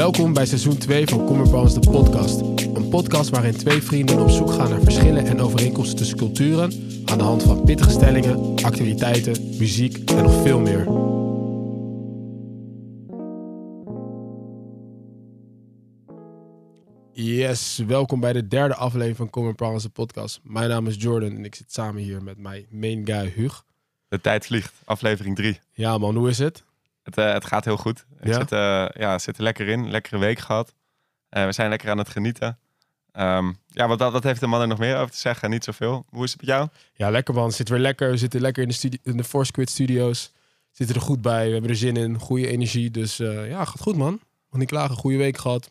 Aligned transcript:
Welkom 0.00 0.32
bij 0.32 0.46
seizoen 0.46 0.78
2 0.78 1.06
van 1.06 1.26
Commerpans 1.26 1.74
de 1.74 1.90
podcast. 1.90 2.40
Een 2.40 2.88
podcast 2.88 3.30
waarin 3.30 3.56
twee 3.56 3.82
vrienden 3.82 4.18
op 4.20 4.30
zoek 4.30 4.52
gaan 4.52 4.70
naar 4.70 4.80
verschillen 4.80 5.26
en 5.26 5.40
overeenkomsten 5.40 5.96
tussen 5.96 6.16
culturen 6.16 6.72
aan 7.04 7.18
de 7.18 7.24
hand 7.24 7.42
van 7.42 7.64
pittige 7.64 7.90
stellingen, 7.90 8.64
activiteiten, 8.64 9.56
muziek 9.58 10.10
en 10.10 10.22
nog 10.22 10.42
veel 10.42 10.60
meer. 10.60 10.84
Yes, 17.12 17.82
welkom 17.86 18.20
bij 18.20 18.32
de 18.32 18.48
derde 18.48 18.74
aflevering 18.74 19.16
van 19.16 19.30
Commerpans 19.30 19.82
de 19.82 19.88
podcast. 19.88 20.40
Mijn 20.42 20.68
naam 20.68 20.86
is 20.86 20.96
Jordan 20.98 21.36
en 21.36 21.44
ik 21.44 21.54
zit 21.54 21.72
samen 21.72 22.02
hier 22.02 22.22
met 22.22 22.38
mijn 22.38 22.66
main 22.70 23.06
guy 23.06 23.32
Hug. 23.36 23.64
De 24.08 24.20
tijd 24.20 24.46
vliegt, 24.46 24.74
aflevering 24.84 25.36
3. 25.36 25.60
Ja 25.72 25.98
man, 25.98 26.16
hoe 26.16 26.28
is 26.28 26.38
het? 26.38 26.64
Het, 27.02 27.16
eh, 27.18 27.32
het 27.32 27.44
gaat 27.44 27.64
heel 27.64 27.76
goed. 27.76 28.04
Ik 28.20 28.26
Ja? 28.26 28.34
zit, 28.34 28.52
eh, 28.52 28.86
ja, 29.02 29.18
zit 29.18 29.36
er 29.36 29.42
lekker 29.42 29.68
in. 29.68 29.90
Lekkere 29.90 30.18
week 30.18 30.38
gehad. 30.38 30.74
Eh, 31.28 31.44
we 31.44 31.52
zijn 31.52 31.68
lekker 31.68 31.90
aan 31.90 31.98
het 31.98 32.08
genieten. 32.08 32.58
Ehm, 33.12 33.52
ja, 33.66 33.88
wat, 33.88 33.98
wat 33.98 34.22
heeft 34.22 34.40
de 34.40 34.46
man 34.46 34.60
er 34.60 34.68
nog 34.68 34.78
meer 34.78 34.96
over 34.96 35.10
te 35.10 35.18
zeggen? 35.18 35.50
Niet 35.50 35.64
zoveel. 35.64 36.04
Hoe 36.08 36.24
is 36.24 36.30
het 36.32 36.40
met 36.40 36.50
jou? 36.50 36.68
Ja, 36.92 37.10
lekker 37.10 37.34
man. 37.34 37.52
Zit 37.52 37.68
weer 37.68 37.78
lekker. 37.78 38.10
We 38.10 38.16
zitten 38.16 38.40
lekker 38.40 38.62
in 38.62 38.68
de, 38.68 38.74
studi- 38.74 38.98
in 39.02 39.16
de 39.16 39.24
Force 39.24 39.52
Quit 39.52 39.70
Studios. 39.70 40.32
Zitten 40.70 40.96
er 40.96 41.02
goed 41.02 41.22
bij. 41.22 41.46
We 41.46 41.52
hebben 41.52 41.70
er 41.70 41.76
zin 41.76 41.96
in. 41.96 42.18
Goede 42.18 42.46
energie. 42.48 42.90
Dus 42.90 43.16
ja, 43.16 43.64
gaat 43.64 43.80
goed 43.80 43.96
man. 43.96 44.20
Mag 44.50 44.60
niet 44.60 44.68
klagen. 44.68 44.96
Goede 44.96 45.16
week 45.16 45.38
gehad. 45.38 45.70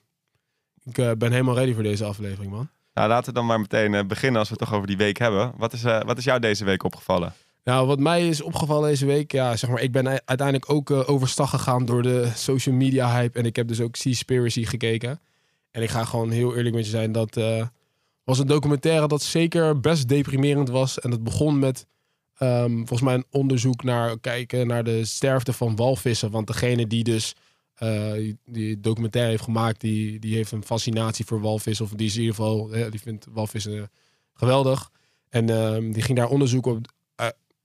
Ik 0.84 1.18
ben 1.18 1.32
helemaal 1.32 1.56
ready 1.56 1.74
voor 1.74 1.84
deze 1.84 2.06
aflevering 2.06 2.52
man. 2.52 2.70
Nou, 2.94 3.10
laten 3.10 3.26
we 3.26 3.34
dan 3.34 3.46
maar 3.46 3.60
meteen 3.60 4.08
beginnen 4.08 4.40
als 4.40 4.50
we 4.50 4.56
het 4.60 4.64
toch 4.64 4.74
over 4.76 4.88
die 4.88 4.98
week 4.98 5.18
hebben. 5.18 5.54
Wat 5.58 5.74
is, 5.74 5.82
wat 5.82 6.18
is 6.18 6.24
jou 6.24 6.40
deze 6.40 6.66
week 6.66 6.84
opgevallen? 6.84 7.34
Nou, 7.64 7.88
wat 7.88 8.00
mij 8.00 8.28
is 8.28 8.42
opgevallen 8.42 8.90
deze 8.90 9.06
week, 9.06 9.32
ja, 9.32 9.56
zeg 9.56 9.70
maar, 9.70 9.82
ik 9.82 9.92
ben 9.92 10.08
uiteindelijk 10.08 10.72
ook 10.72 10.90
eh, 10.90 11.10
overstag 11.10 11.50
gegaan 11.50 11.86
door 11.86 12.02
de 12.02 12.32
social 12.36 12.76
media 12.76 13.12
hype. 13.12 13.40
En 13.40 13.46
ik 13.46 13.56
heb 13.56 13.68
dus 13.68 13.82
ook 13.82 13.96
Seaspiracy 13.96 14.66
gekeken. 14.66 15.20
En 15.72 15.82
ik 15.82 15.90
ga 15.90 16.06
gewoon 16.06 16.30
heel 16.30 16.56
eerlijk 16.56 16.76
met 16.76 16.86
je 16.86 16.92
zijn, 16.92 17.12
dat 17.12 17.38
eh, 17.38 17.68
was 18.24 18.40
een 18.40 18.48
documentaire 18.48 19.08
dat 19.08 19.22
zeker 19.22 19.80
best 19.80 20.08
deprimerend 20.08 20.70
was. 20.70 21.00
En 21.00 21.10
dat 21.10 21.24
begon 21.24 21.60
met 21.60 21.86
ehm, 22.38 22.76
volgens 22.76 23.02
mij 23.02 23.14
een 23.14 23.26
onderzoek 23.32 23.84
naar 23.84 24.20
kijken 24.20 24.68
naar 24.68 24.84
de 24.84 25.06
sterfte 25.06 25.54
van 25.54 25.76
walvissen. 25.76 26.32
Want 26.32 26.48
degene 26.48 26.88
die 26.88 27.04
dus 27.04 27.36
eh, 27.76 28.34
die, 28.46 28.80
documentaire 28.80 29.32
heeft 29.32 29.44
gemaakt, 29.44 29.82
die, 29.82 30.20
die 30.20 30.36
heeft 30.36 30.52
een 30.52 30.64
fascinatie 30.64 31.26
voor 31.26 31.42
walvissen. 31.42 31.86
Of 31.86 31.92
die 31.92 32.08
is 32.08 32.16
in 32.16 32.22
ieder 32.22 32.36
geval, 32.36 32.68
die 32.68 33.00
vindt 33.00 33.26
walvissen 33.30 33.90
geweldig. 34.34 34.92
En 35.30 35.50
ehm, 35.50 35.92
die 35.92 36.02
ging 36.02 36.18
daar 36.18 36.30
onderzoek 36.30 36.66
op, 36.66 36.88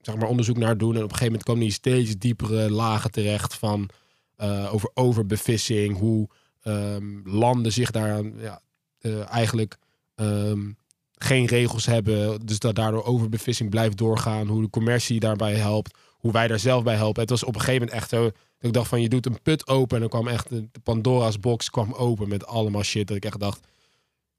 zeg 0.05 0.17
maar 0.17 0.29
onderzoek 0.29 0.57
naar 0.57 0.79
doen. 0.79 0.97
En 0.97 1.03
op 1.03 1.11
een 1.11 1.17
gegeven 1.17 1.41
moment 1.47 1.47
hij 1.59 1.67
in 1.67 1.73
steeds 1.73 2.19
diepere 2.19 2.71
lagen 2.71 3.11
terecht 3.11 3.55
van 3.55 3.89
eh, 4.37 4.75
over 4.75 4.91
overbevissing, 4.95 5.99
hoe 5.99 6.29
ehm, 6.63 7.21
landen 7.25 7.73
zich 7.73 7.91
daar 7.91 8.25
ja, 8.37 8.61
eh, 8.99 9.31
eigenlijk 9.31 9.77
ehm, 10.15 10.71
geen 11.13 11.47
regels 11.47 11.87
hebben, 11.87 12.47
dus 12.47 12.59
dat 12.59 12.75
daardoor 12.75 13.05
overbevissing 13.05 13.71
blijft 13.71 13.97
doorgaan, 13.97 14.47
hoe 14.47 14.63
de 14.63 14.71
commercie 14.71 15.21
daarbij 15.21 15.55
helpt, 15.55 15.99
hoe 16.11 16.33
wij 16.33 16.49
daar 16.49 16.59
zelf 16.59 16.83
bij 16.83 16.97
helpen. 16.97 17.21
Het 17.21 17.31
was 17.31 17.45
op 17.45 17.55
een 17.55 17.61
gegeven 17.61 17.81
moment 17.81 17.99
echt 17.99 18.09
zo 18.09 18.23
dat 18.23 18.33
ik 18.59 18.73
dacht 18.73 18.89
van 18.89 19.01
je 19.01 19.09
doet 19.09 19.27
een 19.27 19.43
put 19.43 19.69
open 19.69 19.95
en 19.95 20.01
dan 20.01 20.11
kwam 20.11 20.29
echt 20.29 20.49
de 20.49 20.69
Pandora's 20.83 21.41
box 21.41 21.71
kwam 21.71 21.93
open 21.93 22.29
met 22.29 22.47
allemaal 22.47 22.83
shit 22.83 23.07
dat 23.07 23.17
ik 23.17 23.25
echt 23.25 23.41
dacht 23.41 23.61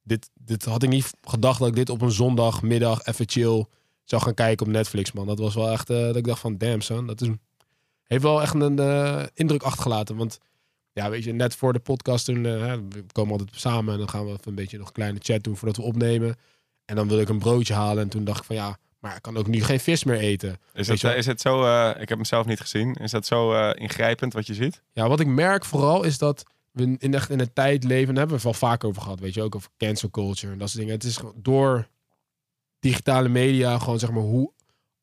dit, 0.06 0.30
dit 0.34 0.66
had 0.66 0.84
ik 0.84 0.90
niet 0.90 1.14
gedacht 1.22 1.60
dat 1.60 1.68
ik 1.68 1.76
dit 1.76 1.90
op 1.90 2.02
een 2.02 2.12
zondagmiddag 2.12 3.06
even 3.06 3.30
chill 3.30 3.66
zou 4.06 4.22
gaan 4.22 4.34
kijken 4.34 4.66
op 4.66 4.72
Netflix, 4.72 5.12
man. 5.12 5.28
Dat 5.28 5.40
was 5.40 5.56
wel 5.56 5.72
echt, 5.72 5.90
eh, 5.90 6.00
dat 6.00 6.16
ik 6.16 6.24
dacht 6.24 6.40
van, 6.40 6.58
damn 6.58 6.82
son, 6.82 7.08
dat 7.08 7.22
is, 7.22 7.30
heeft 8.04 8.24
wel 8.24 8.42
echt 8.42 8.54
een 8.54 8.80
eh, 8.80 9.24
indruk 9.34 9.64
achtergelaten. 9.64 10.16
Want 10.16 10.40
ja, 10.94 11.10
weet 11.10 11.24
je, 11.24 11.34
net 11.34 11.56
voor 11.56 11.74
de 11.74 11.80
podcast 11.80 12.26
toen, 12.26 12.44
hè, 12.44 12.88
we 12.88 13.06
komen 13.12 13.32
altijd 13.32 13.50
samen 13.54 13.94
en 13.94 14.00
dan 14.00 14.10
gaan 14.10 14.26
we 14.26 14.32
even 14.32 14.48
een 14.48 14.56
beetje 14.56 14.78
nog 14.78 14.88
een 14.88 14.94
kleine 14.94 15.20
chat 15.22 15.44
doen 15.44 15.58
voordat 15.58 15.78
we 15.78 15.84
opnemen. 15.84 16.36
En 16.86 16.96
dan 16.96 17.08
wil 17.08 17.20
ik 17.20 17.30
een 17.30 17.40
broodje 17.40 17.74
halen 17.74 18.04
en 18.04 18.10
toen 18.10 18.24
dacht 18.24 18.40
ik 18.40 18.46
van, 18.46 18.56
ja, 18.56 18.78
maar 19.00 19.16
ik 19.16 19.22
kan 19.22 19.38
ook 19.38 19.48
nu 19.48 19.64
geen 19.64 19.80
vis 19.80 20.04
meer 20.04 20.18
eten. 20.18 20.58
Is 20.74 20.90
eh, 20.90 21.18
is 21.18 21.26
het 21.26 21.42
zo, 21.42 21.90
ik 21.90 22.10
heb 22.10 22.18
hem 22.18 22.26
zelf 22.26 22.46
niet 22.46 22.60
gezien, 22.60 22.94
is 22.94 23.12
dat 23.12 23.26
zo 23.26 23.70
ingrijpend 23.72 24.34
wat 24.34 24.48
je 24.48 24.54
ziet? 24.54 24.82
Ja, 24.92 25.08
wat 25.08 25.20
ik 25.20 25.28
merk 25.28 25.66
vooral 25.66 26.04
is 26.04 26.18
dat 26.18 26.44
we 26.72 26.96
in, 26.98 27.14
echt 27.14 27.30
in 27.30 27.40
een 27.40 27.54
tijd 27.54 27.84
leven, 27.84 28.08
daar 28.08 28.26
hebben 28.26 28.42
we 28.42 28.48
het 28.48 28.60
wel 28.60 28.70
vaak 28.70 28.84
over 28.84 29.02
gehad, 29.02 29.20
weet 29.20 29.34
je, 29.34 29.42
ook 29.42 29.56
over 29.56 29.70
cancel 29.78 30.10
culture 30.10 30.52
en 30.52 30.58
dat 30.58 30.68
soort 30.70 30.80
dingen. 30.80 30.96
Het 30.96 31.04
is 31.04 31.18
gewoon 31.18 31.34
door 31.38 31.88
digitale 32.86 33.30
media 33.30 33.80
gewoon 33.80 34.00
zeg 34.00 34.12
maar 34.12 34.24
hoe 34.24 34.52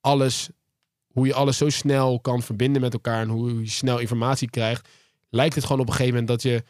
alles, 0.01 0.49
hoe 1.07 1.27
je 1.27 1.35
alles 1.35 1.57
zo 1.57 1.69
snel 1.69 2.21
kan 2.21 2.43
verbinden 2.43 2.83
met 2.83 2.93
elkaar 2.93 3.21
en 3.21 3.29
hoe 3.29 3.61
je 3.61 3.69
snel 3.71 3.99
informatie 3.99 4.51
krijgt, 4.51 4.89
lijkt 5.31 5.55
het 5.55 5.65
gewoon 5.65 5.81
op 5.81 5.87
een 5.87 5.93
gegeven 5.93 6.15
moment 6.15 6.29
dat 6.29 6.43
je 6.43 6.65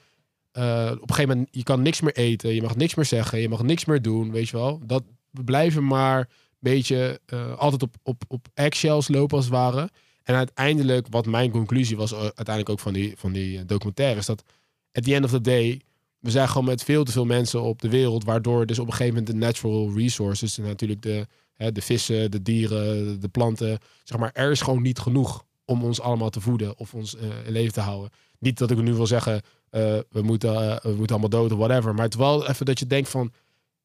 eh, 0.53 0.91
op 0.93 1.09
een 1.09 1.15
gegeven 1.15 1.37
moment 1.37 1.49
je 1.51 1.63
kan 1.63 1.83
niks 1.83 2.01
meer 2.01 2.17
eten, 2.17 2.55
je 2.55 2.63
mag 2.63 2.77
niks 2.77 2.95
meer 2.95 3.05
zeggen, 3.05 3.41
je 3.41 3.49
mag 3.49 3.63
niks 3.63 3.85
meer 3.85 4.03
doen, 4.03 4.31
weet 4.31 4.49
je 4.49 4.57
wel. 4.57 4.81
Dat 4.85 5.03
we 5.31 5.45
blijven 5.45 5.87
maar 5.87 6.19
een 6.19 6.27
beetje 6.59 7.21
eh, 7.27 7.59
altijd 7.59 7.83
op, 7.83 7.95
op, 8.03 8.23
op 8.29 8.49
eggshells 8.55 9.09
lopen 9.09 9.37
als 9.37 9.45
het 9.45 9.55
ware. 9.55 9.91
En 10.23 10.35
uiteindelijk, 10.35 11.07
wat 11.11 11.27
mijn 11.27 11.51
conclusie 11.51 11.97
was, 11.97 12.13
eh, 12.13 12.19
uiteindelijk 12.21 12.69
ook 12.69 12.81
van 12.81 12.93
die, 12.93 13.15
van 13.17 13.33
die 13.33 13.65
documentaire, 13.65 14.19
is 14.19 14.27
dat 14.27 14.45
at 14.93 15.05
the 15.05 15.15
end 15.15 15.25
of 15.25 15.31
the 15.31 15.41
day, 15.41 15.81
we 16.23 16.31
zijn 16.31 16.49
gewoon 16.49 16.65
met 16.65 16.83
veel 16.83 17.05
te 17.05 17.13
veel 17.13 17.25
mensen 17.25 17.63
op 17.63 17.81
de 17.81 17.89
wereld, 17.89 18.25
waardoor 18.25 18.67
dus 18.67 18.79
op 18.79 18.87
een 18.87 18.93
gegeven 18.93 19.15
moment 19.15 19.33
de 19.33 19.39
natural 19.39 19.93
resources, 19.97 20.59
en 20.59 20.65
natuurlijk 20.65 21.03
de, 21.03 21.27
hè, 21.55 21.73
de 21.73 21.83
vissen, 21.83 22.31
de 22.31 22.43
dieren, 22.43 23.21
de 23.21 23.29
planten, 23.29 23.79
zeg 24.05 24.19
maar, 24.19 24.31
er 24.33 24.51
is 24.51 24.61
gewoon 24.61 24.83
niet 24.83 24.99
genoeg 24.99 25.45
om 25.65 25.85
ons 25.85 26.01
allemaal 26.01 26.31
te 26.31 26.41
voeden 26.41 26.79
of 26.79 26.95
ons 26.95 27.17
eh, 27.17 27.47
in 27.47 27.53
leven 27.53 27.73
te 27.73 27.81
houden. 27.81 28.11
Niet 28.39 28.59
dat 28.59 28.71
ik 28.71 28.79
nu 28.79 28.95
wil 28.95 29.07
zeggen, 29.07 29.43
eh, 29.71 29.99
we, 30.11 30.23
moeten, 30.23 30.55
eh, 30.55 30.81
we 30.83 30.95
moeten 30.95 31.17
allemaal 31.17 31.41
dood 31.41 31.53
of 31.53 31.59
whatever, 31.59 31.95
maar 31.95 32.05
het 32.05 32.15
is 32.15 32.21
wel 32.21 32.49
even 32.49 32.67
dat 32.67 32.79
je 32.79 32.87
denkt 32.87 33.09
van, 33.09 33.33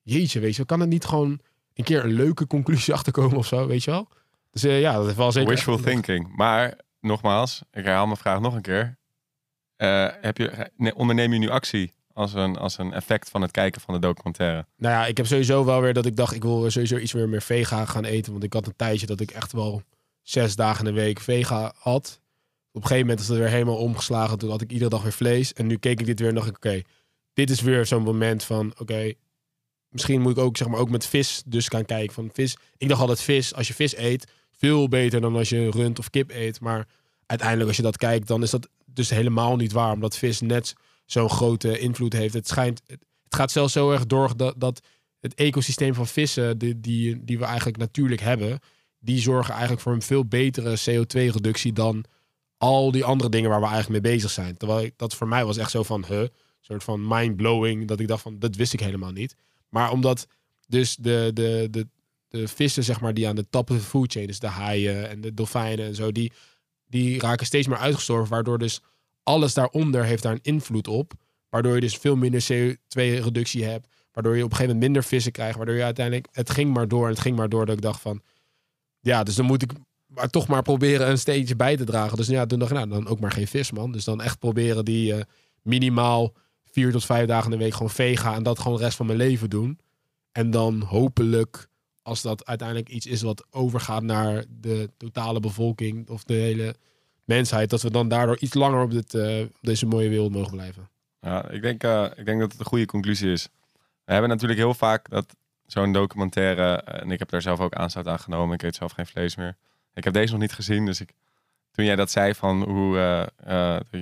jeetje, 0.02 0.40
weet 0.40 0.56
je, 0.56 0.66
kan 0.66 0.80
het 0.80 0.90
niet 0.90 1.06
gewoon 1.06 1.40
een 1.74 1.84
keer 1.84 2.03
een 2.03 2.14
leuke 2.14 2.47
conclusie 2.47 2.94
achterkomen 2.97 3.38
of 3.38 3.47
zo, 3.47 3.68
weet 3.68 3.84
je 3.84 3.92
wel? 3.92 4.08
Dus 4.52 4.62
ja, 4.62 4.94
dat 4.94 5.06
heeft 5.06 5.18
wel 5.18 5.31
zeker... 5.31 5.50
Wishful 5.50 5.78
thinking. 5.78 6.36
Maar, 6.36 6.80
nogmaals, 7.02 7.62
ik 7.72 7.86
herhaal 7.86 8.06
mijn 8.06 8.18
vraag 8.18 8.40
nog 8.40 8.56
een 8.56 8.62
keer. 8.62 8.97
Heb 10.22 10.38
je, 10.38 10.72
nee, 10.76 10.96
onderneem 10.96 11.34
je 11.34 11.40
nu 11.40 11.50
actie 11.50 11.94
als 12.17 12.33
een, 12.33 12.57
als 12.57 12.78
een 12.78 12.94
effect 12.94 13.29
van 13.29 13.41
het 13.41 13.51
kijken 13.51 13.81
van 13.81 13.94
de 13.94 14.00
documentaire? 14.00 14.66
Nou 14.78 14.94
ja, 14.94 15.05
ik 15.05 15.17
heb 15.17 15.25
sowieso 15.25 15.66
wel 15.66 15.81
weer 15.81 15.94
dat 15.94 16.05
ik 16.05 16.16
dacht, 16.16 16.35
ik 16.35 16.44
wil 16.44 16.72
sowieso 16.72 16.97
iets 16.97 17.13
meer, 17.13 17.29
meer 17.29 17.41
vega 17.41 17.85
gaan 17.85 18.03
eten. 18.03 18.31
Want 18.31 18.44
ik 18.44 18.53
had 18.53 18.67
een 18.67 18.75
tijdje 18.75 19.05
dat 19.05 19.19
ik 19.19 19.31
echt 19.31 19.51
wel 19.51 19.81
zes 20.22 20.55
dagen 20.55 20.85
in 20.85 20.94
de 20.94 21.01
week 21.01 21.19
vega 21.19 21.73
had. 21.78 22.22
Op 22.72 22.81
een 22.81 22.88
gegeven 22.88 23.07
moment 23.07 23.19
is 23.19 23.28
het 23.28 23.38
weer 23.38 23.47
helemaal 23.47 23.78
omgeslagen. 23.78 24.38
Toen 24.38 24.50
had 24.50 24.61
ik 24.61 24.72
iedere 24.72 24.89
dag 24.89 25.03
weer 25.03 25.11
vlees. 25.11 25.53
En 25.53 25.67
nu 25.67 25.78
keek 25.78 26.00
ik 26.00 26.05
dit 26.05 26.19
weer 26.19 26.29
en 26.29 26.35
dacht 26.35 26.47
ik, 26.47 26.55
oké, 26.55 26.81
dit 27.33 27.50
is 27.50 27.61
weer 27.61 27.85
zo'n 27.85 28.03
moment 28.03 28.44
van, 28.44 28.73
oké, 28.78 29.13
misschien 29.89 30.22
moet 30.22 30.38
ik 30.38 30.44
ook, 30.44 30.57
zeg 30.57 30.67
maar, 30.67 30.79
ook 30.79 30.89
met 30.89 31.05
vis 31.05 31.44
dus 31.45 31.67
gaan 31.67 31.85
kijken. 31.85 32.13
Van 32.13 32.29
vis, 32.34 32.57
ik 32.78 32.88
dacht 32.88 33.01
altijd 33.01 33.22
vis, 33.22 33.53
als 33.53 33.67
je 33.67 33.73
vis 33.73 33.97
eet, 33.97 34.31
veel 34.51 34.88
beter 34.88 35.22
dan 35.22 35.35
als 35.35 35.49
je 35.49 35.69
rund 35.69 35.99
of 35.99 36.09
kip 36.09 36.31
eet. 36.31 36.59
Maar 36.59 36.88
uiteindelijk 37.25 37.67
als 37.67 37.78
je 37.78 37.84
dat 37.84 37.97
kijkt, 37.97 38.28
dan 38.28 38.44
is 38.44 38.49
dat 38.49 38.69
dus 38.85 39.09
helemaal 39.09 39.55
niet 39.55 39.72
waar. 39.72 39.94
Omdat 39.94 40.17
vis 40.17 40.41
net 40.41 40.73
zo'n 41.07 41.29
grote 41.29 41.79
invloed 41.79 42.13
heeft. 42.13 42.34
Het 42.34 42.47
schijnt, 42.47 42.81
het 42.88 43.00
gaat 43.28 43.51
zelfs 43.51 43.73
zo 43.73 43.91
erg 43.91 44.06
door 44.06 44.38
dat, 44.38 44.53
dat 44.57 44.81
het 45.19 45.34
ecosysteem 45.34 45.94
van 45.94 46.07
vissen, 46.07 46.57
die, 46.57 46.79
die, 46.79 47.23
die 47.23 47.40
we 47.40 47.45
eigenlijk 47.45 47.78
natuurlijk 47.78 48.22
hebben, 48.22 48.59
die 49.00 49.19
zorgen 49.19 49.51
eigenlijk 49.51 49.81
voor 49.81 49.94
een 49.94 50.01
veel 50.01 50.25
betere 50.25 50.78
CO2-reductie 50.79 51.73
dan 51.73 52.06
al 52.57 52.91
die 52.91 53.03
andere 53.03 53.29
dingen 53.29 53.50
waar 53.50 53.62
we 53.62 53.67
eigenlijk 53.67 54.03
mee 54.03 54.13
bezig 54.13 54.31
zijn. 54.31 54.57
Terwijl 54.57 54.90
dat 54.96 55.16
voor 55.16 55.28
mij 55.28 55.46
was 55.46 55.57
echt 55.57 55.72
zo 55.72 55.84
van, 55.84 56.06
huh, 56.06 56.19
een 56.19 56.29
soort 56.62 56.84
van 56.84 57.07
mind-blowing, 57.07 57.88
dat 57.88 58.00
ik 58.00 58.07
dacht 58.07 58.22
van, 58.22 58.40
dat 58.40 58.56
wist 58.56 58.73
ik 58.73 58.79
helemaal 58.79 59.12
niet. 59.12 59.35
Maar 59.69 59.91
omdat 59.91 60.28
dus 60.67 60.96
de, 60.96 61.31
de, 61.34 61.67
de, 61.72 61.88
de 62.28 62.47
vissen, 62.47 62.84
zeg 62.84 63.01
maar, 63.01 63.13
die 63.13 63.28
aan 63.28 63.35
de 63.35 63.50
top 63.50 63.69
of 63.69 63.78
the 63.78 63.84
food 63.84 64.12
chain, 64.12 64.28
dus 64.28 64.40
de 64.40 64.47
haaien 64.47 65.09
en 65.09 65.22
de 65.22 65.34
dolfijnen 65.34 65.85
en 65.85 65.96
zo, 65.96 66.11
die, 66.11 66.32
die 66.85 67.20
raken 67.20 67.46
steeds 67.46 67.67
meer 67.67 67.78
uitgestorven, 67.78 68.29
waardoor 68.29 68.58
dus 68.58 68.82
alles 69.28 69.53
daaronder 69.53 70.03
heeft 70.03 70.24
daar 70.24 70.34
een 70.34 70.40
invloed 70.41 70.88
op. 70.88 71.14
Waardoor 71.50 71.76
je 71.76 71.82
dus 71.82 71.97
veel 71.97 72.16
minder 72.16 72.41
CO2-reductie 72.52 73.64
hebt. 73.64 73.88
Waardoor 74.12 74.38
je 74.38 74.44
op 74.44 74.50
een 74.50 74.56
gegeven 74.56 74.74
moment 74.74 74.91
minder 74.91 75.03
vissen 75.03 75.32
krijgt. 75.32 75.58
Waardoor 75.58 75.76
je 75.76 75.84
uiteindelijk... 75.84 76.28
Het 76.32 76.50
ging 76.50 76.74
maar 76.74 76.88
door 76.88 77.03
en 77.03 77.09
het 77.09 77.20
ging 77.20 77.35
maar 77.35 77.50
door 77.50 77.66
dat 77.66 77.76
ik 77.76 77.82
dacht 77.82 78.02
van... 78.02 78.22
Ja, 79.00 79.24
dus 79.24 79.35
dan 79.35 79.46
moet 79.46 79.62
ik 79.62 79.72
maar 80.06 80.29
toch 80.29 80.47
maar 80.47 80.62
proberen 80.62 81.09
een 81.09 81.18
steentje 81.18 81.56
bij 81.56 81.78
te 81.78 81.84
dragen. 81.84 82.18
Dus 82.18 82.28
ja, 82.28 82.46
toen 82.46 82.59
dacht 82.59 82.72
ik, 82.72 82.78
nou, 82.78 82.90
dan 82.90 83.08
ook 83.08 83.20
maar 83.20 83.32
geen 83.32 83.47
vis, 83.47 83.72
man. 83.72 83.91
Dus 83.91 84.03
dan 84.03 84.22
echt 84.22 84.40
proberen 84.40 84.85
die 84.85 85.14
eh, 85.14 85.22
minimaal 85.62 86.34
vier 86.64 86.91
tot 86.91 87.06
vijf 87.06 87.28
dagen 87.28 87.52
in 87.52 87.58
de 87.58 87.64
week 87.64 87.73
gewoon 87.73 87.90
vega. 87.90 88.35
En 88.35 88.44
dat 88.44 88.59
gewoon 88.59 88.78
de 88.78 88.84
rest 88.84 88.97
van 88.97 89.06
mijn 89.06 89.18
leven 89.18 89.50
doen. 89.50 89.80
En 90.32 90.52
dan 90.52 90.82
hopelijk, 90.82 91.68
als 92.02 92.22
dat 92.22 92.46
uiteindelijk 92.46 92.90
iets 92.90 93.06
is 93.06 93.22
wat 93.22 93.46
overgaat 93.50 94.03
naar 94.03 94.46
de 94.50 94.90
totale 94.97 95.40
bevolking 95.40 96.09
of 96.09 96.23
de 96.23 96.34
hele 96.34 96.76
mensheid, 97.28 97.70
dat 97.70 97.82
we 97.82 97.91
dan 97.91 98.08
daardoor 98.08 98.38
iets 98.40 98.53
langer 98.53 98.82
op, 98.82 98.91
dit, 98.91 99.14
eh, 99.14 99.46
deze 99.62 99.85
mooie 99.85 100.09
wereld 100.09 100.32
mogen 100.32 100.52
blijven. 100.52 100.90
Ja, 101.20 101.50
ik 101.50 101.62
denk, 101.62 101.84
eh, 101.84 102.06
ik 102.16 102.26
denk 102.26 102.40
dat 102.40 102.52
het 102.52 102.59
een 102.59 102.66
goede 102.66 102.85
conclusie 102.85 103.32
is. 103.32 103.47
We 104.06 104.12
hebben 104.12 104.29
natuurlijk 104.29 104.59
heel 104.59 104.74
vaak 104.74 105.09
dat 105.09 105.35
zo'n 105.66 105.94
documentaire, 105.94 106.82
eh, 106.82 107.02
en 107.02 107.12
ik 107.12 107.20
heb 107.20 107.29
daar 107.29 107.41
zelf 107.41 107.59
ook 107.59 107.74
aanstoot 107.74 108.08
aan 108.08 108.20
genomen, 108.20 108.56
ik 108.56 108.64
eet 108.64 108.76
zelf 108.76 108.91
geen 108.91 109.06
vlees 109.06 109.35
meer. 109.35 109.56
Ik 109.94 110.03
heb 110.03 110.14
deze 110.14 110.32
nog 110.32 110.41
niet 110.41 110.53
gezien, 110.53 110.85
dus 110.85 111.02
ik, 111.02 111.09
toen 111.72 111.85
jij 111.85 111.96
dat 111.96 112.12
zei 112.12 112.34
van 112.34 112.64
hoe, 112.64 113.30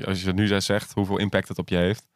als 0.06 0.22
je 0.22 0.28
het 0.28 0.36
nu 0.36 0.48
zo 0.48 0.60
zegt, 0.60 0.94
hoeveel 0.94 1.18
impact 1.18 1.48
het 1.48 1.58
op 1.58 1.70
je 1.70 1.76
heeft. 1.76 2.08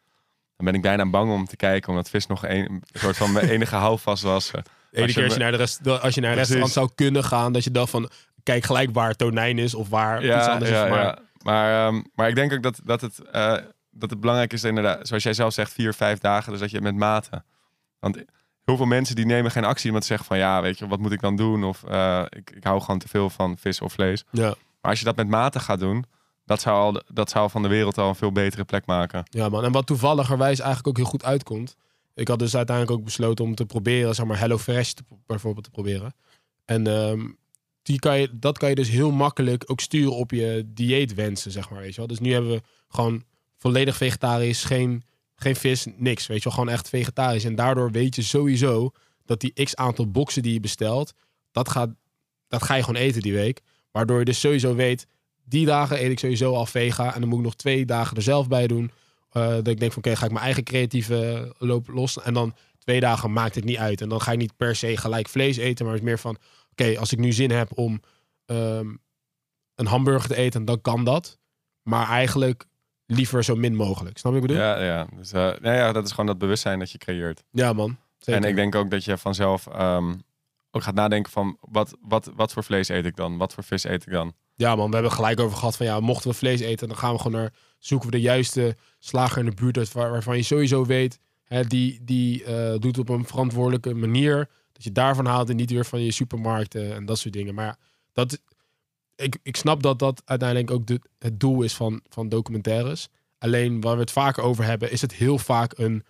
dan 0.56 0.66
ben 0.66 0.76
ik 0.76 0.82
bijna 0.82 1.10
bang 1.10 1.32
om 1.32 1.46
te 1.46 1.56
kijken, 1.56 1.90
omdat 1.90 2.10
vis 2.10 2.28
nog 2.28 2.46
een, 2.46 2.72
een 2.72 2.84
soort 2.94 3.18
van 3.18 3.32
mijn 3.32 3.50
enige 3.56 3.76
houvast 3.76 4.24
was. 4.24 4.52
Eén 4.54 5.04
Als 5.04 5.14
keer 5.14 5.18
je 5.18 5.24
als 5.24 5.34
je 5.34 5.40
naar, 5.40 5.52
de 5.52 5.58
rest, 5.58 5.88
als 5.88 6.16
je 6.16 6.22
naar 6.22 6.32
een 6.32 6.38
restaurant 6.38 6.72
zou 6.72 6.90
kunnen 6.96 7.24
gaan, 7.24 7.54
dat 7.54 7.64
je 7.64 7.72
dacht 7.72 7.90
van, 7.90 8.10
kijk 8.44 8.64
gelijk 8.64 8.90
waar 8.94 9.16
tonijn 9.16 9.58
is 9.58 9.74
of 9.74 9.90
waar 9.90 10.24
iets 10.24 10.48
anders 10.48 10.72
ja, 10.72 10.84
is. 10.84 10.90
Maar 10.90 11.04
ja. 11.04 11.20
Maar, 11.44 11.88
ehm, 11.88 12.02
maar 12.14 12.30
ik 12.30 12.36
denk 12.36 12.54
ook 12.54 12.64
dat, 12.64 12.82
dat, 12.84 13.02
het, 13.02 13.20
eh, 13.32 13.56
dat 13.92 14.10
het 14.10 14.20
belangrijk 14.20 14.54
is, 14.54 14.64
inderdaad, 14.64 15.08
zoals 15.08 15.24
jij 15.24 15.34
zelf 15.34 15.54
zegt, 15.54 15.74
vier, 15.74 15.94
vijf 15.94 16.20
dagen. 16.20 16.52
Dus 16.52 16.62
dat 16.62 16.70
je 16.70 16.76
het 16.76 16.86
met 16.86 16.96
mate. 16.96 17.44
Want 18.00 18.16
heel 18.66 18.78
veel 18.78 18.86
mensen 18.86 19.16
die 19.16 19.26
nemen 19.26 19.52
geen 19.52 19.64
actie, 19.64 19.88
omdat 19.88 20.02
ze 20.02 20.10
zeggen 20.10 20.28
van 20.28 20.38
ja, 20.38 20.62
weet 20.62 20.78
je, 20.78 20.88
wat 20.88 21.00
moet 21.00 21.12
ik 21.12 21.22
dan 21.22 21.36
doen? 21.36 21.64
Of 21.64 21.84
eh, 21.84 22.24
ik, 22.30 22.52
ik 22.52 22.64
hou 22.64 22.82
gewoon 22.82 23.00
te 23.00 23.08
veel 23.08 23.30
van 23.30 23.58
vis 23.58 23.82
of 23.82 23.94
vlees. 23.94 24.24
ja, 24.32 24.56
Maar 24.82 24.92
als 24.92 25.00
je 25.00 25.06
dat 25.06 25.16
met 25.16 25.28
mate 25.28 25.60
gaat 25.60 25.80
doen, 25.80 26.06
dat 26.46 26.62
zou, 26.62 26.78
al, 26.78 27.02
dat 27.14 27.30
zou 27.30 27.50
van 27.50 27.62
de 27.62 27.68
wereld 27.68 27.98
al 27.98 28.10
een 28.10 28.16
veel 28.16 28.32
betere 28.32 28.64
plek 28.64 28.86
maken. 28.86 29.24
ja, 29.30 29.50
man. 29.50 29.64
En 29.64 29.72
wat 29.72 29.86
toevalligerwijs 29.86 30.60
eigenlijk 30.60 30.88
ook 30.88 30.98
heel 30.98 31.06
goed 31.06 31.24
uitkomt. 31.24 31.76
Ik 32.14 32.28
had 32.28 32.40
dus 32.40 32.56
uiteindelijk 32.56 32.98
ook 32.98 33.06
besloten 33.06 33.46
om 33.46 33.56
te 33.56 33.66
proberen, 33.66 34.16
zeg 34.16 34.26
maar, 34.26 34.40
HelloFresh 34.40 34.92
te, 34.92 35.04
bijvoorbeeld 35.26 35.64
te 35.66 35.72
proberen. 35.72 36.14
En 36.66 36.88
ehm, 36.88 37.28
die 37.81 38.00
kan 38.00 38.20
je, 38.20 38.40
dat 38.40 38.58
kan 38.58 38.70
je 38.70 38.76
dus 38.76 38.90
heel 38.90 39.12
makkelijk 39.12 39.64
ook 39.66 39.80
sturen 39.80 40.16
op 40.16 40.31
je 40.31 40.64
dieetwensen, 40.68 41.52
zeg 41.52 41.70
maar, 41.70 41.81
weet 41.81 41.92
je 41.92 41.98
wel. 41.98 42.08
Dus 42.08 42.20
nu 42.20 42.31
hebben 42.34 42.52
we 42.52 42.62
gewoon 42.88 43.24
volledig 43.58 43.98
vegetarisch, 43.98 44.64
geen, 44.64 45.04
geen 45.36 45.56
vis, 45.56 45.86
niks, 45.98 46.28
weet 46.28 46.38
je 46.38 46.44
wel. 46.44 46.54
Gewoon 46.54 46.70
echt 46.70 46.90
vegetarisch. 46.90 47.44
En 47.44 47.56
daardoor 47.56 47.92
weet 47.92 48.16
je 48.16 48.22
sowieso 48.22 48.92
dat 49.26 49.40
die 49.40 49.64
x 49.64 49.76
aantal 49.76 50.12
boxen 50.12 50.42
die 50.42 50.54
je 50.54 50.60
bestelt, 50.60 51.14
dat, 51.52 51.70
gaat, 51.70 51.90
dat 52.48 52.64
ga 52.64 52.76
je 52.76 52.84
gewoon 52.84 53.02
eten 53.02 53.22
die 53.22 53.34
week. 53.34 53.62
Waardoor 53.92 54.20
je 54.20 54.26
dus 54.26 54.40
sowieso 54.40 54.76
weet, 54.76 55.08
die 55.46 55.66
dagen 55.66 56.04
eet 56.04 56.12
ik 56.12 56.20
sowieso 56.20 56.54
al 56.54 56.66
vega. 56.66 57.14
En 57.14 57.20
dan 57.20 57.30
moet 57.30 57.40
ik 57.40 57.46
nog 57.46 57.56
twee 57.56 57.86
dagen 57.86 58.18
er 58.18 58.24
zelf 58.24 58.48
bij 58.48 58.68
doen. 58.68 58.92
Eh, 59.30 59.48
dat 59.48 59.68
ik 59.68 59.80
denk 59.80 59.94
van, 59.94 60.04
oké, 60.04 60.16
ga 60.16 60.26
ik 60.26 60.31
mijn 60.31 60.44
eigen 60.44 60.64
creatieve 60.64 61.54
loop 61.58 61.88
los. 61.88 62.22
En 62.22 62.34
dan 62.34 62.56
twee 62.80 63.00
dagen 63.00 63.34
maakt 63.34 63.56
het 63.56 63.64
niet 63.64 63.78
uit. 63.78 64.02
En 64.02 64.10
dan 64.10 64.22
ga 64.22 64.31
ik 64.31 64.38
niet 64.38 64.58
per 64.58 64.76
se 64.76 64.98
gelijk 64.98 65.30
vlees 65.30 65.58
eten. 65.58 65.86
Maar 65.86 65.94
het 65.94 66.04
is 66.04 66.10
meer 66.10 66.20
van, 66.20 66.38
oké, 66.80 67.00
als 67.00 67.12
ik 67.12 67.20
nu 67.20 67.31
zin 67.31 67.52
heb 67.52 67.78
om 67.78 68.02
ehm, 68.46 68.88
een 69.76 69.86
hamburger 69.86 70.30
te 70.30 70.36
eten, 70.36 70.66
dan 70.66 70.81
kan 70.81 71.04
dat. 71.04 71.38
Maar 71.81 72.08
eigenlijk 72.08 72.66
liever 73.06 73.44
zo 73.44 73.56
min 73.56 73.76
mogelijk. 73.76 74.18
Snap 74.18 74.34
je 74.34 74.40
wat 74.40 74.50
ik 74.50 74.56
bedoel? 74.56 74.68
Ja, 74.68 74.84
ja. 74.84 75.08
Dus, 75.16 75.31
eh, 75.31 75.42
nou 75.42 75.76
ja, 75.76 75.92
dat 75.92 76.06
is 76.06 76.10
gewoon 76.10 76.26
dat 76.26 76.38
bewustzijn 76.38 76.80
dat 76.80 76.92
je 76.92 76.98
creëert. 76.98 77.44
Ja, 77.52 77.74
man. 77.74 77.98
Zeker. 78.18 78.42
En 78.42 78.50
ik 78.50 78.56
denk 78.56 78.76
ook 78.76 78.90
dat 78.90 79.04
je 79.04 79.18
vanzelf 79.18 79.68
ehm, 79.68 80.14
ook 80.72 80.84
gaat 80.84 80.94
nadenken 80.94 81.31
van 81.31 81.58
wat, 81.62 81.98
wat, 82.02 82.31
wat 82.36 82.54
voor 82.54 82.64
vlees 82.64 82.90
eet 82.90 83.06
ik 83.06 83.16
dan? 83.16 83.38
Wat 83.38 83.54
voor 83.54 83.64
vis 83.64 83.84
eet 83.84 84.06
ik 84.06 84.12
dan? 84.12 84.34
Ja, 84.56 84.76
man, 84.76 84.88
we 84.88 84.94
hebben 84.94 85.12
gelijk 85.12 85.40
over 85.40 85.58
gehad 85.58 85.78
van 85.78 85.86
ja, 85.86 86.00
mochten 86.00 86.30
we 86.30 86.36
vlees 86.36 86.60
eten, 86.60 86.88
dan 86.88 86.98
gaan 86.98 87.14
we 87.14 87.18
gewoon 87.18 87.42
naar 87.42 87.54
zoeken 87.78 88.10
we 88.10 88.16
de 88.16 88.22
juiste 88.22 88.76
slager 89.00 89.38
in 89.38 89.46
de 89.46 89.56
buurt 89.56 89.94
waar, 89.94 90.12
waarvan 90.12 90.38
je 90.38 90.44
sowieso 90.44 90.86
weet, 90.86 91.20
hè, 91.44 91.64
die, 91.64 92.00
die 92.04 92.44
eh, 92.44 92.80
doet 92.80 92.98
op 92.98 93.10
een 93.10 93.26
verantwoordelijke 93.26 93.94
manier. 93.94 94.50
Dat 94.80 94.88
je 94.88 94.94
daarvan 94.94 95.26
haalt 95.26 95.50
en 95.50 95.56
niet 95.56 95.72
weer 95.72 95.86
van 95.86 96.02
je 96.02 96.12
supermarkten 96.12 96.94
en 96.94 97.06
dat 97.06 97.20
soort 97.20 97.34
dingen. 97.34 97.54
Maar 97.54 97.78
dat, 98.14 98.42
ik, 99.16 99.38
ik 99.44 99.56
snap 99.56 99.84
dat 99.84 100.00
dat 100.00 100.22
uiteindelijk 100.26 100.72
ook 100.72 100.88
de, 100.88 101.02
het 101.18 101.40
doel 101.40 101.62
is 101.62 101.74
van, 101.74 102.02
van 102.10 102.30
documentaires. 102.30 103.08
Alleen 103.38 103.81
waar 103.81 103.94
we 103.96 104.02
het 104.02 104.12
vaker 104.12 104.44
over 104.44 104.64
hebben, 104.64 104.92
is 104.92 105.02
het 105.02 105.14
heel 105.14 105.38
vaak 105.38 105.78
een 105.78 106.04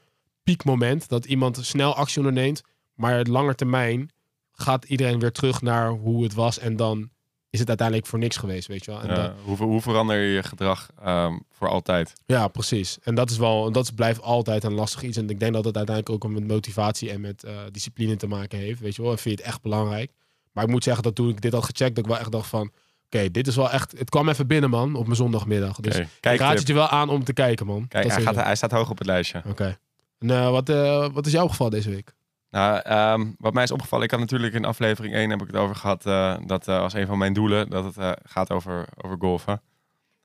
piekmoment 0.44 1.08
dat 1.08 1.26
iemand 1.26 1.60
snel 1.62 1.96
actie 1.96 2.18
onderneemt, 2.18 2.62
maar 2.94 3.18
het 3.18 3.28
langer 3.28 3.56
termijn 3.56 4.10
gaat 4.52 4.86
iedereen 4.86 5.20
weer 5.20 5.32
terug 5.32 5.62
naar 5.62 5.90
hoe 5.90 6.24
het 6.24 6.34
was 6.34 6.60
en 6.60 6.76
dan 6.76 7.10
is 7.50 7.60
het 7.60 7.68
uiteindelijk 7.68 8.08
voor 8.08 8.20
niks 8.20 8.38
geweest, 8.38 8.68
weet 8.68 8.86
je 8.86 8.92
wel. 8.92 9.02
En 9.02 9.08
Ja, 9.08 9.16
dat- 9.16 9.32
hoe, 9.44 9.58
hoe 9.58 9.82
verander 9.82 10.18
je 10.18 10.34
je 10.34 10.44
gedrag 10.44 10.90
ehm, 11.04 11.38
voor 11.52 11.70
altijd? 11.70 12.14
ja, 12.26 12.48
precies. 12.48 12.98
En 13.04 13.16
dat 13.16 13.30
is 13.30 13.38
wel, 13.38 13.72
dat 13.72 13.96
blijft 13.96 14.22
altijd 14.22 14.64
een 14.64 14.74
lastig 14.74 15.02
iets. 15.04 15.18
En 15.18 15.30
ik 15.30 15.40
denk 15.40 15.54
dat 15.54 15.66
het 15.66 15.78
uiteindelijk 15.78 16.26
ook 16.26 16.32
met 16.32 16.48
motivatie 16.48 17.10
en 17.12 17.22
met 17.22 17.44
eh, 17.44 17.54
discipline 17.72 18.16
te 18.16 18.28
maken 18.28 18.60
heeft, 18.60 18.80
weet 18.80 18.96
je 18.96 19.02
wel. 19.02 19.12
En 19.12 19.18
vind 19.18 19.36
je 19.38 19.42
het 19.44 19.52
echt 19.54 19.62
belangrijk. 19.62 20.12
Maar 20.52 20.64
ik 20.64 20.70
moet 20.70 20.84
zeggen 20.84 21.04
dat 21.04 21.16
toen 21.16 21.30
ik 21.30 21.42
dit 21.42 21.54
had 21.54 21.64
gecheckt, 21.66 21.96
dat 21.96 22.04
ik 22.06 22.12
wel 22.12 22.20
echt 22.20 22.32
dacht 22.32 22.48
van, 22.50 22.72
oké, 23.06 23.32
dit 23.32 23.48
is 23.48 23.56
wel 23.56 23.72
echt, 23.72 23.92
het 23.98 24.10
kwam 24.10 24.30
even 24.30 24.48
binnen, 24.48 24.70
man, 24.70 24.96
op 24.96 25.04
mijn 25.04 25.16
zondagmiddag. 25.16 25.76
Dus 25.80 25.94
Oké, 25.96 26.04
ik 26.04 26.10
Kijk, 26.20 26.40
raad 26.40 26.58
het 26.58 26.68
je 26.68 26.74
wel 26.74 26.88
aan 26.88 27.10
om 27.10 27.24
te 27.24 27.34
kijken, 27.34 27.66
man. 27.66 27.88
Kijk 27.88 28.08
hij, 28.12 28.22
gaat, 28.22 28.36
hij 28.36 28.56
staat 28.56 28.72
hoog 28.72 28.90
op 28.90 28.98
het 28.98 29.08
lijstje. 29.08 29.42
Oké. 29.48 29.78
En 30.20 30.30
eh, 30.30 30.50
wat, 30.50 30.70
eh, 30.70 31.08
wat 31.14 31.26
is 31.26 31.32
jouw 31.32 31.48
geval 31.48 31.70
deze 31.70 31.90
week? 31.90 32.14
Nou, 32.52 32.80
ehm, 32.84 33.32
wat 33.38 33.54
mij 33.54 33.64
is 33.64 33.72
opgevallen, 33.72 34.06
ik 34.06 34.12
had 34.12 34.20
natuurlijk 34.20 34.54
in 34.54 34.66
aflevering 34.66 35.16
1 35.16 35.30
heb 35.30 35.42
ik 35.42 35.48
het 35.48 35.56
over 35.56 35.76
gehad, 35.76 36.06
eh, 36.06 36.38
dat 36.46 36.68
eh, 36.68 36.80
als 36.80 36.94
een 36.94 37.08
van 37.08 37.18
mijn 37.18 37.34
doelen, 37.34 37.70
dat 37.70 37.86
het 37.86 37.98
eh, 37.98 38.12
gaat 38.24 38.52
over, 38.52 38.88
over 39.04 39.18
golfen. 39.20 39.62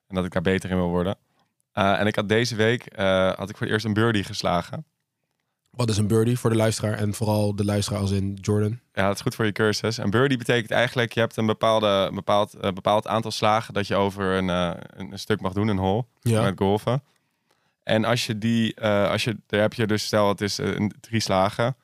En 0.08 0.14
dat 0.14 0.24
ik 0.24 0.32
daar 0.32 0.42
beter 0.42 0.70
in 0.70 0.76
wil 0.76 0.88
worden. 0.88 1.16
En 1.72 2.06
ik 2.06 2.16
had 2.16 2.28
deze 2.28 2.54
week, 2.54 2.96
had 3.36 3.48
ik 3.48 3.56
voor 3.56 3.66
het 3.66 3.70
eerst 3.70 3.84
een 3.84 3.92
birdie 3.92 4.24
geslagen. 4.24 4.84
Wat 5.70 5.88
is 5.88 5.96
een 5.96 6.06
birdie 6.06 6.38
voor 6.38 6.50
de 6.50 6.56
luisteraar? 6.56 6.92
En 6.92 7.14
vooral 7.14 7.56
de 7.56 7.64
luisteraar 7.64 8.00
als 8.00 8.10
in 8.10 8.38
Jordan. 8.40 8.80
Ja, 8.92 9.06
dat 9.06 9.14
is 9.14 9.20
goed 9.20 9.34
voor 9.34 9.44
je 9.44 9.52
cursus. 9.52 9.96
Een 9.96 10.10
birdie 10.10 10.38
betekent 10.38 10.70
eigenlijk, 10.70 11.12
je 11.12 11.20
hebt 11.20 11.36
een 11.36 11.46
bepaalde, 11.46 11.86
een 11.86 12.14
bepaald, 12.14 12.56
bepaald 12.60 13.06
aantal 13.06 13.30
slagen 13.30 13.74
dat 13.74 13.86
je 13.86 13.94
over 13.94 14.24
een, 14.24 14.48
een, 14.48 15.18
stuk 15.18 15.40
mag 15.40 15.52
doen, 15.52 15.68
een 15.68 15.78
hole, 15.78 16.04
Ja. 16.20 16.42
met 16.42 16.58
golven. 16.58 17.02
En 17.82 18.04
als 18.04 18.26
je 18.26 18.38
die, 18.38 18.80
als 18.80 19.24
je, 19.24 19.36
daar 19.46 19.60
heb 19.60 19.72
je 19.72 19.86
dus, 19.86 20.04
stel 20.04 20.28
het 20.28 20.40
is 20.40 20.60
drie 21.00 21.20
slagen, 21.20 21.76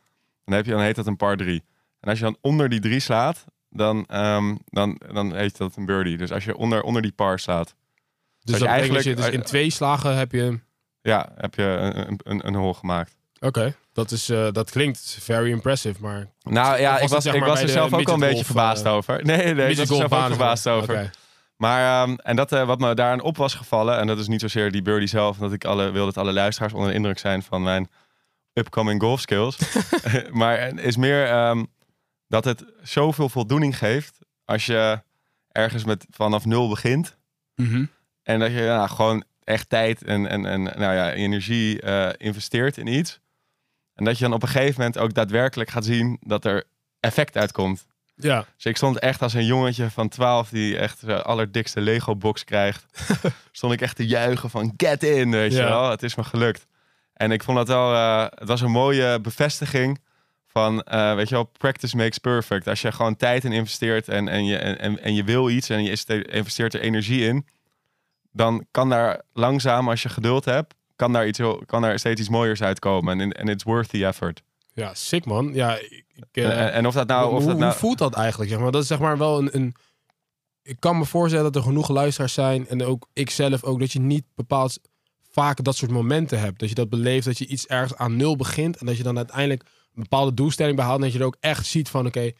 dan, 0.50 0.58
heb 0.58 0.66
je, 0.66 0.72
dan 0.72 0.80
heet 0.82 0.96
dat 0.96 1.06
een 1.06 1.16
par 1.16 1.36
drie. 1.36 1.64
En 2.00 2.08
als 2.10 2.18
je 2.18 2.24
dan 2.24 2.36
onder 2.40 2.68
die 2.68 2.80
drie 2.80 3.00
slaat, 3.00 3.44
dan, 3.70 4.04
ehm, 4.06 4.54
dan, 4.64 5.00
dan 5.12 5.34
heet 5.36 5.56
dat 5.56 5.76
een 5.76 5.86
birdie. 5.86 6.16
Dus 6.16 6.32
als 6.32 6.44
je 6.44 6.56
onder, 6.56 6.82
onder 6.82 7.02
die 7.02 7.12
par 7.12 7.38
slaat, 7.38 7.74
Dus 8.42 8.58
je 8.58 8.66
eigenlijk- 8.66 9.04
je 9.04 9.14
dus 9.14 9.28
in 9.28 9.42
twee 9.42 9.70
slagen 9.70 10.16
heb 10.16 10.32
je... 10.32 10.60
ja, 11.02 11.32
heb 11.36 11.54
je 11.54 11.62
een, 11.62 12.08
een, 12.08 12.20
een, 12.22 12.46
een 12.46 12.54
hole 12.54 12.74
gemaakt. 12.74 13.16
Oké, 13.40 13.74
dat, 13.92 14.10
is, 14.10 14.28
eh, 14.28 14.46
dat 14.52 14.70
klinkt 14.70 15.16
very 15.20 15.50
impressive, 15.50 16.00
maar... 16.00 16.26
Nou 16.42 16.80
ja, 16.80 16.98
ik 16.98 17.08
was, 17.08 17.22
zeg 17.24 17.34
ik 17.34 17.44
was 17.44 17.62
er 17.62 17.68
zelf 17.68 17.84
ook 17.84 17.90
wel 17.90 17.98
een 17.98 18.04
beetje 18.04 18.16
midgetgolf, 18.16 18.46
verbaasd 18.46 18.84
eh, 18.84 18.92
over. 18.92 19.24
Nee, 19.24 19.36
nee, 19.54 19.70
ik 19.70 19.76
was 19.76 19.88
er 19.90 19.96
zelf 19.96 20.12
ook 20.12 20.26
verbaasd 20.26 20.64
maar. 20.64 20.74
over. 20.74 21.10
Maar, 21.56 22.02
ehm, 22.02 22.14
en 22.14 22.36
dat, 22.36 22.52
eh, 22.52 22.66
wat 22.66 22.78
me 22.78 22.94
daarin 22.94 23.22
op 23.22 23.36
was 23.36 23.54
gevallen, 23.54 23.98
en 23.98 24.06
dat 24.06 24.18
is 24.18 24.28
niet 24.28 24.40
zozeer 24.40 24.70
die 24.70 24.82
birdie 24.82 25.08
zelf, 25.08 25.36
dat 25.36 25.52
ik 25.52 25.64
alle, 25.64 25.90
wil 25.90 26.04
dat 26.04 26.16
alle 26.16 26.32
luisteraars 26.32 26.72
onder 26.72 26.88
de 26.88 26.94
indruk 26.94 27.18
zijn 27.18 27.42
van 27.42 27.62
mijn 27.62 27.90
upcoming 28.60 29.00
golf 29.00 29.20
skills. 29.20 29.58
maar 30.30 30.78
is 30.78 30.96
meer 30.96 31.26
ehm, 31.26 31.64
dat 32.28 32.44
het 32.44 32.64
zoveel 32.82 33.28
voldoening 33.28 33.78
geeft 33.78 34.18
als 34.44 34.66
je 34.66 35.02
ergens 35.48 35.84
met 35.84 36.06
vanaf 36.10 36.44
nul 36.44 36.68
begint. 36.68 37.16
Mhm. 37.54 37.84
En 38.22 38.38
dat 38.38 38.50
je 38.50 38.60
ja, 38.62 38.86
gewoon 38.86 39.24
echt 39.44 39.68
tijd 39.68 40.04
en, 40.04 40.26
en, 40.26 40.46
en 40.46 40.62
nou 40.62 40.94
ja, 40.94 41.12
energie 41.12 41.80
eh, 41.80 42.08
investeert 42.16 42.76
in 42.76 42.86
iets. 42.86 43.20
En 43.94 44.04
dat 44.04 44.18
je 44.18 44.24
dan 44.24 44.32
op 44.32 44.42
een 44.42 44.48
gegeven 44.48 44.74
moment 44.76 44.98
ook 44.98 45.14
daadwerkelijk 45.14 45.70
gaat 45.70 45.84
zien 45.84 46.18
dat 46.20 46.44
er 46.44 46.64
effect 47.00 47.36
uitkomt. 47.36 47.86
Ja, 48.14 48.46
Dus 48.56 48.64
ik 48.64 48.76
stond 48.76 48.98
echt 48.98 49.22
als 49.22 49.34
een 49.34 49.44
jongetje 49.44 49.90
van 49.90 50.08
12 50.08 50.48
die 50.48 50.78
echt 50.78 51.06
de 51.06 51.22
allerdikste 51.22 51.80
Lego-box 51.80 52.44
krijgt. 52.44 52.86
stond 53.52 53.72
ik 53.72 53.80
echt 53.80 53.96
te 53.96 54.06
juichen 54.06 54.50
van 54.50 54.74
get 54.76 55.02
in, 55.02 55.30
weet 55.30 55.52
je 55.52 55.62
wel. 55.62 55.90
Het 55.90 56.02
is 56.02 56.14
me 56.14 56.24
gelukt. 56.24 56.66
En 57.20 57.30
ik 57.30 57.42
vond 57.42 57.56
dat 57.56 57.68
wel, 57.68 57.94
eh, 57.94 58.26
het 58.34 58.48
was 58.48 58.60
een 58.60 58.70
mooie 58.70 59.20
bevestiging 59.20 60.00
van, 60.46 60.82
eh, 60.82 61.14
weet 61.14 61.28
je 61.28 61.34
wel, 61.34 61.44
practice 61.44 61.96
makes 61.96 62.18
perfect. 62.18 62.68
Als 62.68 62.80
je 62.80 62.92
gewoon 62.92 63.16
tijd 63.16 63.44
in 63.44 63.52
investeert 63.52 64.08
en, 64.08 64.28
en, 64.28 64.44
je, 64.44 64.56
en, 64.56 65.02
en, 65.02 65.14
je 65.14 65.24
wil 65.24 65.50
iets 65.50 65.68
en 65.68 65.82
je 65.82 65.96
ste- 65.96 66.22
investeert 66.24 66.74
er 66.74 66.80
energie 66.80 67.24
in, 67.26 67.46
dan 68.32 68.66
kan 68.70 68.88
daar 68.88 69.22
langzaam, 69.32 69.88
als 69.88 70.02
je 70.02 70.08
geduld 70.08 70.44
hebt, 70.44 70.74
kan 70.96 71.12
daar, 71.12 71.26
iets 71.26 71.38
heel, 71.38 71.62
kan 71.66 71.82
daar 71.82 71.98
steeds 71.98 72.20
iets 72.20 72.28
mooiers 72.28 72.62
uitkomen. 72.62 73.20
En 73.20 73.32
en 73.32 73.48
it's 73.48 73.64
worth 73.64 73.88
the 73.88 74.06
effort. 74.06 74.42
ja 74.72 74.94
sick 74.94 75.24
man. 75.24 75.50
Ja, 75.54 75.78
ik, 75.78 76.04
eh, 76.32 76.60
en, 76.60 76.72
en 76.72 76.86
of 76.86 76.94
dat 76.94 77.06
nou... 77.06 77.26
hoe, 77.26 77.36
Of 77.36 77.44
dat 77.44 77.52
hoe 77.52 77.60
nou 77.60 77.74
voelt 77.74 77.98
dat 77.98 78.14
eigenlijk? 78.14 78.50
Zeg 78.50 78.60
maar? 78.60 78.70
Dat 78.70 78.82
is 78.82 78.88
zeg 78.88 78.98
maar 78.98 79.18
wel 79.18 79.38
een, 79.38 79.56
een... 79.56 79.74
Ik 80.62 80.76
kan 80.78 80.98
me 80.98 81.04
voorstellen 81.04 81.52
dat 81.52 81.56
er 81.56 81.68
genoeg 81.68 81.88
luisteraars 81.88 82.32
zijn... 82.32 82.68
en 82.68 82.84
ook 82.84 83.08
ik 83.12 83.30
zelf 83.30 83.64
ook, 83.64 83.80
dat 83.80 83.92
je 83.92 84.00
niet 84.00 84.24
bepaald 84.34 84.80
vaak 85.30 85.64
dat 85.64 85.76
soort 85.76 85.90
momenten 85.90 86.40
hebt. 86.40 86.58
Dat 86.60 86.68
je 86.68 86.74
dat 86.74 86.88
beleeft, 86.88 87.24
dat 87.24 87.38
je 87.38 87.46
iets 87.46 87.66
ergens 87.66 87.96
aan 87.96 88.16
nul 88.16 88.36
begint... 88.36 88.76
en 88.76 88.86
dat 88.86 88.96
je 88.96 89.02
dan 89.02 89.16
uiteindelijk 89.16 89.62
een 89.94 90.02
bepaalde 90.02 90.34
doelstelling 90.34 90.76
behaalt... 90.76 90.96
en 90.96 91.02
dat 91.02 91.12
je 91.12 91.18
er 91.18 91.24
ook 91.24 91.36
echt 91.40 91.66
ziet 91.66 91.88
van, 91.88 92.06
oké, 92.06 92.30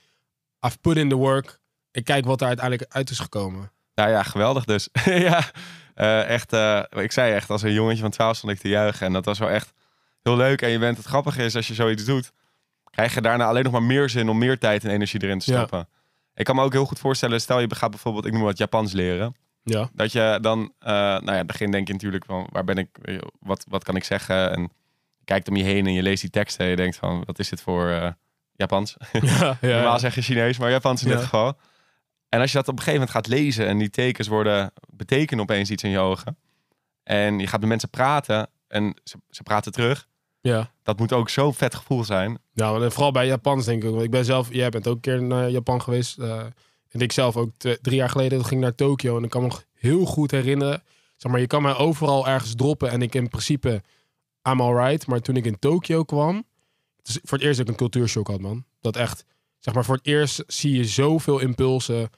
I've 0.67 0.79
put 0.81 0.97
in 0.97 1.09
the 1.09 1.15
work... 1.15 1.61
ik 1.91 2.05
kijk 2.05 2.25
wat 2.25 2.41
er 2.41 2.47
uiteindelijk 2.47 2.93
uit 2.93 3.11
is 3.11 3.19
gekomen. 3.19 3.73
Nou 3.95 4.11
ja, 4.11 4.23
geweldig 4.23 4.65
dus. 4.65 4.89
ja, 5.05 5.51
eh, 5.95 6.29
echt. 6.29 6.53
eh, 6.53 6.83
ik 6.91 7.13
zei 7.13 7.33
echt, 7.33 7.51
als 7.51 7.63
een 7.63 7.73
jongetje 7.73 8.03
van 8.03 8.11
12 8.11 8.37
stond 8.37 8.53
ik 8.53 8.59
te 8.59 8.69
juichen. 8.69 9.07
En 9.07 9.13
dat 9.13 9.25
was 9.25 9.39
wel 9.39 9.51
echt 9.51 9.73
heel 10.23 10.37
leuk. 10.37 10.63
En 10.63 10.71
je 10.71 10.79
bent, 10.79 10.97
het 10.97 11.07
grappige 11.07 11.45
is, 11.45 11.57
als 11.57 11.67
je 11.69 11.75
zoiets 11.75 12.05
doet, 12.05 12.33
krijg 12.91 13.15
je 13.15 13.21
daarna 13.21 13.45
alleen 13.47 13.63
nog 13.63 13.73
maar 13.73 13.83
meer 13.83 14.09
zin 14.11 14.29
om 14.29 14.39
meer 14.39 14.59
tijd 14.59 14.85
en 14.85 14.91
energie 14.91 15.23
erin 15.23 15.39
te 15.39 15.51
Ja. 15.51 15.57
stoppen. 15.57 15.89
Ik 16.35 16.45
kan 16.45 16.57
me 16.57 16.63
ook 16.63 16.73
heel 16.73 16.85
goed 16.85 16.99
voorstellen, 16.99 17.41
stel 17.41 17.61
je 17.61 17.75
gaat 17.75 17.91
bijvoorbeeld, 17.91 18.27
ik 18.27 18.33
noem 18.33 18.43
wat 18.43 18.59
Japans 18.59 18.93
leren. 18.93 19.35
Ja, 19.63 19.91
Dat 19.93 20.13
je 20.13 20.39
dan, 20.41 20.73
eh, 20.79 20.91
nou 20.93 21.25
ja, 21.25 21.33
in 21.33 21.37
het 21.39 21.47
begin 21.47 21.71
denk 21.71 21.87
je 21.87 21.93
natuurlijk 21.93 22.25
van, 22.25 22.47
waar 22.53 22.65
ben 22.65 22.79
ik, 22.79 22.99
eh, 23.03 23.19
wat, 23.41 23.65
wat 23.69 23.85
kan 23.85 23.97
ik 23.97 24.05
zeggen? 24.05 24.51
En 24.51 24.63
je 25.19 25.25
kijkt 25.25 25.49
om 25.49 25.57
je 25.57 25.65
heen 25.65 25.87
en 25.87 25.93
je 25.93 26.03
leest 26.03 26.21
die 26.21 26.31
teksten 26.31 26.65
en 26.65 26.71
je 26.71 26.77
denkt 26.77 26.97
van, 26.97 27.23
wat 27.25 27.39
is 27.39 27.49
dit 27.49 27.61
voor 27.61 27.89
eh, 27.89 28.11
Japans? 28.53 28.97
ja, 29.21 29.59
ja. 29.61 29.75
Normaal 29.75 29.99
zeg 29.99 30.15
je 30.15 30.23
Chinees, 30.23 30.59
maar 30.59 30.71
Japans 30.71 31.03
in 31.03 31.09
dit 31.09 31.21
geval. 31.21 31.59
En 32.29 32.41
als 32.41 32.51
je 32.53 32.57
dat 32.57 32.69
op 32.69 32.77
een 32.77 32.83
gegeven 32.83 33.01
moment 33.01 33.17
gaat 33.17 33.27
lezen 33.27 33.67
en 33.67 33.79
die 33.79 33.91
tekens 33.91 34.29
worden 34.29 34.73
betekenen 34.95 35.43
opeens 35.43 35.71
iets 35.71 35.83
in 35.83 35.91
je 35.91 35.99
ogen. 35.99 36.37
En 37.03 37.39
je 37.39 37.47
gaat 37.47 37.61
met 37.61 37.69
mensen 37.69 37.91
praten 37.91 38.49
en 38.69 38.95
ze, 39.05 39.17
ze 39.29 39.43
praten 39.43 39.73
terug. 39.73 40.09
Ja. 40.41 40.71
Dat 40.83 40.99
moet 40.99 41.13
ook 41.13 41.29
zo'n 41.29 41.55
vet 41.55 41.75
gevoel 41.75 42.05
zijn. 42.05 42.39
Ja, 42.53 42.91
vooral 42.91 43.13
bij 43.13 43.27
Japans 43.27 43.65
denk 43.65 43.83
ik 43.83 43.89
ook. 43.89 43.95
Want 43.95 44.05
ik 44.05 44.11
ben 44.11 44.25
zelf, 44.25 44.53
jij 44.53 44.69
bent 44.69 44.87
ook 44.87 44.95
een 44.95 45.01
keer 45.01 45.23
naar 45.23 45.51
Japan 45.51 45.83
geweest. 45.83 46.19
En 46.91 47.01
ik 47.01 47.13
zelf 47.13 47.37
ook 47.37 47.51
twee- 47.57 47.79
drie 47.81 47.97
jaar 47.97 48.11
geleden 48.11 48.45
ging 48.45 48.61
naar 48.61 48.75
Tokio. 48.75 49.17
En 49.17 49.25
ik 49.25 49.31
kan 49.31 49.43
me 49.43 49.49
nog 49.49 49.65
heel 49.73 50.05
goed 50.05 50.31
herinneren. 50.31 50.83
Zeg 51.17 51.33
maar, 51.33 51.41
je 51.41 51.47
kan 51.47 51.63
mij 51.63 51.77
overal 51.77 52.29
ergens 52.29 52.55
droppen. 52.55 52.91
En 52.91 53.03
ik 53.03 53.15
in 53.15 53.29
principe, 53.29 53.83
I'm 54.49 54.61
alright. 54.61 55.07
Maar 55.07 55.21
toen 55.21 55.37
ik 55.37 55.45
in 55.45 55.59
Tokio 55.59 56.05
kwam. 56.05 56.45
Het 56.97 57.09
is 57.09 57.19
voor 57.23 57.39
het 57.39 57.47
eerst 57.47 57.59
dat 57.59 57.67
ik 57.67 57.73
een 57.73 57.79
cultuurshock 57.79 58.29
had, 58.29 58.41
man. 58.41 58.65
Dat 58.81 58.97
echt, 58.97 59.25
zeg 59.59 59.75
maar, 59.75 59.85
voor 59.85 59.97
het 59.97 60.07
eerst 60.07 60.43
zie 60.47 60.77
je 60.77 60.85
zoveel 60.85 61.39
impulsen, 61.39 62.11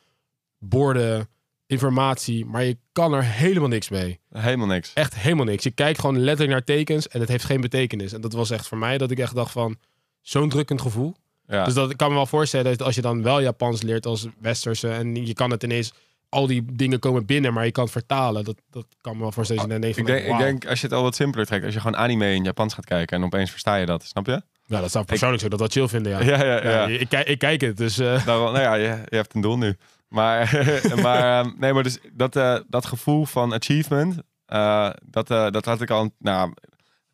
borden, 0.58 1.28
informatie. 1.66 2.44
Maar 2.44 2.64
je 2.64 2.78
kan 2.92 3.12
er 3.12 3.24
helemaal 3.24 3.68
niks 3.68 3.88
mee. 3.88 4.20
Helemaal 4.30 4.66
niks. 4.66 4.92
Echt 4.92 5.14
helemaal 5.14 5.44
niks. 5.44 5.64
Je 5.64 5.70
kijkt 5.70 6.00
gewoon 6.00 6.18
letterlijk 6.18 6.50
naar 6.50 6.64
tekens 6.64 7.08
en 7.08 7.20
het 7.20 7.28
heeft 7.28 7.44
geen 7.44 7.60
betekenis. 7.60 8.12
En 8.12 8.20
dat 8.20 8.32
was 8.32 8.50
echt 8.50 8.66
voor 8.66 8.78
mij 8.78 8.98
dat 8.98 9.10
ik 9.10 9.18
echt 9.18 9.34
dacht 9.34 9.52
van, 9.52 9.76
zo'n 10.20 10.48
drukkend 10.48 10.80
gevoel. 10.80 11.14
Ja. 11.52 11.64
Dus 11.64 11.74
dat 11.74 11.90
ik 11.90 11.96
kan 11.96 12.08
me 12.08 12.14
wel 12.14 12.26
voorstellen 12.26 12.70
dat 12.76 12.86
als 12.86 12.94
je 12.94 13.00
dan 13.00 13.22
wel 13.22 13.40
Japans 13.40 13.82
leert 13.82 14.06
als 14.06 14.26
westerse 14.40 14.88
en 14.90 15.26
je 15.26 15.32
kan 15.34 15.50
het 15.50 15.62
ineens 15.62 15.92
al 16.28 16.46
die 16.46 16.64
dingen 16.72 16.98
komen 16.98 17.26
binnen, 17.26 17.52
maar 17.52 17.64
je 17.64 17.70
kan 17.72 17.82
het 17.84 17.92
vertalen. 17.92 18.44
Dat, 18.44 18.56
dat 18.70 18.86
kan 19.00 19.14
me 19.16 19.20
wel 19.22 19.32
voorstellen. 19.32 19.68
dat 19.68 19.82
denkt 19.82 19.98
ik, 19.98 20.06
denk, 20.06 20.22
ik 20.22 20.28
wauw. 20.28 20.38
denk, 20.38 20.66
als 20.66 20.80
je 20.80 20.86
het 20.86 20.94
al 20.96 21.02
wat 21.02 21.14
simpeler 21.14 21.46
trekt, 21.46 21.64
als 21.64 21.74
je 21.74 21.80
gewoon 21.80 21.96
anime 22.00 22.34
in 22.34 22.44
Japans 22.44 22.74
gaat 22.74 22.84
kijken 22.84 23.16
en 23.16 23.24
opeens 23.24 23.50
versta 23.50 23.74
je 23.76 23.86
dat, 23.86 24.04
snap 24.04 24.26
je? 24.26 24.42
Ja, 24.66 24.80
dat 24.80 24.90
zou 24.90 25.02
ik 25.02 25.08
persoonlijk 25.08 25.42
zo 25.42 25.48
dat 25.48 25.58
wel 25.58 25.68
chill 25.68 25.88
vinden. 25.88 26.12
Ja, 26.12 26.20
Ja, 26.20 26.44
ja, 26.44 26.62
ja. 26.62 26.70
Ja, 26.70 26.98
ik, 26.98 27.08
kijk- 27.08 27.28
ik 27.28 27.38
kijk 27.38 27.60
het, 27.60 27.76
dus 27.76 27.98
eh, 27.98 28.26
Daarom, 28.26 28.52
nou 28.52 28.60
ja, 28.60 28.74
je, 28.74 29.02
je 29.08 29.16
hebt 29.16 29.34
een 29.34 29.40
doel 29.40 29.58
nu. 29.58 29.76
Maar, 30.08 30.64
maar, 31.02 31.38
ehm, 31.44 31.52
nee, 31.58 31.72
maar 31.72 31.82
dus 31.82 31.98
dat, 32.12 32.36
eh, 32.36 32.56
dat 32.68 32.86
gevoel 32.86 33.24
van 33.24 33.54
achievement, 33.54 34.16
eh, 34.46 34.90
dat, 35.04 35.26
dat 35.28 35.64
had 35.64 35.80
ik 35.80 35.90
al, 35.90 36.10
nou, 36.18 36.52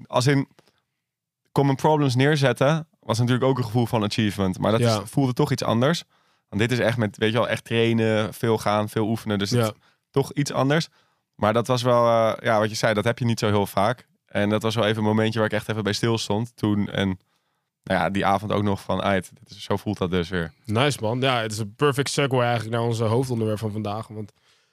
als 0.06 0.26
in 0.26 0.48
common 1.52 1.76
problems 1.76 2.14
neerzetten, 2.14 2.88
was 3.08 3.18
natuurlijk 3.18 3.44
ook 3.46 3.58
een 3.58 3.64
gevoel 3.64 3.86
van 3.86 4.04
achievement. 4.04 4.58
Maar 4.58 4.70
dat 4.70 4.80
Ja. 4.80 5.02
is, 5.02 5.10
voelde 5.10 5.32
toch 5.32 5.52
iets 5.52 5.62
anders. 5.62 6.04
Want 6.48 6.62
dit 6.62 6.72
is 6.72 6.78
echt 6.78 6.96
met, 6.96 7.16
weet 7.16 7.32
je 7.32 7.38
wel, 7.38 7.48
echt 7.48 7.64
trainen, 7.64 8.34
veel 8.34 8.58
gaan, 8.58 8.88
veel 8.88 9.06
oefenen. 9.06 9.38
Dus 9.38 9.50
het 9.50 9.60
ja. 9.66 9.72
toch 10.10 10.32
iets 10.32 10.52
anders. 10.52 10.88
Maar 11.34 11.52
dat 11.52 11.66
was 11.66 11.82
wel, 11.82 12.06
eh, 12.06 12.42
ja, 12.44 12.58
wat 12.58 12.68
je 12.70 12.76
zei, 12.76 12.94
dat 12.94 13.04
heb 13.04 13.18
je 13.18 13.24
niet 13.24 13.38
zo 13.38 13.46
heel 13.46 13.66
vaak. 13.66 14.06
En 14.26 14.48
dat 14.48 14.62
was 14.62 14.74
wel 14.74 14.84
even 14.84 14.98
een 14.98 15.08
momentje 15.08 15.38
waar 15.38 15.48
ik 15.48 15.54
echt 15.54 15.68
even 15.68 15.82
bij 15.82 15.92
stil 15.92 16.18
stond 16.18 16.56
toen. 16.56 16.88
En 16.88 17.08
nou 17.82 18.00
ja, 18.00 18.10
die 18.10 18.26
avond 18.26 18.52
ook 18.52 18.62
nog 18.62 18.80
van 18.80 19.02
uit. 19.02 19.30
Zo 19.46 19.76
voelt 19.76 19.98
dat 19.98 20.10
dus 20.10 20.28
weer. 20.28 20.52
Nice 20.64 20.98
man. 21.00 21.20
Ja, 21.20 21.40
het 21.40 21.52
is 21.52 21.58
een 21.58 21.74
perfect 21.74 22.10
segue 22.10 22.40
eigenlijk 22.42 22.70
naar 22.70 22.86
onze 22.86 23.04
hoofdonderwerp 23.04 23.58
van 23.58 23.72
vandaag. 23.72 24.08
Want 24.08 24.32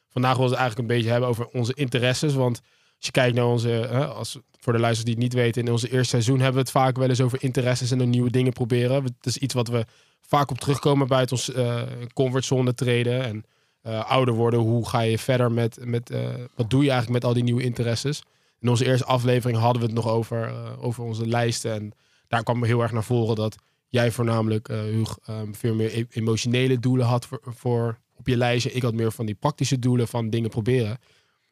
vandaag 0.10 0.38
we 0.38 0.44
het 0.44 0.54
eigenlijk 0.54 0.90
een 0.90 0.96
beetje 0.96 1.12
hebben 1.12 1.30
over 1.30 1.48
onze 1.48 1.74
interesses. 1.74 2.34
Want 2.34 2.62
als 2.98 3.06
je 3.06 3.12
kijkt 3.12 3.36
naar 3.36 3.46
onze, 3.46 3.70
hè, 3.70 4.08
als, 4.08 4.40
voor 4.60 4.74
de 4.74 4.80
luisteraars 4.80 5.04
die 5.04 5.14
het 5.14 5.24
niet 5.24 5.44
weten, 5.44 5.66
in 5.66 5.72
onze 5.72 5.92
eerste 5.92 6.10
seizoen 6.10 6.36
hebben 6.36 6.54
we 6.54 6.60
het 6.60 6.72
vaak 6.72 6.98
wel 6.98 7.10
eens 7.10 7.22
over 7.22 7.44
interesses 7.44 7.92
en 7.92 8.10
nieuwe 8.10 8.30
dingen 8.30 8.54
proberen. 8.54 9.04
Het 9.04 9.14
is 9.22 9.38
iets 9.38 9.54
wat 9.54 9.68
we 9.68 9.86
vaak 10.22 10.52
op 10.52 10.60
terugkomen 10.60 11.08
buiten 11.08 11.36
ons 11.36 11.52
eh 11.52 11.82
comfortzone 12.14 12.74
treden 12.74 13.24
en 13.24 13.46
eh, 13.82 14.10
ouder 14.10 14.34
worden. 14.34 14.60
Hoe 14.60 14.90
ga 14.90 15.00
je 15.00 15.18
verder 15.18 15.52
met, 15.52 15.78
met 15.86 16.10
eh, 16.10 16.34
wat 16.56 16.70
doe 16.70 16.84
je 16.84 16.90
eigenlijk 16.90 17.22
met 17.22 17.30
al 17.30 17.36
die 17.36 17.44
nieuwe 17.44 17.64
interesses? 17.64 18.24
In 18.60 18.70
onze 18.70 18.86
eerste 18.86 19.06
aflevering 19.06 19.60
hadden 19.60 19.82
we 19.82 19.88
het 19.88 19.96
nog 19.96 20.08
over, 20.08 20.54
over 20.80 21.04
onze 21.04 21.28
lijsten. 21.28 21.74
En 21.74 21.92
daar 22.28 22.44
kwam 22.44 22.64
heel 22.64 22.82
erg 22.82 22.92
naar 22.92 23.04
voren 23.04 23.36
dat 23.36 23.56
jij 23.88 24.12
voornamelijk, 24.12 24.70
eh 24.70 25.02
ehm, 25.26 25.54
veel 25.54 25.76
meer 25.76 25.98
e- 25.98 26.06
emotionele 26.10 26.80
doelen 26.80 27.06
had 27.06 27.26
voor, 27.26 27.42
voor 27.44 27.98
op 28.16 28.28
je 28.28 28.38
lijstje. 28.38 28.72
Ik 28.72 28.82
had 28.82 28.94
meer 28.94 29.12
van 29.12 29.26
die 29.26 29.36
praktische 29.36 29.80
doelen 29.80 30.08
van 30.08 30.30
dingen 30.30 30.50
proberen. 30.50 30.98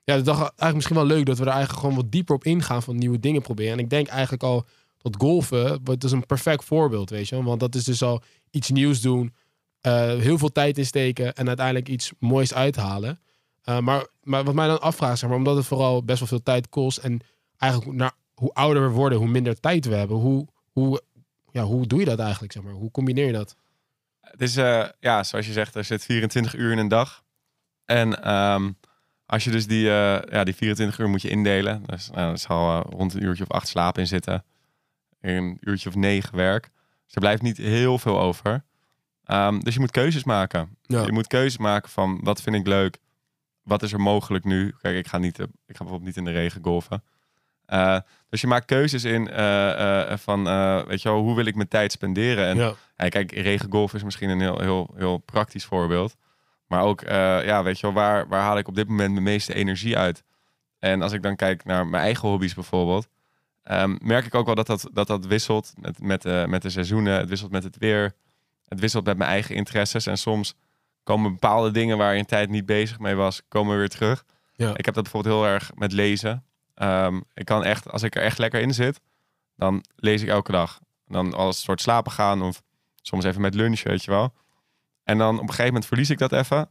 Ja, 0.03 0.15
ik 0.15 0.25
dacht 0.25 0.39
eigenlijk 0.39 0.73
misschien 0.73 0.95
wel 0.95 1.05
leuk 1.05 1.25
dat 1.25 1.37
we 1.37 1.43
er 1.43 1.51
eigenlijk 1.51 1.79
gewoon 1.79 1.95
wat 1.95 2.11
dieper 2.11 2.35
op 2.35 2.43
ingaan 2.43 2.83
van 2.83 2.95
nieuwe 2.95 3.19
dingen 3.19 3.41
proberen. 3.41 3.73
En 3.73 3.79
ik 3.79 3.89
denk 3.89 4.07
eigenlijk 4.07 4.43
al 4.43 4.65
dat 4.97 5.15
golfen, 5.17 5.81
het 5.83 6.03
is 6.03 6.11
een 6.11 6.25
perfect 6.25 6.63
voorbeeld, 6.63 7.09
weet 7.09 7.27
je. 7.27 7.43
Want 7.43 7.59
dat 7.59 7.75
is 7.75 7.83
dus 7.83 8.01
al 8.01 8.21
iets 8.51 8.69
nieuws 8.69 9.01
doen, 9.01 9.33
eh, 9.81 9.93
heel 10.07 10.37
veel 10.37 10.51
tijd 10.51 10.77
insteken 10.77 11.35
en 11.35 11.47
uiteindelijk 11.47 11.87
iets 11.87 12.11
moois 12.19 12.53
uithalen. 12.53 13.19
Eh, 13.61 13.79
maar, 13.79 14.07
maar 14.21 14.43
wat 14.43 14.53
mij 14.53 14.67
dan 14.67 14.81
afvraagt, 14.81 15.19
zeg 15.19 15.29
maar, 15.29 15.37
omdat 15.37 15.55
het 15.55 15.65
vooral 15.65 16.03
best 16.03 16.19
wel 16.19 16.27
veel 16.27 16.43
tijd 16.43 16.69
kost 16.69 16.97
en 16.97 17.19
eigenlijk 17.57 17.91
naar 17.93 18.11
hoe 18.33 18.53
ouder 18.53 18.87
we 18.87 18.93
worden, 18.93 19.17
hoe 19.17 19.27
minder 19.27 19.59
tijd 19.59 19.85
we 19.85 19.95
hebben, 19.95 20.17
hoe, 20.17 20.47
hoe, 20.71 21.01
ja, 21.51 21.63
hoe 21.63 21.87
doe 21.87 21.99
je 21.99 22.05
dat 22.05 22.19
eigenlijk, 22.19 22.53
zeg 22.53 22.63
maar? 22.63 22.73
Hoe 22.73 22.91
combineer 22.91 23.25
je 23.25 23.31
dat? 23.31 23.55
Het 24.19 24.41
is, 24.41 24.57
eh, 24.57 24.85
ja, 24.99 25.23
zoals 25.23 25.45
je 25.45 25.51
zegt, 25.51 25.75
er 25.75 25.83
zit 25.83 26.03
24 26.03 26.55
uur 26.55 26.71
in 26.71 26.77
een 26.77 26.87
dag. 26.87 27.23
En 27.85 28.23
ehm, 28.23 28.71
als 29.33 29.43
je 29.43 29.51
dus 29.51 29.67
die, 29.67 29.89
eh, 29.89 30.31
ja, 30.31 30.43
die 30.43 30.55
24 30.55 30.99
uur 30.99 31.09
moet 31.09 31.21
je 31.21 31.29
indelen. 31.29 31.83
Dus, 31.85 32.09
nou, 32.09 32.31
er 32.31 32.37
zal 32.37 32.69
eh, 32.69 32.89
rond 32.89 33.13
een 33.13 33.23
uurtje 33.23 33.43
of 33.43 33.51
acht 33.51 33.67
slaap 33.67 33.97
in 33.97 34.07
zitten. 34.07 34.43
Een 35.21 35.57
uurtje 35.61 35.89
of 35.89 35.95
negen 35.95 36.35
werk. 36.35 36.63
Dus 37.05 37.15
er 37.15 37.21
blijft 37.21 37.41
niet 37.41 37.57
heel 37.57 37.97
veel 37.97 38.19
over. 38.19 38.63
Ehm, 39.25 39.59
dus 39.59 39.73
je 39.73 39.79
moet 39.79 39.91
keuzes 39.91 40.23
maken. 40.23 40.77
Ja. 40.81 41.05
Je 41.05 41.11
moet 41.11 41.27
keuzes 41.27 41.57
maken 41.57 41.89
van 41.89 42.19
wat 42.23 42.41
vind 42.41 42.55
ik 42.55 42.67
leuk. 42.67 42.97
Wat 43.63 43.83
is 43.83 43.93
er 43.93 44.01
mogelijk 44.01 44.43
nu? 44.43 44.73
Kijk, 44.81 44.95
ik 44.95 45.07
ga, 45.07 45.17
niet, 45.17 45.39
eh, 45.39 45.45
ik 45.45 45.75
ga 45.75 45.83
bijvoorbeeld 45.83 46.03
niet 46.03 46.17
in 46.17 46.25
de 46.25 46.39
regen 46.39 46.63
golfen. 46.63 47.03
Eh, 47.65 47.99
dus 48.29 48.41
je 48.41 48.47
maakt 48.47 48.65
keuzes 48.65 49.03
in 49.03 49.27
van, 50.17 50.43
weet 50.87 51.01
je 51.01 51.09
wel, 51.09 51.21
hoe 51.21 51.35
wil 51.35 51.45
ik 51.45 51.55
mijn 51.55 51.67
tijd 51.67 51.91
spenderen? 51.91 52.47
En 52.47 52.57
Ja, 52.57 52.73
ja, 52.95 53.09
kijk, 53.09 53.31
regengolf 53.31 53.93
is 53.93 54.03
misschien 54.03 54.29
een 54.29 54.39
heel, 54.39 54.59
heel, 54.59 54.93
heel 54.95 55.17
praktisch 55.17 55.65
voorbeeld. 55.65 56.15
Maar 56.73 56.83
ook, 56.83 57.01
eh, 57.01 57.45
ja, 57.45 57.63
weet 57.63 57.79
je 57.79 57.85
wel, 57.85 57.95
waar, 57.95 58.27
waar 58.27 58.41
haal 58.41 58.57
ik 58.57 58.67
op 58.67 58.75
dit 58.75 58.87
moment 58.87 59.11
mijn 59.11 59.23
meeste 59.23 59.53
energie 59.53 59.97
uit? 59.97 60.23
En 60.79 61.01
als 61.01 61.11
ik 61.11 61.21
dan 61.21 61.35
kijk 61.35 61.65
naar 61.65 61.87
mijn 61.87 62.03
eigen 62.03 62.29
hobby's 62.29 62.53
bijvoorbeeld, 62.53 63.07
ehm, 63.63 63.95
merk 64.01 64.25
ik 64.25 64.35
ook 64.35 64.45
wel 64.45 64.55
dat 64.55 64.67
dat, 64.67 64.89
dat, 64.93 65.07
dat 65.07 65.25
wisselt 65.25 65.73
met, 65.79 66.01
met, 66.01 66.25
eh, 66.25 66.45
met 66.45 66.61
de 66.61 66.69
seizoenen. 66.69 67.13
Het 67.17 67.29
wisselt 67.29 67.51
met 67.51 67.63
het 67.63 67.77
weer. 67.77 68.13
Het 68.67 68.79
wisselt 68.79 69.05
met 69.05 69.17
mijn 69.17 69.29
eigen 69.29 69.55
interesses. 69.55 70.05
En 70.05 70.17
soms 70.17 70.55
komen 71.03 71.31
bepaalde 71.31 71.71
dingen 71.71 71.97
waar 71.97 72.13
je 72.13 72.19
een 72.19 72.25
tijd 72.25 72.49
niet 72.49 72.65
bezig 72.65 72.99
mee 72.99 73.15
was, 73.15 73.41
komen 73.47 73.77
weer 73.77 73.89
terug. 73.89 74.25
Ja. 74.55 74.77
Ik 74.77 74.85
heb 74.85 74.93
dat 74.93 75.03
bijvoorbeeld 75.03 75.35
heel 75.35 75.45
erg 75.47 75.71
met 75.75 75.91
lezen. 75.91 76.45
Ehm, 76.75 77.21
ik 77.33 77.45
kan 77.45 77.63
echt, 77.63 77.91
als 77.91 78.03
ik 78.03 78.15
er 78.15 78.21
echt 78.21 78.37
lekker 78.37 78.61
in 78.61 78.73
zit, 78.73 79.01
dan 79.55 79.83
lees 79.95 80.21
ik 80.21 80.27
elke 80.27 80.51
dag. 80.51 80.79
Dan 81.07 81.33
als 81.33 81.55
een 81.55 81.63
soort 81.63 81.81
slapen 81.81 82.11
gaan 82.11 82.41
of 82.41 82.61
soms 83.01 83.23
even 83.23 83.41
met 83.41 83.53
lunch, 83.53 83.83
weet 83.83 84.03
je 84.03 84.11
wel. 84.11 84.33
En 85.03 85.17
dan 85.17 85.33
op 85.35 85.41
een 85.41 85.47
gegeven 85.47 85.65
moment 85.65 85.85
verlies 85.85 86.09
ik 86.09 86.17
dat 86.17 86.31
even. 86.31 86.69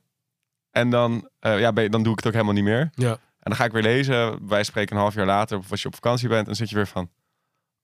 En 0.71 0.91
dan, 0.91 1.29
eh, 1.39 1.59
ja, 1.59 1.73
ben 1.73 1.91
dan 1.91 2.03
doe 2.03 2.13
ik 2.13 2.19
het 2.19 2.27
ook 2.27 2.33
helemaal 2.33 2.55
niet 2.55 2.65
meer. 2.65 2.91
ja, 2.95 3.11
En 3.13 3.19
dan 3.51 3.57
ga 3.57 3.65
ik 3.65 3.73
weer 3.73 3.83
lezen. 3.83 4.49
Wij 4.49 4.63
spreken 4.65 4.97
een 4.97 5.03
half 5.03 5.15
jaar 5.15 5.27
later, 5.27 5.59
of 5.59 5.71
als 5.71 5.83
je 5.83 5.89
op 5.89 5.95
vakantie 5.95 6.29
bent, 6.29 6.47
dan 6.47 6.55
zit 6.55 6.69
je 6.69 6.75
weer 6.75 6.87
van... 6.87 7.11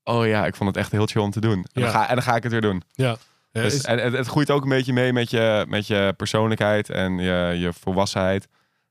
Oh 0.03 0.27
ja, 0.27 0.45
ik 0.45 0.55
vond 0.55 0.69
het 0.69 0.77
echt 0.77 0.91
heel 0.91 1.05
chill 1.05 1.21
om 1.21 1.31
te 1.31 1.39
doen. 1.41 1.57
En, 1.57 1.65
Ja. 1.73 1.81
dan, 1.81 1.89
ga, 1.89 2.07
en 2.07 2.13
dan 2.15 2.23
ga 2.23 2.35
ik 2.35 2.43
het 2.43 2.51
weer 2.51 2.61
doen. 2.61 2.83
ja. 2.91 3.15
Ja, 3.51 3.61
Dus, 3.61 3.73
is- 3.73 3.83
en 3.83 3.97
het, 3.99 4.13
het 4.13 4.27
groeit 4.27 4.51
ook 4.51 4.63
een 4.63 4.69
beetje 4.69 4.93
mee 4.93 5.13
met 5.13 5.29
je, 5.29 5.65
met 5.67 5.87
je 5.87 6.13
persoonlijkheid 6.17 6.89
en 6.89 7.17
je, 7.17 7.55
je 7.59 7.73
volwassenheid. 7.73 8.47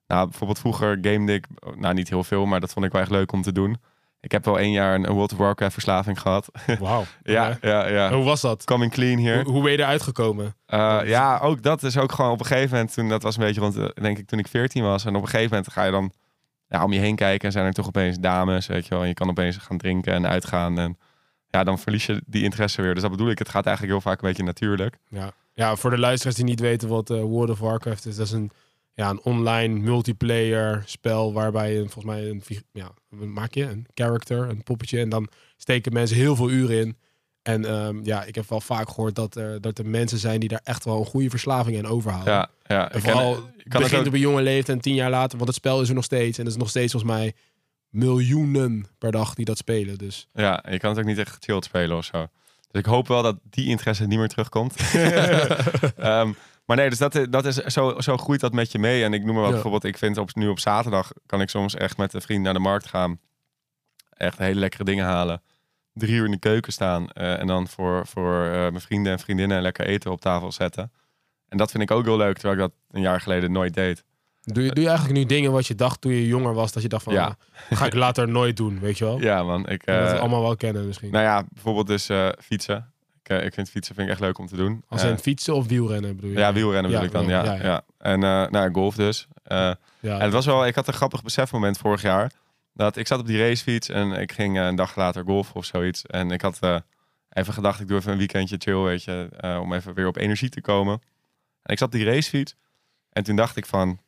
Nou, 0.07 0.29
bijvoorbeeld 0.29 0.59
vroeger 0.59 0.99
gamede 1.03 1.33
ik, 1.35 1.47
nou 1.75 1.95
niet 1.95 2.09
heel 2.09 2.25
veel, 2.25 2.47
maar 2.47 2.61
dat 2.61 2.73
vond 2.73 2.85
ik 2.87 2.93
wel 2.93 3.01
echt 3.01 3.11
leuk 3.11 3.33
om 3.33 3.43
te 3.43 3.53
doen. 3.53 3.77
Ik 4.21 4.33
heb 4.33 4.45
wel 4.45 4.59
één 4.59 4.73
jaar 4.73 4.95
een, 4.95 5.07
World 5.07 5.33
of 5.33 5.39
Warcraft 5.39 5.73
verslaving 5.73 6.21
gehad. 6.21 6.49
Wauw. 6.81 7.05
ja, 7.23 7.59
ja, 7.61 7.89
ja. 7.89 8.13
Hoe 8.13 8.25
was 8.25 8.41
dat? 8.41 8.65
Coming 8.65 8.93
clean 8.93 9.19
hier. 9.19 9.43
Hoe, 9.43 9.53
hoe 9.53 9.63
ben 9.63 9.73
je 9.73 9.79
eruit 9.79 10.03
gekomen? 10.03 10.57
Uh, 10.69 11.01
ja, 11.05 11.39
ook 11.39 11.63
dat 11.63 11.83
is 11.83 11.97
ook 11.97 12.13
gewoon 12.13 12.31
op 12.31 12.41
een 12.41 12.47
gegeven 12.47 12.71
moment, 12.71 12.95
toen, 12.95 13.09
dat 13.09 13.23
was 13.23 13.37
een 13.37 13.43
beetje 13.43 13.61
rond, 13.61 13.77
eh, 13.77 13.89
denk 13.95 14.19
ik, 14.19 14.27
toen 14.27 14.39
ik 14.39 14.49
14 14.49 14.83
was. 14.83 15.05
En 15.05 15.17
op 15.17 15.23
een 15.23 15.29
gegeven 15.29 15.51
moment 15.51 15.73
ga 15.73 15.85
je 15.85 15.91
dan 15.91 16.13
ja, 16.69 16.85
om 16.85 16.93
je 16.93 17.01
heen 17.01 17.17
kijken 17.17 17.47
en 17.47 17.53
zijn 17.53 17.67
er 17.67 17.73
toch 17.73 17.87
opeens 17.87 18.19
dames, 18.19 18.67
weet 18.67 18.85
je 18.85 18.91
wel. 18.91 19.03
En 19.03 19.09
je 19.09 19.15
kan 19.15 19.29
opeens 19.29 19.57
gaan 19.57 19.79
drinken 19.79 20.13
en 20.13 20.27
uitgaan 20.27 20.79
en 20.79 20.99
ja, 21.49 21.65
dan 21.65 21.79
verlies 21.79 22.07
je 22.07 22.23
die 22.27 22.43
interesse 22.43 22.83
weer. 22.83 22.93
Dus 22.93 23.03
dat 23.03 23.11
bedoel 23.11 23.31
ik, 23.31 23.39
het 23.39 23.49
gaat 23.49 23.67
eigenlijk 23.67 23.95
heel 23.95 24.11
vaak 24.11 24.23
een 24.23 24.29
beetje 24.29 24.45
natuurlijk. 24.45 24.99
Ja. 25.09 25.33
ja, 25.55 25.77
voor 25.77 25.91
de 25.91 25.99
luisteraars 25.99 26.37
die 26.37 26.45
niet 26.45 26.61
weten 26.61 26.89
wat 26.89 27.11
eh, 27.11 27.21
World 27.21 27.51
of 27.51 27.59
Warcraft 27.59 28.07
is, 28.07 28.17
dat 28.17 28.27
is 28.27 28.33
een, 28.33 28.51
ja, 28.99 29.11
een 29.11 29.21
online 29.23 29.79
multiplayer 29.79 30.83
spel 30.87 31.33
waarbij 31.33 31.73
je 31.73 31.79
volgens 31.81 32.05
mij 32.05 32.29
een, 32.29 32.43
ja, 32.73 32.91
maak 33.09 33.55
je 33.55 33.63
een 33.65 33.87
character, 33.95 34.49
een 34.49 34.63
poppetje 34.63 35.01
en 35.01 35.09
dan 35.09 35.29
steken 35.57 35.93
mensen 35.93 36.17
heel 36.17 36.37
veel 36.37 36.51
uren 36.51 36.81
in. 36.81 36.97
En 37.43 37.65
ehm, 37.65 38.01
ja, 38.05 38.25
ik 38.25 38.35
heb 38.35 38.49
wel 38.49 38.61
vaak 38.61 38.89
gehoord 38.89 39.15
dat 39.15 39.37
er, 39.37 39.61
dat 39.61 39.79
er 39.79 39.87
mensen 39.87 40.19
zijn 40.19 40.41
die 40.41 40.49
daar 40.49 40.61
echt 40.65 40.85
wel 40.85 40.99
een 40.99 41.07
goede 41.07 41.31
verslaving 41.31 41.77
in 41.77 41.87
overhouden. 41.87 42.33
Ja, 42.33 42.51
ja. 42.67 42.81
En 42.91 42.97
ik 42.97 43.03
ken- 43.03 43.13
vooral 43.13 43.33
ik 43.33 43.39
kan 43.41 43.53
het 43.57 43.91
begint 43.91 44.01
ook- 44.01 44.07
op 44.07 44.13
een 44.13 44.21
jonge 44.21 44.43
leeftijd 44.43 44.77
en 44.77 44.83
tien 44.83 44.95
jaar 44.95 45.11
later, 45.11 45.37
want 45.37 45.49
het 45.49 45.59
spel 45.59 45.81
is 45.81 45.89
er 45.89 45.95
nog 45.95 46.05
steeds. 46.05 46.39
En 46.39 46.45
er 46.45 46.51
is 46.51 46.57
nog 46.57 46.69
steeds 46.69 46.93
volgens 46.93 47.13
mij 47.13 47.33
miljoenen 47.89 48.87
per 48.99 49.13
dag 49.13 49.35
die 49.35 49.45
dat 49.45 49.57
spelen. 49.59 49.99
Dus 49.99 50.29
Ja, 50.33 50.65
je 50.71 50.79
kan 50.79 50.91
het 50.91 50.99
ook 50.99 51.05
niet 51.05 51.19
echt 51.19 51.31
gechilled 51.35 51.65
spelen 51.65 51.97
of 51.97 52.05
zo. 52.05 52.27
Dus 52.71 52.81
ik 52.81 52.87
hoop 52.87 53.09
wel 53.09 53.23
dat 53.23 53.37
die 53.51 53.67
interesse 53.69 54.07
niet 54.07 54.19
meer 54.19 54.29
terugkomt. 54.29 54.75
Ehm, 55.97 56.33
maar 56.69 56.77
nee, 56.77 56.89
dus 56.89 56.99
dat, 56.99 57.27
dat 57.31 57.45
is, 57.45 57.55
zo, 57.57 58.01
zo 58.01 58.17
groeit 58.17 58.41
dat 58.41 58.53
met 58.53 58.73
je 58.73 58.79
mee. 58.79 59.05
En 59.05 59.13
ik 59.13 59.25
noem 59.25 59.35
maar 59.35 59.43
wat, 59.43 59.47
Ja. 59.47 59.53
bijvoorbeeld, 59.53 59.85
ik 59.85 59.99
vind 59.99 60.17
op, 60.19 60.35
nu 60.35 60.49
op 60.49 60.59
zaterdag 60.59 61.13
kan 61.27 61.41
ik 61.41 61.49
soms 61.49 61.75
echt 61.75 61.97
met 61.97 62.13
een 62.15 62.21
vriend 62.21 62.43
naar 62.43 62.53
de 62.53 62.59
markt 62.59 62.87
gaan. 62.87 63.19
Echt 64.11 64.39
hele 64.39 64.61
lekkere 64.61 64.85
dingen 64.85 65.05
halen. 65.05 65.43
Drie 65.95 66.15
uur 66.15 66.25
in 66.25 66.31
de 66.31 66.39
keuken 66.39 66.73
staan. 66.73 67.09
eh, 67.11 67.41
en 67.41 67.47
dan 67.47 67.69
voor, 67.69 68.07
voor 68.07 68.45
eh, 68.45 68.51
mijn 68.53 68.81
vrienden 68.81 69.13
en 69.13 69.19
vriendinnen 69.19 69.63
lekker 69.63 69.87
eten 69.87 70.11
op 70.11 70.21
tafel 70.21 70.53
zetten. 70.53 70.93
En 71.49 71.59
dat 71.59 71.71
vind 71.71 71.83
ik 71.83 71.91
ook 71.91 72.05
heel 72.05 72.17
leuk, 72.17 72.35
terwijl 72.39 72.55
ik 72.55 72.61
dat 72.61 72.73
een 72.91 73.01
jaar 73.01 73.21
geleden 73.21 73.53
nooit 73.53 73.75
deed. 73.75 74.05
Doe 74.43 74.63
je, 74.65 74.71
doe 74.73 74.83
je 74.83 74.89
eigenlijk 74.89 75.19
nu 75.19 75.25
dingen 75.27 75.53
wat 75.53 75.67
je 75.67 75.75
dacht 75.75 76.01
toen 76.01 76.13
je 76.13 76.27
jonger 76.27 76.55
was, 76.55 76.73
dat 76.73 76.83
je 76.83 76.89
dacht 76.89 77.03
van, 77.03 77.13
Ja. 77.13 77.37
ah, 77.71 77.79
ga 77.79 77.87
ik 77.87 77.95
later 77.95 78.29
nooit 78.29 78.57
doen, 78.57 78.81
weet 78.81 78.99
je 78.99 79.05
wel? 79.05 79.19
Ja, 79.29 79.43
man. 79.43 79.69
Ik, 79.69 79.87
Dat 79.87 79.97
we 79.97 80.15
eh, 80.15 80.21
allemaal 80.21 80.43
wel 80.43 80.57
kennen 80.57 80.87
misschien. 80.87 81.11
nou 81.11 81.25
ja, 81.25 81.45
bijvoorbeeld 81.53 81.87
dus 81.87 82.09
eh, 82.09 82.29
fietsen. 82.41 82.93
Ik, 83.29 83.37
eh, 83.39 83.45
ik 83.45 83.55
vind 83.55 83.71
fietsen 83.71 83.95
vind 83.95 84.07
ik 84.07 84.13
echt 84.13 84.23
leuk 84.23 84.39
om 84.39 84.47
te 84.47 84.57
doen. 84.57 84.85
Als 84.89 85.03
Eh, 85.03 85.09
in 85.11 85.19
fietsen 85.19 85.55
of 85.55 85.67
wielrennen 85.67 86.17
bedoel 86.17 86.31
je? 86.31 86.39
ja, 86.39 86.53
wielrennen 86.53 86.91
bedoel 86.91 87.07
ik 87.07 87.13
dan. 87.13 87.27
Ja, 87.27 87.55
ja. 87.55 87.83
En 87.99 88.23
eh, 88.25 88.49
nou, 88.51 88.73
golf 88.73 88.95
dus. 88.95 89.27
Eh, 89.43 89.57
Ja. 90.01 90.15
En 90.15 90.21
het 90.21 90.33
was 90.33 90.47
wel, 90.47 90.67
ik 90.67 90.75
had 90.75 90.89
een 90.89 90.95
grappig 90.95 91.23
besefmoment 91.23 91.79
vorig 91.79 92.03
jaar. 92.03 92.33
Dat 92.75 92.97
ik 92.97 93.07
zat 93.07 93.19
op 93.21 93.27
die 93.27 93.39
racefiets 93.39 93.89
en 93.89 94.13
ik 94.13 94.33
ging 94.33 94.59
eh, 94.59 94.67
een 94.67 94.75
dag 94.77 94.97
later 94.97 95.25
golfen 95.25 95.55
of 95.55 95.65
zoiets. 95.65 96.07
En 96.07 96.31
ik 96.31 96.41
had 96.41 96.59
eh, 96.61 96.77
even 97.31 97.53
gedacht, 97.53 97.81
ik 97.81 97.89
doe 97.89 97.99
even 97.99 98.13
een 98.13 98.19
weekendje 98.19 98.57
chill, 98.59 98.83
weet 98.83 99.05
je. 99.05 99.29
eh, 99.41 99.59
om 99.61 99.73
even 99.73 99.95
weer 99.95 100.07
op 100.07 100.17
energie 100.17 100.49
te 100.49 100.61
komen. 100.61 101.03
En 101.63 101.73
ik 101.73 101.79
zat 101.79 101.89
op 101.89 101.95
die 101.95 102.05
racefiets. 102.05 102.55
En 103.11 103.23
toen 103.25 103.37
dacht 103.37 103.57
ik 103.57 103.67
van, 103.67 104.01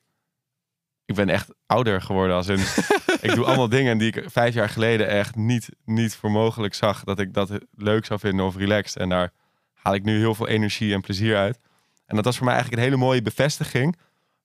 ik 1.04 1.14
ben 1.14 1.28
echt 1.28 1.48
ouder 1.66 2.02
geworden. 2.02 2.36
Als 2.36 2.46
in, 2.48 2.56
ik 3.20 3.34
doe 3.34 3.44
allemaal 3.44 3.68
dingen 3.68 3.98
die 3.98 4.12
ik 4.12 4.24
vijf 4.30 4.54
jaar 4.54 4.68
geleden 4.68 5.08
echt 5.08 5.36
niet, 5.36 5.68
niet 5.84 6.14
voor 6.14 6.30
mogelijk 6.30 6.74
zag. 6.74 7.04
Dat 7.04 7.18
ik 7.18 7.34
dat 7.34 7.50
leuk 7.74 8.04
zou 8.04 8.20
vinden 8.20 8.46
of 8.46 8.56
relaxed. 8.56 9.00
En 9.00 9.08
daar 9.08 9.32
haal 9.72 9.94
ik 9.94 10.02
nu 10.02 10.18
heel 10.18 10.34
veel 10.34 10.48
energie 10.48 10.94
en 10.94 11.00
plezier 11.00 11.36
uit. 11.36 11.58
En 12.06 12.16
dat 12.16 12.24
was 12.24 12.36
voor 12.36 12.44
mij 12.44 12.54
eigenlijk 12.54 12.82
een 12.82 12.88
hele 12.90 13.04
mooie 13.04 13.22
bevestiging. 13.22 13.96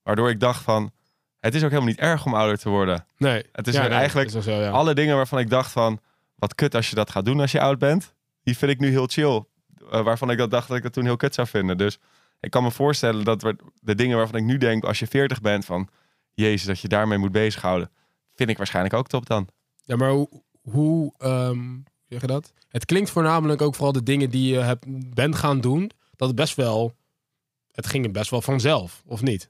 Waardoor 0.03 0.29
ik 0.29 0.39
dacht 0.39 0.63
van, 0.63 0.91
het 1.39 1.55
is 1.55 1.63
ook 1.63 1.69
helemaal 1.69 1.89
niet 1.89 1.99
erg 1.99 2.25
om 2.25 2.33
ouder 2.33 2.57
te 2.57 2.69
worden. 2.69 3.05
nee. 3.17 3.43
Het 3.51 3.67
is 3.67 3.73
ja, 3.73 3.79
weer 3.79 3.89
nee, 3.89 3.99
eigenlijk 3.99 4.27
is 4.27 4.33
wel 4.33 4.41
zo, 4.41 4.51
ja. 4.51 4.69
alle 4.69 4.93
dingen 4.93 5.15
waarvan 5.15 5.39
ik 5.39 5.49
dacht 5.49 5.71
van, 5.71 5.99
wat 6.35 6.55
kut 6.55 6.75
als 6.75 6.89
je 6.89 6.95
dat 6.95 7.09
gaat 7.09 7.25
doen 7.25 7.39
als 7.39 7.51
je 7.51 7.59
oud 7.59 7.79
bent. 7.79 8.13
Die 8.43 8.57
vind 8.57 8.71
ik 8.71 8.79
nu 8.79 8.89
heel 8.89 9.07
chill. 9.07 9.43
Eh, 9.91 10.01
waarvan 10.01 10.31
ik 10.31 10.37
dat 10.37 10.51
dacht 10.51 10.67
dat 10.67 10.77
ik 10.77 10.83
dat 10.83 10.93
toen 10.93 11.03
heel 11.03 11.15
kut 11.15 11.33
zou 11.33 11.47
vinden. 11.47 11.77
Dus 11.77 11.99
ik 12.39 12.51
kan 12.51 12.63
me 12.63 12.71
voorstellen 12.71 13.23
dat 13.23 13.53
de 13.81 13.95
dingen 13.95 14.17
waarvan 14.17 14.39
ik 14.39 14.45
nu 14.45 14.57
denk 14.57 14.83
als 14.83 14.99
je 14.99 15.07
40 15.07 15.41
bent 15.41 15.65
van, 15.65 15.89
jezus, 16.33 16.67
dat 16.67 16.79
je 16.79 16.87
daarmee 16.87 17.17
moet 17.17 17.31
bezighouden. 17.31 17.89
Vind 18.35 18.49
ik 18.49 18.57
waarschijnlijk 18.57 18.95
ook 18.95 19.07
top 19.07 19.25
dan. 19.25 19.47
Ja, 19.83 19.95
maar 19.95 20.11
hoe, 20.11 20.29
hoe 20.61 21.13
ehm, 21.17 21.59
hoe 21.59 21.83
zeg 22.07 22.21
je 22.21 22.27
dat? 22.27 22.53
Het 22.67 22.85
klinkt 22.85 23.09
voornamelijk 23.09 23.61
ook 23.61 23.75
vooral 23.75 23.93
de 23.93 24.03
dingen 24.03 24.29
die 24.29 24.53
je 24.53 24.59
hebt, 24.59 24.85
bent 25.13 25.35
gaan 25.35 25.61
doen, 25.61 25.91
dat 26.15 26.27
het 26.27 26.37
best 26.37 26.55
wel, 26.55 26.93
het 27.71 27.87
ging 27.87 28.11
best 28.11 28.29
wel 28.29 28.41
vanzelf, 28.41 29.03
of 29.05 29.21
niet? 29.21 29.49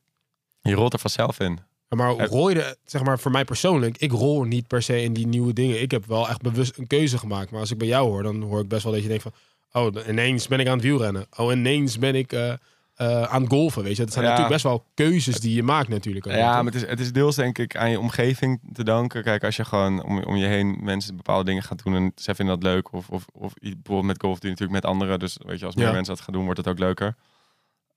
Je 0.61 0.73
rolt 0.73 0.93
er 0.93 0.99
vanzelf 0.99 1.39
in. 1.39 1.59
Ja, 1.89 1.97
Maar 1.97 2.27
rol 2.27 2.49
je, 2.49 2.77
zeg 2.83 3.03
maar 3.03 3.19
voor 3.19 3.31
mij 3.31 3.45
persoonlijk, 3.45 3.97
ik 3.97 4.11
rol 4.11 4.43
niet 4.43 4.67
per 4.67 4.81
se 4.81 5.01
in 5.01 5.13
die 5.13 5.27
nieuwe 5.27 5.53
dingen. 5.53 5.81
Ik 5.81 5.91
heb 5.91 6.05
wel 6.05 6.29
echt 6.29 6.41
bewust 6.41 6.77
een 6.77 6.87
keuze 6.87 7.17
gemaakt. 7.17 7.51
Maar 7.51 7.59
als 7.59 7.71
ik 7.71 7.77
bij 7.77 7.87
jou 7.87 8.07
hoor, 8.07 8.23
dan 8.23 8.41
hoor 8.41 8.61
ik 8.61 8.67
best 8.67 8.83
wel 8.83 8.93
dat 8.93 9.01
je 9.01 9.07
denkt 9.07 9.23
van, 9.23 9.33
oh, 9.71 10.07
ineens 10.07 10.47
ben 10.47 10.59
ik 10.59 10.67
aan 10.67 10.73
het 10.73 10.83
wielrennen. 10.83 11.27
Oh, 11.37 11.51
ineens 11.51 11.97
ben 11.97 12.15
ik 12.15 12.33
eh, 12.33 12.53
eh, 12.95 13.21
aan 13.23 13.41
het 13.41 13.51
golfen, 13.51 13.83
weet 13.83 13.95
je. 13.97 14.03
Dat 14.03 14.11
zijn 14.13 14.25
Ja. 14.25 14.31
natuurlijk 14.31 14.61
best 14.63 14.73
wel 14.73 14.85
keuzes 14.93 15.39
die 15.39 15.55
je 15.55 15.63
maakt 15.63 15.87
natuurlijk. 15.87 16.27
ook, 16.27 16.33
Ja, 16.33 16.45
toch? 16.53 16.55
maar 16.63 16.73
het 16.73 16.75
is, 16.83 16.89
het 16.89 16.99
is 16.99 17.11
deels 17.13 17.35
denk 17.35 17.57
ik 17.57 17.75
aan 17.77 17.89
je 17.89 17.99
omgeving 17.99 18.59
te 18.73 18.83
danken. 18.83 19.23
Kijk, 19.23 19.43
als 19.43 19.55
je 19.55 19.65
gewoon 19.65 20.03
om, 20.03 20.23
om 20.23 20.35
je 20.35 20.45
heen 20.45 20.77
mensen 20.81 21.15
bepaalde 21.15 21.43
dingen 21.45 21.63
gaat 21.63 21.83
doen 21.83 21.95
en 21.95 22.11
zij 22.15 22.35
vinden 22.35 22.59
dat 22.59 22.71
leuk. 22.71 22.93
Of, 22.93 23.09
of, 23.09 23.25
of 23.33 23.53
bijvoorbeeld 23.53 24.03
met 24.03 24.21
golf 24.21 24.39
doe 24.39 24.49
je 24.49 24.55
natuurlijk 24.55 24.81
met 24.83 24.91
anderen. 24.91 25.19
Dus 25.19 25.37
weet 25.45 25.59
je, 25.59 25.65
als 25.65 25.75
meer 25.75 25.85
Ja. 25.85 25.91
mensen 25.91 26.15
dat 26.15 26.23
gaan 26.23 26.33
doen, 26.33 26.43
wordt 26.43 26.57
het 26.59 26.67
ook 26.67 26.79
leuker. 26.79 27.15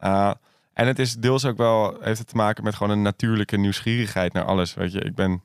Uh, 0.00 0.32
en 0.72 0.86
het 0.86 0.98
is 0.98 1.14
deels 1.14 1.44
ook 1.44 1.56
wel, 1.56 1.96
heeft 2.00 2.18
het 2.18 2.28
te 2.28 2.36
maken 2.36 2.64
met 2.64 2.74
gewoon 2.74 2.92
een 2.92 3.02
natuurlijke 3.02 3.56
nieuwsgierigheid 3.56 4.32
naar 4.32 4.44
alles. 4.44 4.74
Weet 4.74 4.92
je, 4.92 5.00
ik 5.00 5.14
ben, 5.14 5.42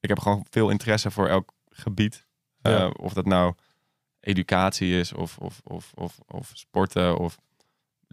ik 0.00 0.08
heb 0.08 0.18
gewoon 0.18 0.46
veel 0.50 0.70
interesse 0.70 1.10
voor 1.10 1.28
elk 1.28 1.52
gebied. 1.70 2.26
Uh, 2.62 2.72
Ja. 2.72 2.86
Of 2.88 3.12
dat 3.12 3.26
nou 3.26 3.54
educatie 4.20 4.98
is, 4.98 5.12
of, 5.12 5.38
of, 5.38 5.60
of, 5.64 5.90
of, 5.94 6.18
of 6.26 6.50
sporten, 6.52 7.18
of 7.18 7.38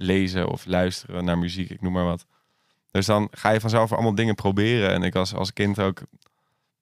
lezen, 0.01 0.47
of 0.47 0.65
luisteren 0.65 1.25
naar 1.25 1.37
muziek, 1.37 1.69
ik 1.69 1.81
noem 1.81 1.93
maar 1.93 2.05
wat. 2.05 2.25
Dus 2.91 3.05
dan 3.05 3.27
ga 3.31 3.49
je 3.49 3.59
vanzelf 3.59 3.91
allemaal 3.91 4.15
dingen 4.15 4.35
proberen. 4.35 4.89
En 4.91 5.03
ik 5.03 5.15
als, 5.15 5.33
als 5.33 5.53
kind 5.53 5.79
ook 5.79 6.01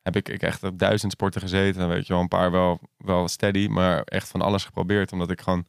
heb 0.02 0.16
ik, 0.16 0.30
ik 0.30 0.42
echt 0.42 0.64
op 0.64 0.80
duizend 0.80 1.12
sporten 1.12 1.42
gezeten. 1.42 1.88
Weet 1.88 2.08
je 2.08 2.14
wel, 2.14 2.22
een 2.22 2.28
paar 2.28 2.52
wel, 2.52 2.80
wel 2.98 3.28
steady, 3.28 3.68
maar 3.68 4.02
echt 4.02 4.28
van 4.30 4.42
alles 4.42 4.66
geprobeerd. 4.66 5.12
Omdat 5.12 5.32
ik 5.32 5.42
gewoon 5.42 5.66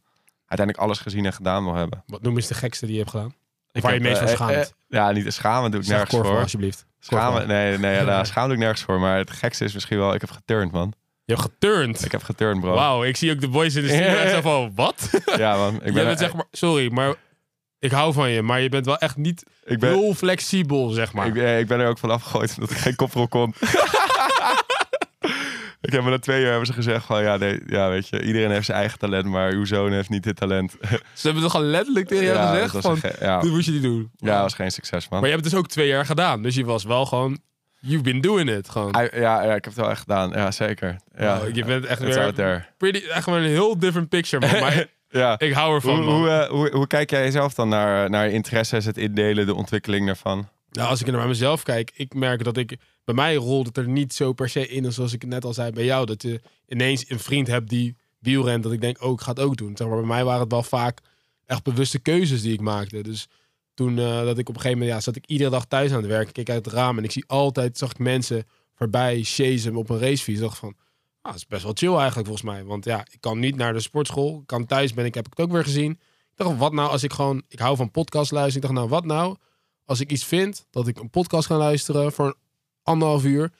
uiteindelijk 0.46 0.86
alles 0.86 0.98
gezien 0.98 1.26
en 1.26 1.32
gedaan 1.32 1.64
wil 1.64 1.74
hebben. 1.74 2.02
Wat 2.06 2.22
noem 2.22 2.36
eens 2.36 2.46
de 2.46 2.54
gekste 2.54 2.84
die 2.86 2.94
je 2.94 3.00
hebt 3.00 3.10
gedaan? 3.12 3.34
Ik 3.72 3.82
Waar 3.82 3.94
je 3.94 4.00
meest 4.00 4.18
van 4.18 4.26
eh, 4.26 4.32
schaamt? 4.34 4.52
eh, 4.52 4.64
ja, 4.88 5.10
niet 5.10 5.32
schamen 5.32 5.70
doe 5.70 5.80
ik 5.80 5.86
Zeg 5.86 5.94
nergens 5.96 6.14
korfbal, 6.14 6.32
voor. 6.32 6.42
alsjeblieft. 6.42 6.86
Schamen, 7.00 7.46
nee, 7.48 7.78
nee, 7.78 7.94
ja, 8.04 8.24
schaam 8.24 8.44
doe 8.44 8.52
ik 8.54 8.58
nergens 8.60 8.82
voor. 8.82 9.00
Maar 9.00 9.16
het 9.18 9.30
gekste 9.30 9.64
is 9.64 9.74
misschien 9.74 9.98
wel, 9.98 10.14
ik 10.14 10.20
heb 10.20 10.30
geturnd, 10.30 10.72
man. 10.72 10.92
Je 11.24 11.32
hebt 11.36 11.46
geturnd. 11.50 12.04
Ik 12.04 12.12
heb 12.12 12.22
geturnd, 12.22 12.60
bro. 12.60 12.74
Wauw, 12.74 13.04
ik 13.04 13.16
zie 13.16 13.32
ook 13.32 13.40
de 13.40 13.48
boys 13.48 13.74
in 13.74 13.82
de 13.82 13.88
studio 13.94 14.06
en 14.16 14.30
zo 14.30 14.40
van, 14.40 14.72
wat? 14.74 15.22
Ja, 15.36 15.56
man. 15.56 15.74
Ik 15.74 15.84
je 15.86 15.92
ben, 15.92 16.04
bent 16.04 16.18
zeg 16.18 16.32
maar, 16.34 16.44
sorry, 16.50 16.92
maar 16.92 17.14
ik 17.80 17.90
hou 17.90 18.12
van 18.12 18.30
je, 18.30 18.42
maar 18.42 18.60
je 18.60 18.68
bent 18.68 18.86
wel 18.86 18.98
echt 18.98 19.16
niet 19.16 19.44
ik 19.64 19.78
ben, 19.78 19.90
heel 19.90 20.14
flexibel, 20.14 20.88
zeg 20.88 21.12
maar. 21.12 21.26
Ik, 21.26 21.60
ik 21.60 21.66
ben 21.66 21.80
er 21.80 21.88
ook 21.88 21.98
van 21.98 22.10
afgegooid 22.10 22.54
omdat 22.54 22.70
ik 22.70 22.76
geen 22.76 22.96
koprol 22.96 23.28
kon. 23.28 23.54
ik 25.80 25.92
heb 25.92 26.02
me 26.02 26.10
na 26.10 26.18
twee 26.18 26.40
jaar 26.40 26.48
hebben 26.50 26.66
ze 26.66 26.72
gezegd 26.72 27.06
van 27.06 27.22
ja, 27.22 27.36
nee, 27.36 27.60
ja, 27.66 27.88
weet 27.88 28.08
je, 28.08 28.22
iedereen 28.22 28.50
heeft 28.50 28.66
zijn 28.66 28.78
eigen 28.78 28.98
talent, 28.98 29.24
maar 29.24 29.52
uw 29.52 29.64
zoon 29.64 29.92
heeft 29.92 30.08
niet 30.08 30.22
dit 30.22 30.36
talent. 30.36 30.76
Ze 31.14 31.26
hebben 31.26 31.42
toch 31.42 31.54
al 31.54 31.62
letterlijk 31.62 32.08
tegen 32.08 32.24
jou 32.24 32.36
ja, 32.36 32.52
gezegd 32.52 32.72
dat 32.72 32.82
van, 32.82 32.98
een 33.02 33.16
ja, 33.20 33.40
dit 33.40 33.50
moet 33.50 33.64
je 33.64 33.72
niet 33.72 33.82
doen. 33.82 34.10
ja, 34.16 34.42
was 34.42 34.54
geen 34.54 34.70
succes, 34.72 35.08
man. 35.08 35.20
Maar 35.20 35.28
je 35.28 35.34
hebt 35.34 35.44
het 35.44 35.54
dus 35.54 35.62
ook 35.62 35.68
twee 35.68 35.88
jaar 35.88 36.06
gedaan, 36.06 36.42
dus 36.42 36.54
je 36.54 36.64
was 36.64 36.84
wel 36.84 37.06
gewoon, 37.06 37.38
you've 37.80 38.02
been 38.02 38.20
doing 38.20 38.50
it, 38.50 38.68
gewoon. 38.68 38.94
Ja, 39.12 39.20
ja, 39.20 39.42
ik 39.42 39.64
heb 39.64 39.64
het 39.64 39.74
wel 39.74 39.90
echt 39.90 40.00
gedaan. 40.00 40.30
Ja, 40.30 40.50
zeker. 40.50 40.96
Ja, 41.18 41.38
Oh, 41.38 41.54
je 41.54 41.64
bent 41.64 41.84
echt 41.84 42.00
weer 42.00 42.72
pretty, 42.76 43.06
echt 43.06 43.26
wel 43.26 43.36
een 43.36 43.42
heel 43.42 43.78
different 43.78 44.08
picture, 44.08 44.46
man. 44.46 44.60
Maar 44.64 44.86
Ja. 45.10 45.38
ik 45.38 45.52
hou 45.52 45.74
ervan, 45.74 45.96
Hoe, 45.96 46.04
man. 46.04 46.14
hoe, 46.14 46.28
eh, 46.28 46.48
hoe, 46.48 46.70
hoe 46.70 46.86
kijk 46.86 47.10
jij 47.10 47.30
zelf 47.30 47.54
dan 47.54 47.68
naar, 47.68 48.10
naar 48.10 48.26
je 48.26 48.32
interesses, 48.32 48.84
het 48.84 48.98
indelen, 48.98 49.46
de 49.46 49.54
ontwikkeling 49.54 50.06
daarvan? 50.06 50.48
Nou, 50.70 50.88
als 50.88 51.00
ik 51.00 51.10
naar 51.10 51.28
mezelf 51.28 51.62
kijk, 51.62 51.90
ik 51.94 52.14
merk 52.14 52.44
dat 52.44 52.56
ik... 52.56 52.76
Bij 53.04 53.14
mij 53.14 53.34
rolt 53.34 53.66
het 53.66 53.76
er 53.76 53.88
niet 53.88 54.14
zo 54.14 54.32
per 54.32 54.48
se 54.48 54.68
in, 54.68 54.92
zoals 54.92 55.12
ik 55.12 55.26
net 55.26 55.44
al 55.44 55.52
zei 55.52 55.70
bij 55.72 55.84
jou. 55.84 56.06
Dat 56.06 56.22
je 56.22 56.40
ineens 56.66 57.10
een 57.10 57.18
vriend 57.18 57.46
hebt 57.46 57.68
die 57.68 57.96
wielrent, 58.18 58.62
dat 58.62 58.72
ik 58.72 58.80
denk, 58.80 59.02
oh, 59.02 59.12
ik 59.12 59.20
ga 59.20 59.30
het 59.30 59.40
ook 59.40 59.56
doen. 59.56 59.76
Zeg 59.76 59.88
maar, 59.88 59.96
bij 59.96 60.06
mij 60.06 60.24
waren 60.24 60.40
het 60.40 60.52
wel 60.52 60.62
vaak 60.62 61.00
echt 61.46 61.62
bewuste 61.62 61.98
keuzes 61.98 62.42
die 62.42 62.52
ik 62.52 62.60
maakte. 62.60 63.02
Dus 63.02 63.26
toen 63.74 63.98
eh, 63.98 64.24
dat 64.24 64.38
ik 64.38 64.48
op 64.48 64.54
een 64.54 64.60
gegeven 64.60 64.78
moment, 64.78 64.96
ja, 64.96 65.00
zat 65.00 65.16
ik 65.16 65.26
iedere 65.26 65.50
dag 65.50 65.64
thuis 65.64 65.90
aan 65.90 65.96
het 65.96 66.06
werken. 66.06 66.32
Keek 66.32 66.50
uit 66.50 66.64
het 66.64 66.74
raam 66.74 66.98
en 66.98 67.04
ik 67.04 67.10
zie 67.10 67.24
altijd, 67.26 67.78
zag 67.78 67.90
ik 67.90 67.98
mensen 67.98 68.44
voorbij 68.74 69.22
chasen 69.22 69.76
op 69.76 69.90
een 69.90 69.98
racefiets. 69.98 70.38
Ik 70.38 70.44
dacht 70.44 70.58
van, 70.58 70.74
ah, 71.20 71.32
dat 71.32 71.34
is 71.34 71.46
best 71.46 71.62
wel 71.62 71.72
chill 71.74 71.94
eigenlijk 71.96 72.26
volgens 72.26 72.50
mij. 72.50 72.64
Want 72.64 72.84
ja, 72.84 73.06
ik 73.10 73.20
kan 73.20 73.38
niet 73.38 73.56
naar 73.56 73.72
de 73.72 73.80
sportschool. 73.80 74.42
Kan 74.46 74.66
thuis 74.66 74.94
ben 74.94 75.04
ik, 75.04 75.14
heb 75.14 75.26
ik 75.26 75.32
het 75.36 75.46
ook 75.46 75.52
weer 75.52 75.64
gezien. 75.64 75.90
Ik 75.90 76.46
dacht, 76.46 76.58
wat 76.58 76.72
nou 76.72 76.90
als 76.90 77.02
ik 77.02 77.12
gewoon, 77.12 77.42
ik 77.48 77.58
hou 77.58 77.76
van 77.76 77.90
podcast 77.90 78.30
luisteren. 78.30 78.68
Ik 78.68 78.74
dacht, 78.74 78.74
nou, 78.74 78.88
wat 78.88 79.04
nou 79.04 79.36
als 79.84 80.00
ik 80.00 80.10
iets 80.10 80.24
vind, 80.24 80.66
dat 80.70 80.86
ik 80.86 80.98
een 80.98 81.10
podcast 81.10 81.46
ga 81.46 81.56
luisteren 81.56 82.12
voor 82.12 82.36
anderhalf 82.82 83.24
uur 83.24 83.52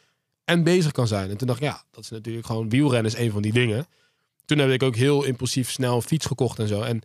en 0.45 0.63
bezig 0.63 0.93
kan 0.93 1.07
zijn. 1.07 1.31
En 1.31 1.37
toen 1.37 1.47
dacht 1.47 1.61
ik, 1.61 1.67
ja, 1.67 1.83
dat 1.91 2.05
is 2.05 2.11
natuurlijk 2.11 2.47
gewoon 2.47 2.69
wielrennen 2.69 3.13
is 3.13 3.19
een 3.19 3.31
van 3.31 3.43
die 3.43 3.53
dingen. 3.53 3.87
Toen 4.45 4.59
heb 4.59 4.71
ik 4.71 4.83
ook 4.83 4.97
heel 4.97 5.25
impulsief 5.25 5.71
snel 5.71 5.95
een 5.97 6.03
fiets 6.03 6.27
gekocht 6.27 6.59
en 6.59 6.69
zo. 6.69 6.83
En 6.83 7.03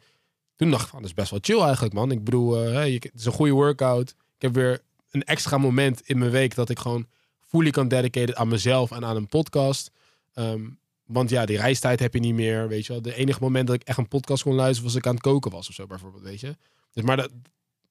toen 0.55 0.71
dacht 0.71 0.83
ik 0.83 0.89
van, 0.89 0.99
dat 0.99 1.07
is 1.07 1.15
best 1.15 1.29
wel 1.29 1.39
chill 1.41 1.61
eigenlijk, 1.61 1.93
man. 1.93 2.11
Ik 2.11 2.23
bedoel, 2.23 2.63
eh, 2.65 2.93
het 2.93 3.11
is 3.15 3.25
een 3.25 3.31
goede 3.31 3.51
workout. 3.51 4.09
Ik 4.09 4.41
heb 4.41 4.53
weer 4.53 4.81
een 5.11 5.23
extra 5.23 5.57
moment 5.57 6.01
in 6.05 6.17
mijn 6.17 6.31
week 6.31 6.55
dat 6.55 6.69
ik 6.69 6.79
gewoon 6.79 7.07
fully 7.47 7.69
kan 7.69 7.87
dedicated 7.87 8.35
aan 8.35 8.47
mezelf 8.47 8.91
en 8.91 9.05
aan 9.05 9.15
een 9.15 9.27
podcast. 9.27 9.91
Ehm, 10.35 10.61
want 11.05 11.29
ja, 11.29 11.45
die 11.45 11.57
reistijd 11.57 11.99
heb 11.99 12.13
je 12.13 12.19
niet 12.19 12.33
meer, 12.33 12.67
weet 12.67 12.85
je 12.85 12.93
wel. 12.93 13.01
De 13.01 13.15
enige 13.15 13.39
moment 13.41 13.67
dat 13.67 13.75
ik 13.75 13.83
echt 13.83 13.97
een 13.97 14.07
podcast 14.07 14.43
kon 14.43 14.53
luisteren 14.53 14.83
was 14.83 14.91
als 14.93 15.01
ik 15.03 15.07
aan 15.07 15.13
het 15.13 15.23
koken 15.23 15.51
was 15.51 15.67
of 15.69 15.73
zo 15.73 15.87
bijvoorbeeld, 15.87 16.23
weet 16.23 16.39
je. 16.39 16.55
Dus 16.91 17.03
maar 17.03 17.17
dat, 17.17 17.31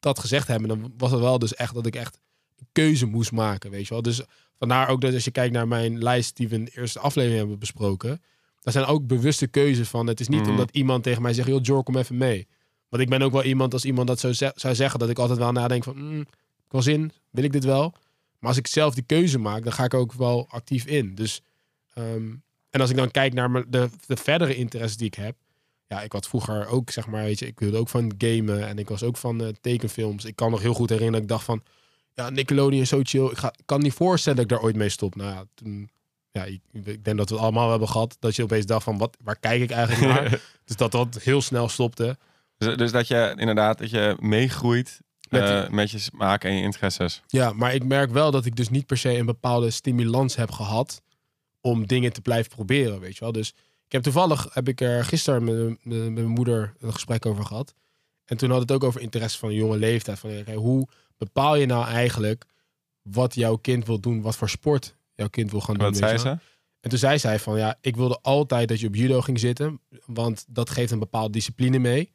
dat 0.00 0.18
gezegd 0.18 0.48
hebben, 0.48 0.68
dan 0.68 0.92
was 0.98 1.11
het 1.11 1.20
wel 1.20 1.38
dus 1.38 1.54
echt 1.54 1.74
dat 1.74 1.87
ik 1.87 1.96
echt 1.96 2.20
een 2.59 2.66
keuze 2.72 3.07
moest 3.07 3.33
maken, 3.33 3.70
weet 3.70 3.87
je 3.87 3.92
wel. 3.92 4.02
Dus 4.02 4.20
vandaar 4.59 4.88
ook 4.88 5.00
dat 5.00 5.14
als 5.14 5.24
je 5.24 5.30
kijkt 5.30 5.52
naar 5.52 5.68
mijn 5.68 6.02
lijst 6.02 6.37
die 6.37 6.48
we 6.48 6.54
in 6.54 6.64
de 6.64 6.70
eerste 6.74 6.98
aflevering 6.98 7.38
hebben 7.38 7.59
besproken, 7.59 8.22
daar 8.61 8.72
zijn 8.72 8.85
ook 8.85 9.07
bewuste 9.07 9.46
keuzes 9.46 9.88
van. 9.88 10.07
Het 10.07 10.20
is 10.20 10.28
niet 10.28 10.40
Mhm. 10.40 10.50
omdat 10.50 10.70
iemand 10.70 11.02
tegen 11.02 11.22
mij 11.22 11.33
zegt, 11.33 11.48
joh, 11.48 11.62
Jor, 11.62 11.83
kom 11.83 11.96
even 11.96 12.16
mee. 12.16 12.46
Want 12.88 13.02
ik 13.02 13.09
ben 13.09 13.22
ook 13.22 13.33
wel 13.33 13.42
iemand, 13.44 13.72
als 13.72 13.85
iemand 13.85 14.07
dat 14.09 14.20
zou, 14.20 14.33
ze- 14.33 14.52
zou 14.54 14.74
zeggen, 14.74 14.98
dat 14.98 15.09
ik 15.11 15.18
altijd 15.18 15.38
wel 15.38 15.52
nadenk 15.52 15.85
van, 15.85 15.96
mm, 15.96 16.20
ik 16.20 16.26
wel 16.70 16.83
zin, 16.83 17.12
wil 17.30 17.44
ik 17.44 17.52
dit 17.52 17.64
wel? 17.64 17.92
Maar 18.38 18.48
als 18.48 18.59
ik 18.59 18.66
zelf 18.66 18.94
die 18.94 19.04
keuze 19.07 19.38
maak, 19.38 19.62
dan 19.64 19.72
ga 19.72 19.85
ik 19.85 19.94
ook 19.94 20.12
wel 20.12 20.46
actief 20.48 20.87
in. 20.87 21.14
Dus, 21.14 21.40
ehm, 21.94 22.33
en 22.70 22.80
als 22.80 22.90
ik 22.90 22.96
dan 22.96 23.11
kijk 23.11 23.35
naar 23.35 23.64
de, 23.68 23.88
de 24.07 24.16
verdere 24.16 24.54
interesses 24.54 24.96
die 24.96 25.07
ik 25.07 25.14
heb, 25.14 25.37
ja, 25.87 26.02
ik 26.02 26.12
had 26.12 26.28
vroeger 26.28 26.66
ook, 26.66 26.90
zeg 26.90 27.07
maar, 27.07 27.22
weet 27.22 27.38
je, 27.38 27.46
ik 27.46 27.61
wilde 27.61 27.76
ook 27.76 27.88
van 27.88 28.14
gamen 28.18 28.66
en 28.66 28.78
ik 28.78 28.88
was 28.88 29.02
ook 29.02 29.16
van 29.16 29.42
eh, 29.42 29.48
tekenfilms. 29.61 30.24
Ik 30.24 30.37
kan 30.37 30.50
nog 30.50 30.61
heel 30.61 30.74
goed 30.74 30.88
herinneren 30.88 31.12
dat 31.12 31.22
ik 31.22 31.28
dacht 31.28 31.44
van, 31.44 31.62
ja, 32.14 32.30
Nickelodeon 32.30 32.80
is 32.80 32.88
zo 32.88 33.00
chill. 33.02 33.26
Ik, 33.26 33.37
ga, 33.37 33.48
ik 33.48 33.66
kan 33.66 33.80
niet 33.80 33.92
voorstellen 33.92 34.37
dat 34.37 34.50
ik 34.50 34.57
daar 34.57 34.66
ooit 34.66 34.76
mee 34.76 34.88
stop. 34.88 35.14
Nou 35.14 35.30
ja, 35.30 35.44
toen, 35.54 35.90
ja, 36.30 36.44
ik, 36.44 36.61
ik 36.72 37.04
denk 37.04 37.16
dat 37.16 37.28
we 37.28 37.35
het 37.35 37.44
allemaal 37.44 37.70
hebben 37.70 37.88
gehad. 37.88 38.16
Dat 38.18 38.37
je 38.37 38.42
opeens 38.42 38.66
dacht 38.66 38.85
van, 38.85 38.98
wat, 38.98 39.16
waar 39.22 39.38
kijk 39.38 39.62
ik 39.62 39.70
eigenlijk 39.70 40.07
naar? 40.14 40.40
dus 40.64 40.76
dat 40.76 40.92
dat 40.92 41.18
heel 41.22 41.42
snel 41.42 41.68
stopte. 41.68 42.18
Dus, 42.57 42.76
dus 42.76 42.92
dat 42.92 43.09
je 43.09 43.35
inderdaad 43.37 43.78
dat 43.78 43.90
je 43.90 44.16
meegroeit 44.20 45.00
Met 45.28 45.70
met 45.70 45.90
je 45.90 45.98
smaak 45.98 46.44
en 46.44 46.54
je 46.54 46.62
interesses. 46.62 47.22
Ja, 47.26 47.52
maar 47.52 47.74
ik 47.74 47.85
merk 47.85 48.11
wel 48.11 48.30
dat 48.30 48.44
ik 48.44 48.57
dus 48.57 48.68
niet 48.68 48.87
per 48.87 48.96
se 48.96 49.18
een 49.18 49.26
bepaalde 49.26 49.70
stimulans 49.70 50.37
heb 50.37 50.50
gehad 50.50 51.02
om 51.66 51.87
dingen 51.87 52.12
te 52.12 52.20
blijven 52.20 52.50
proberen, 52.50 53.00
weet 53.00 53.14
je 53.14 53.20
wel. 53.20 53.33
Dus 53.33 53.48
ik 53.87 53.92
heb 53.92 54.03
toevallig, 54.03 54.48
heb 54.53 54.68
ik 54.68 54.81
er 54.81 55.05
gisteren 55.05 55.44
met, 55.44 55.57
met- 55.57 55.79
met 55.85 56.12
mijn 56.12 56.27
moeder 56.27 56.74
een 56.79 56.92
gesprek 56.92 57.27
over 57.27 57.44
gehad. 57.44 57.74
En 58.24 58.37
toen 58.37 58.50
had 58.50 58.61
het 58.61 58.72
ook 58.72 58.85
over 58.85 59.00
interesse 59.00 59.38
van 59.38 59.48
een 59.48 59.55
jonge 59.55 59.77
leeftijd. 59.77 60.18
Van, 60.18 60.31
hoe 60.55 60.88
bepaal 61.16 61.57
je 61.57 61.66
nou 61.66 61.87
eigenlijk 61.87 62.44
wat 63.03 63.35
jouw 63.35 63.57
kind 63.57 63.87
wil 63.87 64.00
doen, 64.00 64.22
wat 64.22 64.37
voor 64.37 64.48
sport 64.48 64.96
jouw 65.14 65.29
kind 65.29 65.50
wil 65.50 65.61
gaan 65.61 65.74
doen. 65.74 65.85
Wat 65.85 65.96
zei 65.96 66.18
ze? 66.18 66.29
En 66.81 66.90
toen 66.90 66.98
zei 66.98 67.18
zij 67.18 67.38
van 67.38 67.59
ja, 67.59 67.79
ik 67.81 67.96
wilde 67.96 68.18
altijd 68.22 68.68
dat 68.68 68.81
je 68.81 68.87
op 68.87 68.94
judo 68.94 69.20
ging 69.20 69.38
zitten, 69.40 69.81
want 70.07 70.44
dat 70.48 70.70
geeft 70.70 70.90
een 70.92 70.98
bepaalde 70.98 71.33
discipline 71.33 71.79
mee. 71.79 72.11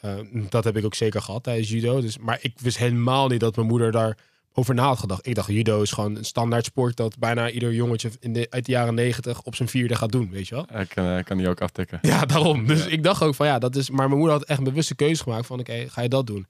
Eh, 0.00 0.18
dat 0.48 0.64
heb 0.64 0.76
ik 0.76 0.84
ook 0.84 0.94
zeker 0.94 1.22
gehad 1.22 1.42
tijdens 1.42 1.68
judo. 1.70 2.00
Dus, 2.00 2.18
maar 2.18 2.38
ik 2.42 2.58
wist 2.60 2.78
helemaal 2.78 3.28
niet 3.28 3.40
dat 3.40 3.56
mijn 3.56 3.68
moeder 3.68 3.92
daar 3.92 4.18
over 4.56 4.74
na 4.74 4.86
had 4.86 4.98
gedacht. 4.98 5.26
Ik 5.26 5.34
dacht, 5.34 5.48
judo 5.48 5.82
is 5.82 5.90
gewoon 5.90 6.16
een 6.16 6.24
standaard 6.24 6.64
sport 6.64 6.96
dat 6.96 7.18
bijna 7.18 7.50
ieder 7.50 7.74
jongetje 7.74 8.10
in 8.20 8.32
de, 8.32 8.46
uit 8.50 8.66
de 8.66 8.72
jaren 8.72 8.94
negentig 8.94 9.42
op 9.42 9.54
zijn 9.54 9.68
vierde 9.68 9.96
gaat 9.96 10.12
doen, 10.12 10.30
weet 10.30 10.48
je 10.48 10.54
wel? 10.54 10.80
Ik 10.80 10.88
kan, 10.88 11.06
eh, 11.06 11.24
kan 11.24 11.36
die 11.36 11.48
ook 11.48 11.60
aftikken. 11.60 11.98
Ja, 12.02 12.24
daarom. 12.24 12.66
Dus 12.66 12.86
ik 12.86 13.02
dacht 13.02 13.22
ook 13.22 13.34
van 13.34 13.46
ja, 13.46 13.58
dat 13.58 13.76
is. 13.76 13.90
Maar 13.90 14.06
mijn 14.06 14.18
moeder 14.18 14.36
had 14.36 14.46
echt 14.46 14.58
een 14.58 14.64
bewuste 14.64 14.94
keuze 14.94 15.22
gemaakt 15.22 15.46
van 15.46 15.60
oké, 15.60 15.88
ga 15.88 16.02
je 16.02 16.08
dat 16.08 16.26
doen? 16.26 16.46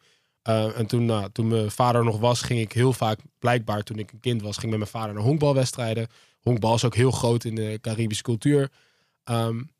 Uh, 0.49 0.79
en 0.79 0.87
toen, 0.87 1.05
nou, 1.05 1.29
toen 1.33 1.49
mijn 1.49 1.71
vader 1.71 2.05
nog 2.05 2.19
was, 2.19 2.43
ging 2.43 2.61
ik 2.61 2.73
heel 2.73 2.93
vaak, 2.93 3.19
blijkbaar 3.39 3.83
toen 3.83 3.99
ik 3.99 4.13
een 4.13 4.21
kind 4.21 4.43
was, 4.43 4.57
ging 4.57 4.71
met 4.71 4.79
mijn 4.79 4.91
vader 4.91 5.15
naar 5.15 5.23
honkbalwedstrijden. 5.23 6.09
Honkbal 6.41 6.75
is 6.75 6.85
ook 6.85 6.95
heel 6.95 7.11
groot 7.11 7.45
in 7.45 7.55
de 7.55 7.79
Caribische 7.81 8.23
cultuur. 8.23 8.71
Um, 9.25 9.71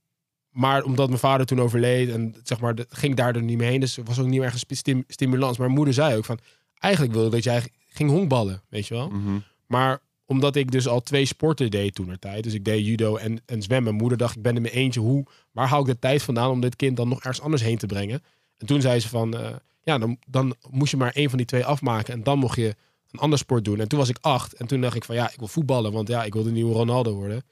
maar 0.51 0.83
omdat 0.83 1.09
mijn 1.09 1.21
vader 1.21 1.47
toen 1.47 1.61
overleed 1.61 2.11
en 2.11 2.35
zeg 2.43 2.61
maar, 2.61 2.75
ging 2.89 3.15
daar 3.15 3.35
er 3.35 3.43
niet 3.43 3.59
meer 3.59 3.69
heen. 3.69 3.81
Dus 3.81 3.97
er 3.97 4.05
was 4.05 4.19
ook 4.19 4.27
niet 4.27 4.35
meer 4.35 4.45
ergens 4.45 4.65
stim 4.69 5.05
stimulans. 5.09 5.57
Maar 5.57 5.67
mijn 5.67 5.79
moeder 5.79 5.95
zei 5.95 6.17
ook 6.17 6.25
van, 6.25 6.39
eigenlijk 6.79 7.15
wilde 7.15 7.31
dat 7.31 7.45
jij 7.45 7.63
ging 7.95 8.11
honkballen, 8.11 8.63
weet 8.69 8.87
je 8.87 8.95
wel. 8.95 9.09
Mm 9.09 9.25
-hmm. 9.25 9.43
Maar 9.67 9.99
omdat 10.27 10.57
ik 10.57 10.71
dus 10.71 10.89
al 10.89 11.01
twee 11.01 11.25
sporten 11.25 11.71
deed 11.71 11.95
toen 11.95 12.11
er 12.11 12.19
tijd. 12.19 12.43
Dus 12.45 12.55
ik 12.55 12.65
deed 12.65 12.87
judo 12.87 13.17
en, 13.17 13.43
en 13.47 13.63
zwemmen. 13.63 13.85
Mijn 13.85 13.97
moeder 13.97 14.19
dacht, 14.19 14.37
ik 14.37 14.43
ben 14.43 14.57
in 14.57 14.63
mijn 14.63 14.75
eentje. 14.75 15.01
Hoe, 15.01 15.27
waar 15.53 15.69
hou 15.69 15.81
ik 15.81 15.87
de 15.87 15.99
tijd 15.99 16.23
vandaan 16.23 16.51
om 16.51 16.61
dit 16.61 16.77
kind 16.77 16.97
dan 16.97 17.09
nog 17.09 17.19
ergens 17.19 17.41
anders 17.41 17.63
heen 17.63 17.79
te 17.79 17.87
brengen? 17.87 18.23
En 18.59 18.67
toen 18.67 18.81
zei 18.81 19.01
ze 19.01 19.09
van, 19.09 19.35
uh, 19.35 19.49
ja, 19.83 19.99
dan, 19.99 20.19
dan 20.27 20.55
moest 20.71 20.91
je 20.91 20.97
maar 20.97 21.13
één 21.13 21.29
van 21.29 21.39
die 21.39 21.47
twee 21.47 21.65
afmaken. 21.65 22.15
En 22.15 22.23
dan 22.23 22.39
mocht 22.39 22.57
je 22.57 22.75
een 23.11 23.21
ander 23.21 23.39
sport 23.39 23.65
doen. 23.65 23.81
En 23.81 23.89
toen 23.89 23.99
was 23.99 24.09
ik 24.09 24.19
acht. 24.21 24.53
En 24.53 24.67
toen 24.67 24.81
dacht 24.81 24.97
ik 24.97 25.05
van, 25.05 25.15
ja, 25.15 25.31
ik 25.31 25.39
wil 25.39 25.49
voetballen. 25.49 25.93
Want 25.93 26.09
ja, 26.09 26.25
ik 26.25 26.33
wil 26.33 26.43
de 26.43 26.51
nieuwe 26.51 26.75
Ronaldo 26.75 27.15
worden. 27.15 27.43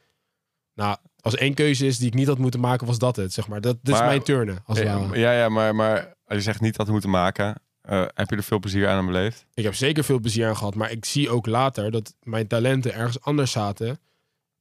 Nou, 0.74 0.96
als 1.20 1.36
één 1.36 1.54
keuze 1.54 1.86
is 1.86 1.98
die 1.98 2.06
ik 2.06 2.14
niet 2.14 2.26
had 2.26 2.38
moeten 2.38 2.60
maken, 2.60 2.86
was 2.86 2.98
dat 2.98 3.16
het, 3.16 3.32
zeg 3.32 3.48
maar. 3.48 3.60
Dat, 3.60 3.76
dat 3.82 3.94
Maar- 3.94 4.02
is 4.02 4.08
mijn 4.08 4.22
turnen, 4.22 4.62
als 4.66 4.78
Ja, 4.78 4.98
ware. 4.98 5.18
ja, 5.18 5.32
ja, 5.32 5.48
maar, 5.48 5.74
maar 5.74 6.14
als 6.24 6.36
je 6.36 6.40
zegt 6.42 6.60
niet 6.60 6.76
dat 6.76 6.86
we 6.86 6.92
moeten 6.92 7.10
maken, 7.10 7.60
eh, 7.82 8.04
heb 8.14 8.30
je 8.30 8.36
er 8.36 8.42
veel 8.42 8.58
plezier 8.58 8.88
aan 8.88 9.06
beleefd? 9.06 9.46
Ik 9.54 9.64
heb 9.64 9.74
zeker 9.74 10.04
veel 10.04 10.18
plezier 10.20 10.46
aan 10.48 10.56
gehad, 10.56 10.74
maar 10.74 10.90
ik 10.90 11.04
zie 11.04 11.30
ook 11.30 11.46
later 11.46 11.90
dat 11.90 12.14
mijn 12.22 12.46
talenten 12.46 12.94
ergens 12.94 13.20
anders 13.20 13.50
zaten. 13.50 13.98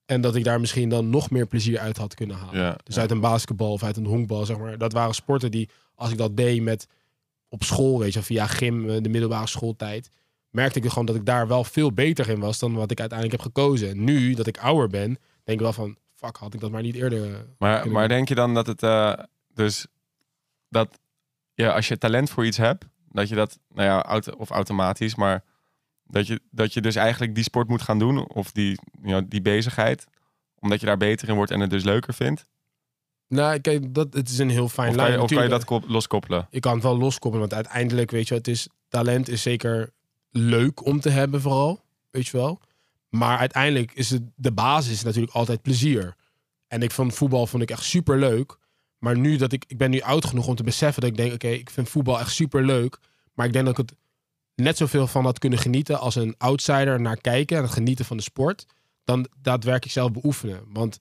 En 0.05 0.21
dat 0.21 0.36
ik 0.36 0.43
daar 0.43 0.60
misschien 0.60 0.89
dan 0.89 1.10
nog 1.10 1.29
meer 1.29 1.47
plezier 1.47 1.79
uit 1.79 1.97
had 1.97 2.13
kunnen 2.13 2.36
halen. 2.38 2.60
Ja, 2.62 2.77
Dus 2.84 2.95
ja. 2.95 3.01
uit 3.01 3.12
een 3.12 3.19
basketbal 3.19 3.71
of 3.71 3.84
uit 3.84 3.97
een 3.97 4.05
honkbal, 4.05 4.45
zeg 4.45 4.57
maar. 4.57 4.77
Dat 4.77 4.93
waren 4.93 5.15
sporten 5.15 5.51
die, 5.51 5.69
als 5.95 6.12
ik 6.12 6.17
dat 6.17 6.38
deed 6.38 6.62
met 6.62 6.88
op 7.49 7.63
school, 7.63 7.99
weet 7.99 8.13
je, 8.13 8.21
via 8.21 8.47
gym, 8.47 8.89
eh, 8.89 9.01
de 9.01 9.10
middelbare 9.10 9.47
schooltijd, 9.47 10.10
merkte 10.49 10.79
ik 10.79 10.89
gewoon 10.89 11.05
dat 11.05 11.15
ik 11.15 11.25
daar 11.25 11.47
wel 11.47 11.63
veel 11.63 11.93
beter 11.93 12.29
in 12.29 12.39
was 12.39 12.60
dan 12.60 12.73
wat 12.73 12.91
ik 12.91 12.99
uiteindelijk 12.99 13.41
heb 13.41 13.53
gekozen. 13.53 13.89
En 13.89 14.03
nu, 14.03 14.34
dat 14.34 14.47
ik 14.47 14.57
ouder 14.57 14.88
ben, 14.88 15.07
denk 15.43 15.57
ik 15.57 15.60
wel 15.60 15.73
van, 15.73 15.97
fuck, 16.15 16.36
had 16.36 16.53
ik 16.53 16.60
dat 16.60 16.71
maar 16.71 16.81
niet 16.81 16.95
eerder. 16.95 17.34
eh, 17.34 17.39
Maar, 17.57 17.89
maar 17.91 18.07
denk 18.07 18.27
je 18.27 18.36
dan 18.36 18.53
dat 18.53 18.67
het 18.67 18.79
dus 19.53 19.86
dat 20.69 20.99
ja, 21.53 21.73
als 21.73 21.88
je 21.88 21.97
talent 21.97 22.29
voor 22.29 22.45
iets 22.45 22.57
hebt, 22.57 22.86
dat 23.12 23.30
je 23.30 23.36
dat, 23.36 23.60
nou 23.74 23.88
ja, 23.88 24.04
auto, 24.04 24.32
of 24.38 24.50
automatisch, 24.50 25.15
maar 25.15 25.43
dat 26.04 26.28
je, 26.28 26.41
dat 26.52 26.74
je 26.74 26.82
dus 26.82 26.95
eigenlijk 26.95 27.36
die 27.36 27.43
sport 27.43 27.67
moet 27.67 27.82
gaan 27.82 28.00
doen 28.00 28.28
of 28.28 28.52
die, 28.52 28.80
you 29.02 29.08
know, 29.08 29.30
die 29.30 29.41
bezigheid, 29.41 30.06
omdat 30.60 30.80
je 30.80 30.86
daar 30.86 30.97
beter 30.97 31.30
in 31.30 31.36
wordt 31.36 31.52
en 31.52 31.60
het 31.60 31.69
dus 31.69 31.84
leuker 31.84 32.13
vindt? 32.13 32.45
Nou, 33.28 33.60
kijk, 33.60 33.93
dat, 33.93 34.13
het 34.13 34.30
is 34.30 34.38
een 34.38 34.50
heel 34.50 34.69
fijn 34.69 34.89
Of 34.89 34.95
kan 34.95 35.04
je, 35.06 35.10
lijn. 35.12 35.24
of 35.24 35.32
kan 35.32 35.43
je 35.43 35.50
dat 35.50 35.65
kop- 35.65 35.88
loskoppelen? 35.89 36.47
je 36.50 36.60
kan 36.60 36.74
het 36.74 36.84
wel 36.84 36.97
loskoppelen, 36.97 37.50
want 37.50 37.54
uiteindelijk, 37.65 38.12
weet 38.12 38.28
je, 38.28 38.34
het 38.34 38.47
is, 38.47 38.67
talent 38.88 39.28
is 39.30 39.41
zeker 39.41 39.93
leuk 40.30 40.86
om 40.86 41.00
te 41.00 41.10
hebben 41.10 41.41
vooral, 41.41 41.84
weet 42.10 42.28
je 42.28 42.38
wel. 42.38 42.62
Maar 43.10 43.38
uiteindelijk 43.38 43.91
is 43.93 44.10
het, 44.10 44.21
de 44.36 44.52
basis 44.52 45.04
natuurlijk 45.04 45.34
altijd 45.34 45.62
plezier. 45.62 46.15
En 46.67 46.82
ik 46.82 46.91
vond 46.91 47.13
voetbal 47.13 47.47
vond 47.47 47.63
ik 47.63 47.71
echt 47.71 47.84
super 47.84 48.17
leuk. 48.19 48.58
Maar 49.01 49.17
nu 49.17 49.35
dat 49.35 49.51
ik, 49.51 49.63
ik 49.67 49.77
ben 49.77 49.89
nu 49.89 50.01
oud 50.01 50.25
genoeg 50.25 50.47
om 50.47 50.55
te 50.55 50.63
beseffen 50.63 51.01
dat 51.01 51.09
ik 51.09 51.17
denk, 51.17 51.33
oké, 51.33 51.47
ik 51.47 51.69
vind 51.69 51.89
voetbal 51.89 52.19
echt 52.19 52.31
super 52.31 52.65
leuk. 52.65 52.97
Maar 53.33 53.45
ik 53.45 53.53
denk 53.53 53.65
dat 53.65 53.79
ik 53.79 53.87
het 53.87 53.97
net 54.55 54.77
zoveel 54.77 55.07
van 55.07 55.25
had 55.25 55.39
kunnen 55.39 55.59
genieten 55.59 55.99
als 55.99 56.15
een 56.15 56.35
outsider 56.37 57.01
naar 57.01 57.17
kijken 57.17 57.57
en 57.57 57.63
het 57.63 57.71
genieten 57.71 58.05
van 58.05 58.17
de 58.17 58.23
sport. 58.23 58.65
Dan 59.03 59.27
daadwerkelijk 59.41 59.91
zelf 59.91 60.11
beoefenen. 60.11 60.61
Want 60.67 60.97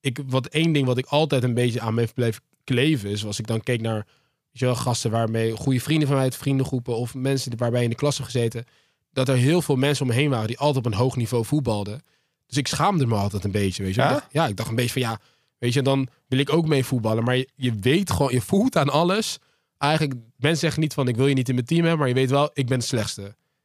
ik, 0.00 0.18
wat 0.26 0.46
één 0.46 0.72
ding 0.72 0.86
wat 0.86 0.98
ik 0.98 1.06
altijd 1.06 1.42
een 1.42 1.54
beetje 1.54 1.80
aan 1.80 1.94
me 1.94 2.00
heeft 2.00 2.14
blijven 2.14 2.42
kleven 2.64 3.10
is, 3.10 3.24
als 3.24 3.38
ik 3.38 3.46
dan 3.46 3.60
keek 3.60 3.80
naar 3.80 4.06
weet 4.52 4.60
je 4.60 4.64
wel, 4.64 4.74
gasten 4.74 5.10
waarmee 5.10 5.56
goede 5.56 5.80
vrienden 5.80 6.06
van 6.06 6.16
mij 6.16 6.24
uit 6.24 6.36
vriendengroepen 6.36 6.96
of 6.96 7.14
mensen 7.14 7.56
waarbij 7.56 7.82
in 7.82 7.90
de 7.90 7.96
klas 7.96 8.16
heb 8.16 8.26
gezeten, 8.26 8.64
dat 9.12 9.28
er 9.28 9.36
heel 9.36 9.62
veel 9.62 9.76
mensen 9.76 10.02
om 10.02 10.10
me 10.10 10.16
heen 10.16 10.30
waren 10.30 10.46
die 10.46 10.58
altijd 10.58 10.86
op 10.86 10.92
een 10.92 10.98
hoog 10.98 11.16
niveau 11.16 11.44
voetbalden. 11.44 12.02
Dus 12.46 12.56
ik 12.56 12.66
schaamde 12.66 13.06
me 13.06 13.14
altijd 13.14 13.44
een 13.44 13.50
beetje, 13.50 13.82
weet 13.82 13.94
je. 13.94 14.00
Ja? 14.00 14.28
Ja, 14.30 14.46
ik 14.46 14.56
dacht 14.56 14.68
een 14.68 14.74
beetje 14.74 14.92
van 14.92 15.02
ja, 15.02 15.20
weet 15.62 15.72
je, 15.72 15.82
dan 15.82 16.08
wil 16.28 16.38
ik 16.38 16.52
ook 16.52 16.66
mee 16.66 16.84
voetballen. 16.84 17.24
Maar 17.24 17.36
je, 17.36 17.48
je 17.54 17.72
weet 17.80 18.10
gewoon, 18.10 18.32
je 18.32 18.40
voelt 18.40 18.76
aan 18.76 18.88
alles. 18.88 19.38
Eigenlijk, 19.78 20.20
mensen 20.36 20.60
zeggen 20.60 20.80
niet 20.80 20.94
van 20.94 21.08
ik 21.08 21.16
wil 21.16 21.26
je 21.26 21.34
niet 21.34 21.48
in 21.48 21.54
mijn 21.54 21.66
team 21.66 21.80
hebben, 21.80 21.98
maar 21.98 22.08
je 22.08 22.14
weet 22.14 22.30
wel, 22.30 22.50
ik 22.54 22.66
ben 22.66 22.78
de 22.78 22.84
slechtste. 22.84 23.22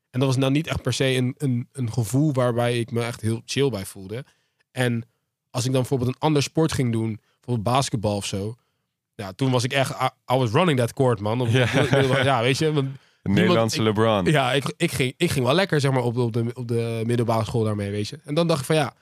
En 0.09 0.19
dat 0.19 0.27
was 0.29 0.37
nou 0.37 0.51
niet 0.51 0.67
echt 0.67 0.81
per 0.81 0.93
se 0.93 1.05
een, 1.15 1.35
een, 1.37 1.67
een 1.71 1.91
gevoel 1.93 2.33
waarbij 2.33 2.79
ik 2.79 2.91
me 2.91 3.01
echt 3.03 3.21
heel 3.21 3.41
chill 3.45 3.69
bij 3.69 3.85
voelde. 3.85 4.25
En 4.71 5.03
als 5.49 5.65
ik 5.65 5.71
dan 5.71 5.79
bijvoorbeeld 5.81 6.09
een 6.09 6.19
ander 6.21 6.43
sport 6.43 6.71
ging 6.71 6.91
doen, 6.91 7.19
bijvoorbeeld 7.35 7.75
basketbal 7.75 8.15
of 8.15 8.25
zo. 8.25 8.55
Ja, 9.15 9.31
toen 9.33 9.51
was 9.51 9.63
ik 9.63 9.73
echt, 9.73 9.91
I, 9.91 10.33
I 10.33 10.37
was 10.37 10.51
running 10.51 10.79
that 10.79 10.93
court, 10.93 11.19
man. 11.19 11.41
Of- 11.41 11.51
Ja. 11.51 12.23
ja, 12.23 12.41
weet 12.41 12.57
je, 12.57 12.73
want 12.73 12.87
De 13.23 13.29
Nederlandse 13.33 13.77
ik- 13.77 13.83
LeBron. 13.83 14.25
ja, 14.25 14.53
ik, 14.53 14.73
ik, 14.77 14.91
ging, 14.91 15.13
ik 15.17 15.31
ging 15.31 15.45
wel 15.45 15.53
lekker 15.55 15.79
zeg 15.79 15.91
maar, 15.91 16.03
op, 16.03 16.17
op, 16.17 16.33
de, 16.33 16.51
op 16.53 16.67
de 16.67 17.01
middelbare 17.05 17.45
school 17.45 17.63
daarmee, 17.63 17.91
weet 17.91 18.07
je. 18.07 18.19
En 18.25 18.33
dan 18.33 18.47
dacht 18.47 18.59
ik 18.59 18.65
van 18.65 18.75
ja, 18.75 18.93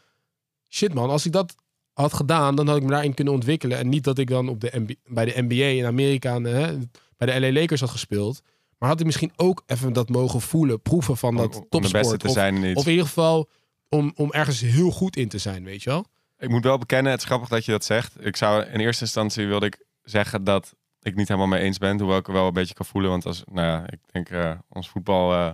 shit 0.70 0.94
man, 0.94 1.10
als 1.10 1.26
ik 1.26 1.32
dat 1.32 1.56
had 1.96 2.14
gedaan, 2.14 2.56
dan 2.56 2.68
had 2.68 2.78
ik 2.78 2.84
me 2.84 2.90
daarin 2.90 3.14
kunnen 3.14 3.34
ontwikkelen. 3.34 3.78
En 3.78 3.90
niet 3.90 4.04
dat 4.04 4.18
ik 4.18 4.28
dan 4.28 4.50
op 4.50 4.62
de 4.62 4.72
MB 4.74 4.94
bij 5.06 5.26
de 5.26 5.42
NBA 5.42 5.66
in 5.66 5.86
Amerika, 5.86 6.42
hè, 6.42 6.78
bij 7.18 7.28
de 7.28 7.40
LA 7.40 7.52
Lakers 7.52 7.82
had 7.82 7.90
gespeeld. 7.90 8.42
Maar 8.78 8.90
had 8.90 9.00
ik 9.00 9.06
misschien 9.06 9.32
ook 9.36 9.64
even 9.66 9.94
dat 9.94 10.10
mogen 10.10 10.42
voelen, 10.42 10.82
proeven 10.82 11.18
van 11.18 11.30
om, 11.30 11.38
dat 11.38 11.56
om 11.56 11.62
de 11.70 11.80
beste 11.80 11.92
topsport. 11.92 12.20
te 12.20 12.28
Of, 12.28 12.34
zijn 12.34 12.64
in 12.64 12.76
of 12.76 12.86
in 12.86 12.92
ieder 12.92 13.06
geval 13.06 13.50
om, 13.90 14.12
om 14.16 14.32
ergens 14.32 14.62
heel 14.62 14.92
goed 14.92 15.16
in 15.16 15.28
te 15.28 15.38
zijn, 15.38 15.64
weet 15.64 15.84
je 15.84 15.90
wel. 15.90 16.06
Ik 16.38 16.50
moet 16.50 16.64
wel 16.64 16.78
bekennen, 16.78 17.12
het 17.12 17.22
is 17.22 17.28
grappig 17.28 17.50
dat 17.50 17.66
je 17.66 17.72
dat 17.72 17.86
zegt. 17.86 18.26
Ik 18.26 18.36
zou 18.36 18.64
in 18.64 18.80
eerste 18.80 19.04
instantie 19.04 19.48
wilde 19.48 19.66
ik 19.66 19.86
zeggen 20.04 20.44
dat 20.44 20.76
ik 21.02 21.16
niet 21.16 21.28
helemaal 21.28 21.50
mee 21.50 21.62
eens 21.62 21.78
ben, 21.78 22.00
hoewel 22.00 22.18
ik 22.18 22.28
er 22.28 22.34
wel 22.34 22.48
een 22.48 22.54
beetje 22.54 22.74
kan 22.74 22.86
voelen. 22.86 23.10
Want 23.10 23.26
als, 23.26 23.44
nou 23.52 23.68
ja, 23.68 23.84
ik 23.90 24.00
denk 24.12 24.30
eh, 24.30 24.52
ons 24.70 24.90
voetbal, 24.90 25.34
eh 25.34 25.50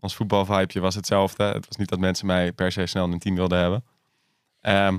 ons 0.00 0.16
voetbalvibeje 0.16 0.80
was 0.80 0.94
hetzelfde. 0.94 1.44
Het 1.44 1.66
was 1.66 1.76
niet 1.76 1.88
dat 1.88 1.98
mensen 1.98 2.26
mij 2.26 2.52
per 2.52 2.72
se 2.72 2.86
snel 2.86 3.04
in 3.04 3.12
een 3.12 3.18
team 3.18 3.34
wilden 3.34 3.58
hebben. 3.58 3.84
Ehm, 4.60 4.98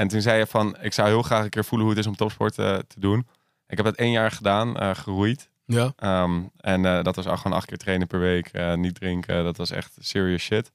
en 0.00 0.08
toen 0.08 0.20
zei 0.20 0.38
je 0.38 0.46
van, 0.46 0.76
ik 0.80 0.92
zou 0.92 1.08
heel 1.08 1.22
graag 1.22 1.44
een 1.44 1.50
keer 1.50 1.64
voelen 1.64 1.86
hoe 1.86 1.96
het 1.96 2.04
is 2.04 2.10
om 2.10 2.16
topsport 2.16 2.58
eh, 2.58 2.76
te 2.76 3.00
doen. 3.00 3.26
Ik 3.66 3.76
heb 3.76 3.86
dat 3.86 3.96
één 3.96 4.10
jaar 4.10 4.30
gedaan, 4.30 4.76
eh, 4.76 4.94
geroeid. 4.94 5.50
Ja. 5.64 5.92
Ehm, 5.96 6.42
en 6.56 6.84
eh, 6.84 7.02
dat 7.02 7.16
was 7.16 7.26
al 7.26 7.36
gewoon 7.36 7.56
acht 7.56 7.66
keer 7.66 7.78
trainen 7.78 8.06
per 8.06 8.18
week, 8.20 8.76
niet 8.76 8.94
drinken. 8.94 9.44
Dat 9.44 9.56
was 9.56 9.70
echt 9.70 9.96
serious 9.98 10.42
shit. 10.42 10.72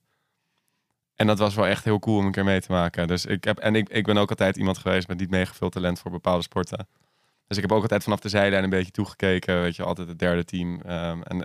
En 1.15 1.27
dat 1.27 1.39
was 1.39 1.55
wel 1.55 1.65
echt 1.65 1.83
heel 1.83 1.99
cool 1.99 2.17
om 2.17 2.25
een 2.25 2.31
keer 2.31 2.43
mee 2.43 2.61
te 2.61 2.71
maken. 2.71 3.07
Dus 3.07 3.25
ik 3.25 3.43
heb, 3.43 3.57
en 3.57 3.75
ik, 3.75 3.89
ik 3.89 4.05
ben 4.05 4.17
ook 4.17 4.29
altijd 4.29 4.57
iemand 4.57 4.77
geweest 4.77 5.07
met 5.07 5.17
niet 5.17 5.49
veel 5.53 5.69
talent 5.69 5.99
voor 5.99 6.11
bepaalde 6.11 6.43
sporten. 6.43 6.87
Dus 7.47 7.57
ik 7.57 7.63
heb 7.63 7.71
ook 7.71 7.81
altijd 7.81 8.03
vanaf 8.03 8.19
de 8.19 8.29
zijlijn 8.29 8.63
een 8.63 8.69
beetje 8.69 8.91
toegekeken. 8.91 9.61
Weet 9.61 9.75
je, 9.75 9.83
altijd 9.83 10.07
het 10.07 10.19
derde 10.19 10.43
team. 10.43 10.81
Ehm, 10.81 11.21
en 11.21 11.37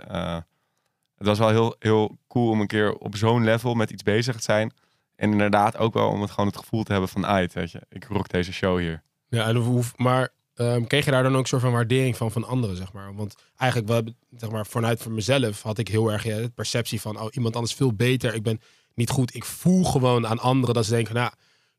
het 1.15 1.27
was 1.27 1.39
wel 1.39 1.49
heel, 1.49 1.75
heel 1.79 2.17
cool 2.27 2.49
om 2.49 2.61
een 2.61 2.67
keer 2.67 2.93
op 2.93 3.15
zo'n 3.15 3.43
level 3.43 3.73
met 3.73 3.91
iets 3.91 4.03
bezig 4.03 4.35
te 4.35 4.43
zijn. 4.43 4.71
En 5.21 5.31
inderdaad 5.31 5.77
ook 5.77 5.93
wel 5.93 6.09
om 6.09 6.21
het 6.21 6.31
gewoon 6.31 6.45
het 6.47 6.57
gevoel 6.57 6.83
te 6.83 6.91
hebben 6.91 7.09
van... 7.09 7.25
Ait, 7.25 7.53
weet 7.53 7.71
je, 7.71 7.81
ik 7.89 8.03
rock 8.05 8.29
deze 8.29 8.53
show 8.53 8.79
hier. 8.79 9.03
Ja, 9.27 9.47
en 9.47 9.55
hoe, 9.55 9.83
maar 9.95 10.29
ehm, 10.55 10.83
kreeg 10.83 11.05
je 11.05 11.11
daar 11.11 11.23
dan 11.23 11.33
ook 11.35 11.41
een 11.41 11.47
soort 11.47 11.61
van 11.61 11.71
waardering 11.71 12.17
van 12.17 12.31
van 12.31 12.43
anderen, 12.47 12.75
zeg 12.75 12.93
maar? 12.93 13.15
Want 13.15 13.35
eigenlijk, 13.57 13.91
wel, 13.91 14.01
zeg 14.37 14.51
maar, 14.51 14.65
vanuit 14.65 15.01
voor 15.01 15.11
mezelf 15.11 15.61
had 15.61 15.77
ik 15.77 15.87
heel 15.87 16.11
erg 16.11 16.23
ja, 16.23 16.37
de 16.37 16.49
perceptie 16.49 17.01
van, 17.01 17.19
oh, 17.19 17.27
iemand 17.31 17.55
anders 17.55 17.73
veel 17.73 17.93
beter. 17.93 18.33
Ik 18.35 18.43
ben 18.43 18.61
niet 18.95 19.09
goed. 19.09 19.35
Ik 19.35 19.45
voel 19.45 19.83
gewoon 19.83 20.27
aan 20.27 20.39
anderen 20.39 20.75
dat 20.75 20.85
ze 20.85 20.91
denken, 20.91 21.15
nou, 21.15 21.31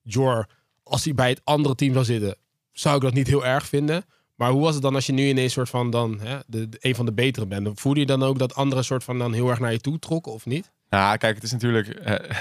Jor, 0.03 0.47
als 0.83 1.05
hij 1.05 1.15
bij 1.15 1.29
het 1.29 1.41
andere 1.45 1.75
team 1.75 1.93
zou 1.93 2.05
zitten, 2.05 2.37
zou 2.73 2.97
ik 2.97 3.03
dat 3.03 3.13
niet 3.15 3.27
heel 3.27 3.47
erg 3.47 3.67
vinden. 3.67 4.05
Maar 4.35 4.51
hoe 4.51 4.63
was 4.63 4.75
het 4.75 4.83
dan 4.83 4.95
als 4.95 5.07
je 5.07 5.13
nu 5.13 5.29
ineens 5.29 5.53
soort 5.53 5.69
van 5.71 5.91
dan 5.91 6.21
hè, 6.21 6.39
de, 6.47 6.69
de- 6.69 6.79
een 6.81 6.95
van 6.95 7.07
de 7.07 7.13
betere 7.13 7.47
bent? 7.47 7.81
Voelde 7.81 8.01
je 8.01 8.07
dan 8.07 8.23
ook 8.23 8.39
dat 8.39 8.55
anderen 8.55 8.85
soort 8.85 9.05
van 9.05 9.19
dan 9.19 9.33
heel 9.33 9.49
erg 9.51 9.59
naar 9.61 9.73
je 9.73 9.81
toe 9.81 9.99
trokken 9.99 10.33
of 10.33 10.47
niet? 10.47 10.71
Nou, 10.89 11.17
kijk, 11.17 11.35
het 11.35 11.45
is 11.45 11.53
natuurlijk... 11.53 11.89
eh, 11.89 12.37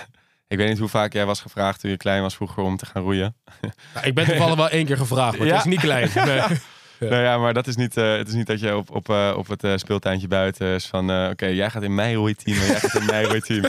ik 0.52 0.58
weet 0.58 0.70
niet 0.70 0.80
hoe 0.80 0.88
vaak 0.88 1.14
jij 1.14 1.26
was 1.26 1.42
gevraagd 1.42 1.80
toen 1.80 1.92
je 1.92 1.98
klein 1.98 2.22
was 2.22 2.36
vroeger 2.36 2.64
om 2.64 2.78
te 2.78 2.86
gaan 2.86 3.02
roeien. 3.04 3.36
Nou, 3.94 4.06
ik 4.08 4.14
ben 4.14 4.26
toevallig 4.26 4.56
wel 4.56 4.70
één 4.70 4.86
keer 4.86 4.98
gevraagd, 4.98 5.38
maar 5.38 5.48
Ja. 5.48 5.54
het 5.56 5.66
is 5.66 5.72
niet 5.72 5.80
klein. 5.80 6.10
Nee. 6.26 6.36
Ja. 6.36 6.48
Nou 7.00 7.24
ja, 7.24 7.38
maar 7.38 7.54
dat 7.54 7.68
is 7.68 7.76
niet, 7.76 7.98
eh, 7.98 8.18
het 8.18 8.28
is 8.28 8.34
niet 8.34 8.48
dat 8.48 8.60
je 8.60 8.76
op, 8.76 8.92
op, 8.96 9.10
eh, 9.10 9.34
op 9.38 9.48
het 9.48 9.64
eh, 9.64 9.74
speeltuintje 9.76 10.28
buiten 10.28 10.68
is 10.68 10.88
van... 10.88 11.30
Oké, 11.30 11.46
jij 11.46 11.70
gaat 11.70 11.84
in 11.84 11.96
mijn 11.96 12.16
roeiteam 12.16 12.58
en 12.58 12.66
jij 12.66 12.80
gaat 12.80 12.94
in 12.96 13.06
mijn 13.06 13.26
roeiteam. 13.26 13.64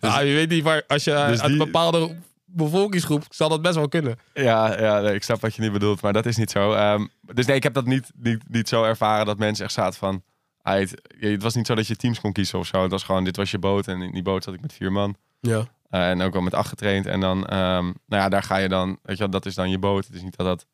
Nou, 0.00 0.24
je 0.24 0.34
weet 0.34 0.48
niet 0.48 0.62
waar, 0.62 0.82
als 0.88 1.04
je 1.04 1.10
Dus 1.28 1.40
uit 1.40 1.50
een 1.50 1.58
bepaalde 1.58 2.16
bevolkingsgroep 2.44 3.24
zal 3.28 3.48
dat 3.48 3.62
best 3.62 3.74
wel 3.74 3.88
kunnen. 3.88 4.18
Ja, 4.34 4.80
ja 4.80 5.00
nee, 5.00 5.14
ik 5.14 5.22
snap 5.22 5.40
wat 5.40 5.54
je 5.54 5.62
niet 5.62 5.72
bedoelt, 5.72 6.00
maar 6.02 6.12
dat 6.12 6.26
is 6.26 6.36
niet 6.36 6.50
zo. 6.50 6.72
Ehm, 6.72 7.06
dus 7.20 7.46
nee, 7.46 7.56
ik 7.56 7.62
heb 7.62 7.74
dat 7.74 7.86
niet, 7.86 8.10
niet, 8.16 8.42
niet 8.48 8.68
zo 8.68 8.84
ervaren 8.84 9.26
dat 9.26 9.38
mensen 9.38 9.64
echt 9.64 9.74
zaten 9.74 9.98
van... 9.98 10.22
"Ah, 10.62 10.78
Het, 10.78 10.94
het 11.18 11.42
was 11.42 11.54
niet 11.54 11.66
zo 11.66 11.74
dat 11.74 11.86
je 11.86 11.96
teams 11.96 12.20
kon 12.20 12.32
kiezen 12.32 12.58
of 12.58 12.66
zo. 12.66 12.82
Het 12.82 12.90
was 12.90 13.02
gewoon, 13.02 13.24
dit 13.24 13.36
was 13.36 13.50
je 13.50 13.58
boot 13.58 13.88
en 13.88 14.02
in 14.02 14.12
die 14.12 14.22
boot 14.22 14.44
zat 14.44 14.54
ik 14.54 14.60
met 14.60 14.72
vier 14.72 14.92
man. 14.92 15.16
Ja. 15.40 15.66
Eh, 15.94 16.10
en 16.10 16.20
ook 16.20 16.32
wel 16.32 16.42
met 16.42 16.54
acht 16.54 16.68
getraind. 16.68 17.06
En 17.06 17.20
dan, 17.20 17.46
ehm, 17.46 17.84
nou 17.84 17.94
ja, 18.22 18.28
daar 18.28 18.42
ga 18.42 18.56
je 18.56 18.68
dan, 18.68 18.88
weet 19.02 19.16
je 19.16 19.22
wel, 19.22 19.30
dat 19.30 19.46
is 19.46 19.54
dan 19.54 19.70
je 19.70 19.78
boot. 19.78 20.06
Het 20.06 20.14
is 20.14 20.22
niet 20.22 20.36
dat 20.36 20.46
dat... 20.46 20.66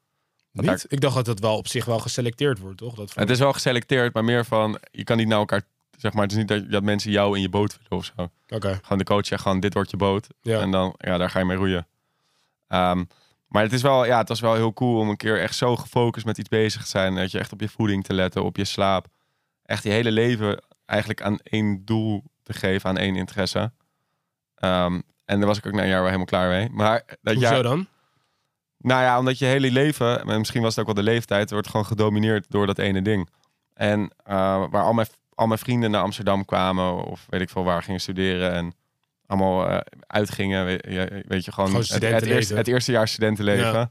dat 0.53 0.65
daar- 0.65 0.75
Niet? 0.75 0.85
Ik 0.89 1.01
dacht 1.01 1.15
dat 1.15 1.27
het 1.27 1.41
wel 1.41 1.57
op 1.57 1.69
zich 1.69 1.85
wel 1.85 1.99
geselecteerd 1.99 2.59
wordt, 2.59 2.79
toch? 2.79 2.95
Dat 2.95 3.15
het 3.15 3.31
is 3.31 3.39
wel 3.39 3.53
geselecteerd, 3.53 4.15
maar 4.15 4.25
meer 4.25 4.45
van, 4.45 4.79
je 4.91 5.05
kan 5.05 5.17
niet 5.17 5.29
naar 5.29 5.39
elkaar, 5.39 5.63
zeg 5.99 6.13
maar, 6.13 6.23
het 6.23 6.33
is 6.33 6.39
niet 6.39 6.49
dat, 6.49 6.71
dat 6.71 6.83
mensen 6.83 7.11
jou 7.11 7.37
in 7.37 7.43
je 7.43 7.49
boot 7.49 7.73
willen 7.77 8.05
of 8.05 8.13
zo. 8.17 8.31
Oké, 8.57 8.79
Gewoon 8.83 8.99
de 8.99 9.05
coach 9.05 9.27
zegt 9.27 9.43
gewoon, 9.43 9.61
dit 9.61 9.75
wordt 9.75 9.91
je 9.91 9.97
boot. 9.97 10.27
ja. 10.43 10.61
En 10.61 10.71
dan, 10.71 10.95
ja, 10.99 11.19
daar 11.19 11.31
ga 11.31 11.39
je 11.39 11.45
mee 11.45 11.57
roeien. 11.57 11.87
Ehm, 12.69 13.05
maar 13.47 13.63
het 13.63 13.73
is 13.73 13.83
wel, 13.83 14.05
ja, 14.05 14.19
het 14.19 14.29
was 14.29 14.41
wel 14.41 14.55
heel 14.55 14.73
cool 14.73 14.99
om 14.99 15.09
een 15.09 15.17
keer 15.17 15.41
echt 15.41 15.57
zo 15.57 15.77
gefocust 15.77 16.27
met 16.27 16.39
iets 16.39 16.49
bezig 16.49 16.83
te 16.83 16.89
zijn. 16.89 17.15
Dat 17.15 17.31
je 17.31 17.39
echt 17.39 17.53
op 17.53 17.61
je 17.61 17.69
voeding 17.69 18.05
te 18.05 18.15
letten, 18.15 18.45
op 18.45 18.57
je 18.57 18.65
slaap. 18.65 19.07
Echt 19.63 19.83
je 19.83 19.91
hele 19.91 20.11
leven 20.13 20.63
eigenlijk 20.87 21.23
aan 21.23 21.39
één 21.43 21.85
doel 21.85 22.23
te 22.43 22.53
geven, 22.53 22.89
aan 22.91 22.97
één 22.99 23.17
interesse. 23.17 23.73
Ehm, 24.61 25.01
en 25.25 25.39
daar 25.39 25.47
was 25.47 25.59
ik 25.59 25.67
ook 25.67 25.73
na 25.73 25.83
een 25.83 25.89
jaar 25.89 25.97
wel 25.97 26.05
helemaal 26.05 26.27
klaar 26.27 26.49
mee. 26.49 26.69
Maar 26.71 27.03
dat 27.23 27.35
Hoezo 27.35 27.49
jaar, 27.51 27.63
dan? 27.63 27.87
nou 28.79 29.03
ja, 29.03 29.19
omdat 29.19 29.39
je 29.39 29.45
hele 29.45 29.71
leven, 29.71 30.21
en 30.29 30.39
misschien 30.39 30.63
was 30.63 30.71
het 30.71 30.81
ook 30.89 30.95
wel 30.95 31.05
de 31.05 31.11
leeftijd, 31.11 31.51
wordt 31.51 31.69
gewoon 31.69 31.87
gedomineerd 31.87 32.47
door 32.49 32.67
dat 32.67 32.79
ene 32.79 33.03
ding. 33.03 33.29
En 33.75 34.11
eh, 34.25 34.65
waar 34.71 34.83
al 34.83 34.93
mijn, 34.93 35.07
al 35.35 35.47
mijn 35.47 35.59
vrienden 35.59 35.91
naar 35.91 36.03
Amsterdam 36.03 36.45
kwamen, 36.45 37.05
of 37.05 37.27
weet 37.29 37.41
ik 37.41 37.51
veel 37.51 37.65
waar 37.65 37.83
gingen 37.83 38.01
studeren 38.01 38.53
en 38.53 38.73
allemaal 39.27 39.69
eh, 39.69 39.79
uitgingen, 40.07 40.65
weet 40.65 40.85
je, 40.89 41.25
weet 41.29 41.45
je 41.45 41.53
gewoon, 41.53 41.69
Gewoon 41.69 41.85
het, 41.89 42.03
het, 42.03 42.27
eerste, 42.27 42.55
het 42.55 42.69
eerste 42.69 42.93
jaar 42.93 43.09
studentenleven, 43.09 43.73
Ja. 43.73 43.91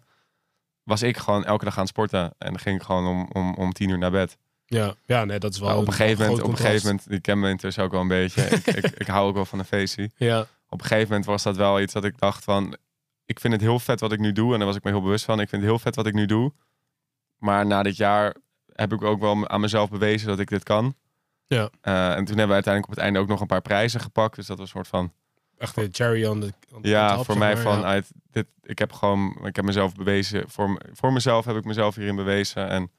was 0.83 1.01
ik 1.01 1.17
gewoon 1.17 1.45
elke 1.45 1.65
dag 1.65 1.73
aan 1.73 1.79
het 1.79 1.89
sporten. 1.89 2.21
En 2.21 2.49
dan 2.49 2.59
ging 2.59 2.75
ik 2.75 2.83
gewoon 2.83 3.07
om, 3.07 3.29
om, 3.31 3.53
om 3.55 3.73
tien 3.73 3.89
uur 3.89 3.97
naar 3.97 4.11
bed. 4.11 4.37
Ja, 4.65 4.93
ja 5.05 5.25
nee, 5.25 5.39
dat 5.39 5.53
is 5.53 5.59
wel 5.59 5.69
Maar 5.69 5.77
op 5.77 5.87
een 5.87 5.93
gegeven 5.93 6.25
moment, 6.25 6.43
op 6.43 6.51
een 6.51 6.57
gegeven 6.57 6.85
moment, 6.87 7.09
die 7.09 7.19
ken 7.19 7.39
me 7.39 7.49
intussen 7.49 7.83
ook 7.83 7.91
wel 7.91 8.01
een 8.01 8.07
beetje. 8.07 8.41
ik, 8.41 8.65
ik, 8.65 8.85
ik 8.85 9.07
hou 9.07 9.27
ook 9.27 9.35
wel 9.35 9.45
van 9.45 9.59
een 9.59 9.65
feestje. 9.65 10.09
Ja, 10.15 10.47
Op 10.69 10.79
een 10.79 10.85
gegeven 10.85 11.07
moment 11.07 11.25
was 11.25 11.43
dat 11.43 11.55
wel 11.55 11.81
iets 11.81 11.93
dat 11.93 12.03
ik 12.03 12.17
dacht 12.17 12.43
van, 12.43 12.77
ik 13.25 13.39
vind 13.39 13.53
het 13.53 13.61
heel 13.61 13.79
vet 13.79 13.99
wat 13.99 14.11
ik 14.11 14.19
nu 14.19 14.31
doe. 14.31 14.51
En 14.51 14.57
daar 14.57 14.67
was 14.67 14.75
ik 14.75 14.83
me 14.83 14.91
heel 14.91 15.01
bewust 15.01 15.25
van. 15.25 15.39
Ik 15.39 15.49
vind 15.49 15.61
het 15.61 15.71
heel 15.71 15.79
vet 15.79 15.95
wat 15.95 16.07
ik 16.07 16.13
nu 16.13 16.25
doe. 16.25 16.53
Maar 17.37 17.65
na 17.65 17.83
dit 17.83 17.97
jaar 17.97 18.35
heb 18.73 18.93
ik 18.93 19.01
ook 19.01 19.19
wel 19.19 19.47
aan 19.47 19.61
mezelf 19.61 19.89
bewezen 19.89 20.27
dat 20.27 20.39
ik 20.39 20.49
dit 20.49 20.63
kan. 20.63 20.95
Ja. 21.45 21.69
Eh, 21.81 22.09
en 22.09 22.25
toen 22.25 22.37
hebben 22.37 22.47
we 22.47 22.53
uiteindelijk 22.53 22.85
op 22.85 22.89
het 22.89 22.99
einde 22.99 23.19
ook 23.19 23.27
nog 23.27 23.41
een 23.41 23.47
paar 23.47 23.61
prijzen 23.61 23.99
gepakt. 23.99 24.35
Dus 24.35 24.47
dat 24.47 24.57
was 24.57 24.65
een 24.65 24.73
soort 24.73 24.87
van, 24.87 25.13
echt 25.57 25.77
een 25.77 25.89
cherry 25.91 26.25
on 26.25 26.39
the 26.39 26.53
on 26.73 26.81
the 26.81 26.87
ja, 26.87 27.15
top, 27.15 27.25
voor 27.25 27.37
mij 27.37 27.53
maar, 27.53 27.63
van 27.63 27.79
ja. 27.79 27.85
uit 27.85 28.11
dit. 28.31 28.47
Ik 28.61 28.79
heb 28.79 28.91
gewoon, 28.91 29.39
ik 29.43 29.55
heb 29.55 29.65
mezelf 29.65 29.93
bewezen. 29.93 30.49
Voor, 30.49 30.81
voor 30.93 31.13
mezelf 31.13 31.45
heb 31.45 31.55
ik 31.55 31.65
mezelf 31.65 31.95
hierin 31.95 32.15
bewezen. 32.15 32.69
En 32.69 32.91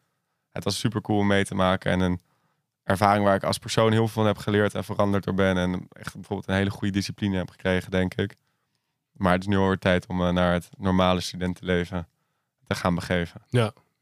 het 0.50 0.64
was 0.64 0.78
super 0.78 1.00
cool 1.00 1.18
om 1.18 1.26
mee 1.26 1.44
te 1.44 1.54
maken. 1.54 1.92
En 1.92 2.00
een 2.00 2.20
ervaring 2.85 3.25
waar 3.25 3.35
ik 3.35 3.45
als 3.45 3.59
persoon 3.59 3.90
heel 3.93 3.99
veel 4.09 4.09
van 4.23 4.27
heb 4.27 4.38
geleerd 4.38 4.75
en 4.75 4.85
veranderd 4.85 5.25
door 5.25 5.35
ben. 5.35 5.57
En 5.57 5.87
echt 5.93 6.14
bijvoorbeeld 6.14 6.49
een 6.49 6.55
hele 6.55 6.71
goede 6.71 6.93
discipline 6.93 7.37
heb 7.37 7.51
gekregen, 7.51 7.90
denk 7.90 8.14
ik. 8.14 8.37
Maar 9.12 9.33
het 9.33 9.40
is 9.40 9.47
nu 9.49 9.57
alweer 9.57 9.79
tijd 9.79 10.07
om 10.07 10.23
eh, 10.23 10.33
naar 10.33 10.53
het 10.53 10.69
normale 10.79 11.21
studentenleven 11.21 12.09
te 12.66 12.75
gaan 12.75 12.95
begeven. 12.95 13.43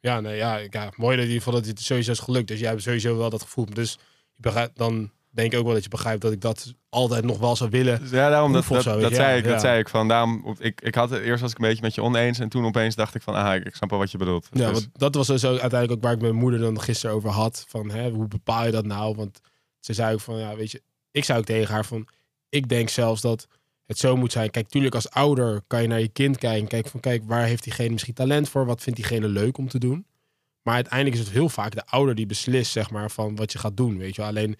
Ja, 0.00 0.20
nee, 0.20 0.36
ja, 0.36 0.58
ik- 0.58 0.72
ja, 0.72 0.92
mooi 0.96 1.16
dat 1.16 1.24
in 1.24 1.30
ieder 1.32 1.42
geval 1.44 1.52
dat 1.60 1.66
het 1.66 1.80
sowieso 1.80 2.10
is 2.10 2.18
gelukt. 2.18 2.48
Dus 2.48 2.60
jij 2.60 2.68
hebt 2.68 2.82
sowieso 2.82 3.16
wel 3.16 3.30
dat 3.30 3.42
gevoel. 3.42 3.64
Dus 3.64 3.98
je 4.36 4.70
dan 4.74 5.10
denk 5.38 5.52
ik 5.52 5.58
ook 5.58 5.64
wel 5.64 5.74
dat 5.74 5.82
je 5.82 5.88
begrijpt 5.88 6.22
dat 6.22 6.32
ik 6.32 6.40
dat 6.40 6.74
altijd 6.88 7.24
nog 7.24 7.38
wel 7.38 7.56
zou 7.56 7.70
willen. 7.70 8.00
Ja, 8.10 8.30
daarom 8.30 8.52
dat, 8.52 8.66
dat, 8.66 8.82
zo, 8.82 9.00
dat 9.00 9.10
ja, 9.10 9.16
zei 9.16 9.38
ik. 9.38 9.44
ja. 9.44 9.50
Dat 9.50 9.60
zei 9.60 9.78
ik 9.78 9.88
van 9.88 10.08
daarom. 10.08 10.56
Ik, 10.58 10.80
ik 10.80 10.94
had 10.94 11.10
het 11.10 11.22
eerst 11.22 11.40
was 11.40 11.50
ik 11.50 11.58
een 11.58 11.68
beetje 11.68 11.82
met 11.82 11.94
je 11.94 12.02
oneens 12.02 12.38
en 12.38 12.48
toen 12.48 12.64
opeens 12.64 12.94
dacht 12.94 13.14
ik 13.14 13.22
van 13.22 13.34
ah, 13.34 13.54
ik, 13.54 13.64
ik 13.64 13.74
snap 13.74 13.90
wel 13.90 13.98
wat 13.98 14.10
je 14.10 14.18
bedoelt. 14.18 14.48
Ja, 14.52 14.70
Dus- 14.70 14.72
want 14.72 14.88
dat 14.92 15.14
was 15.14 15.26
dus 15.26 15.44
ook 15.44 15.60
uiteindelijk 15.60 15.92
ook 15.92 16.02
waar 16.02 16.12
ik 16.12 16.20
met 16.20 16.30
mijn 16.30 16.42
moeder 16.42 16.60
dan 16.60 16.80
gisteren 16.80 17.16
over 17.16 17.30
had. 17.30 17.64
Van 17.68 17.90
hè, 17.90 18.10
hoe 18.10 18.28
bepaal 18.28 18.64
je 18.64 18.70
dat 18.70 18.86
nou? 18.86 19.14
Want 19.14 19.40
ze 19.80 19.92
zei 19.92 20.14
ook 20.14 20.20
van 20.20 20.38
ja, 20.38 20.56
weet 20.56 20.70
je, 20.70 20.82
ik 21.10 21.24
zei 21.24 21.38
ook 21.38 21.44
tegen 21.44 21.74
haar 21.74 21.84
van, 21.84 22.08
ik 22.48 22.68
denk 22.68 22.88
zelfs 22.88 23.20
dat 23.20 23.46
het 23.86 23.98
zo 23.98 24.16
moet 24.16 24.32
zijn. 24.32 24.50
Kijk, 24.50 24.68
tuurlijk 24.68 24.94
als 24.94 25.10
ouder 25.10 25.62
kan 25.66 25.82
je 25.82 25.88
naar 25.88 26.00
je 26.00 26.08
kind 26.08 26.38
kijken. 26.38 26.60
en 26.60 26.68
Kijk 26.68 26.86
van, 26.86 27.00
kijk, 27.00 27.22
waar 27.26 27.44
heeft 27.44 27.64
diegene 27.64 27.90
misschien 27.90 28.14
talent 28.14 28.48
voor? 28.48 28.66
Wat 28.66 28.82
vindt 28.82 28.98
diegene 28.98 29.28
leuk 29.28 29.58
om 29.58 29.68
te 29.68 29.78
doen? 29.78 30.06
Maar 30.62 30.74
uiteindelijk 30.74 31.16
is 31.16 31.24
het 31.24 31.32
heel 31.32 31.48
vaak 31.48 31.74
de 31.74 31.86
ouder 31.86 32.14
die 32.14 32.26
beslist, 32.26 32.72
zeg 32.72 32.90
maar, 32.90 33.10
van 33.10 33.36
wat 33.36 33.52
je 33.52 33.58
gaat 33.58 33.76
doen. 33.76 33.98
Weet 33.98 34.14
je, 34.14 34.20
wel. 34.20 34.30
alleen 34.30 34.56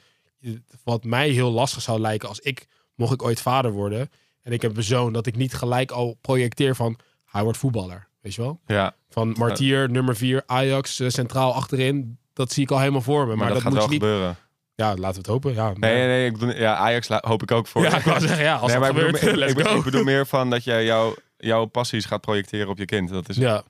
wat 0.84 1.04
mij 1.04 1.28
heel 1.28 1.50
lastig 1.50 1.82
zou 1.82 2.00
lijken 2.00 2.28
als 2.28 2.40
ik, 2.40 2.66
mocht 2.94 3.12
ik 3.12 3.22
ooit 3.22 3.40
vader 3.40 3.72
worden 3.72 4.10
en 4.42 4.52
ik 4.52 4.62
heb 4.62 4.76
een 4.76 4.82
zoon, 4.82 5.12
dat 5.12 5.26
ik 5.26 5.36
niet 5.36 5.54
gelijk 5.54 5.90
al 5.90 6.18
projecteer 6.20 6.74
van 6.74 6.98
hij 7.24 7.42
wordt 7.42 7.58
voetballer. 7.58 8.08
Weet 8.20 8.34
je 8.34 8.42
wel? 8.42 8.60
ja, 8.66 8.94
Van 9.08 9.34
Martier, 9.38 9.90
nummer 9.90 10.16
4, 10.16 10.42
Ajax, 10.46 11.00
eh, 11.00 11.08
centraal 11.08 11.54
achterin. 11.54 12.18
Dat 12.32 12.52
zie 12.52 12.62
ik 12.62 12.70
al 12.70 12.78
helemaal 12.78 13.00
voor 13.00 13.20
me. 13.20 13.26
maar, 13.26 13.36
Maar, 13.36 13.46
dat, 13.46 13.54
dat, 13.54 13.62
gaat 13.62 13.72
moet 13.72 13.80
wel 13.80 13.90
niet. 13.90 14.02
gebeuren. 14.02 14.36
Ja, 14.74 14.88
laten 14.88 15.10
we 15.10 15.16
het 15.16 15.26
hopen. 15.26 15.54
Ja, 15.54 15.72
Nee, 15.74 15.94
nee, 15.94 16.06
nee. 16.06 16.26
Ik 16.26 16.32
bedoel, 16.32 16.54
ja, 16.54 16.76
Ajax 16.76 17.08
hoop 17.08 17.42
ik 17.42 17.50
ook 17.50 17.66
voor. 17.66 17.82
ja 17.82 17.96
ik 17.96 18.04
wou 18.04 18.20
zeggen, 18.20 18.44
ja, 18.44 18.56
als 18.56 18.70
nee, 18.70 18.80
maar 18.80 18.88
gebeurt, 18.88 19.20
bedoel, 19.20 19.76
ik, 19.76 19.84
bedoel 19.84 20.04
meer 20.12 20.26
van 20.26 20.50
dat 20.50 20.64
jij 20.64 20.84
jouw, 20.84 21.14
jouw 21.36 21.64
passies 21.64 22.04
gaat 22.04 22.20
projecteren 22.20 22.68
op 22.68 22.78
je 22.78 22.84
kind. 22.84 23.08
Dat, 23.08 23.28
is, 23.28 23.36
ja, 23.36 23.62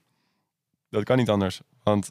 dat 0.90 1.04
kan 1.04 1.16
niet 1.16 1.28
anders. 1.28 1.60
Want 1.82 2.10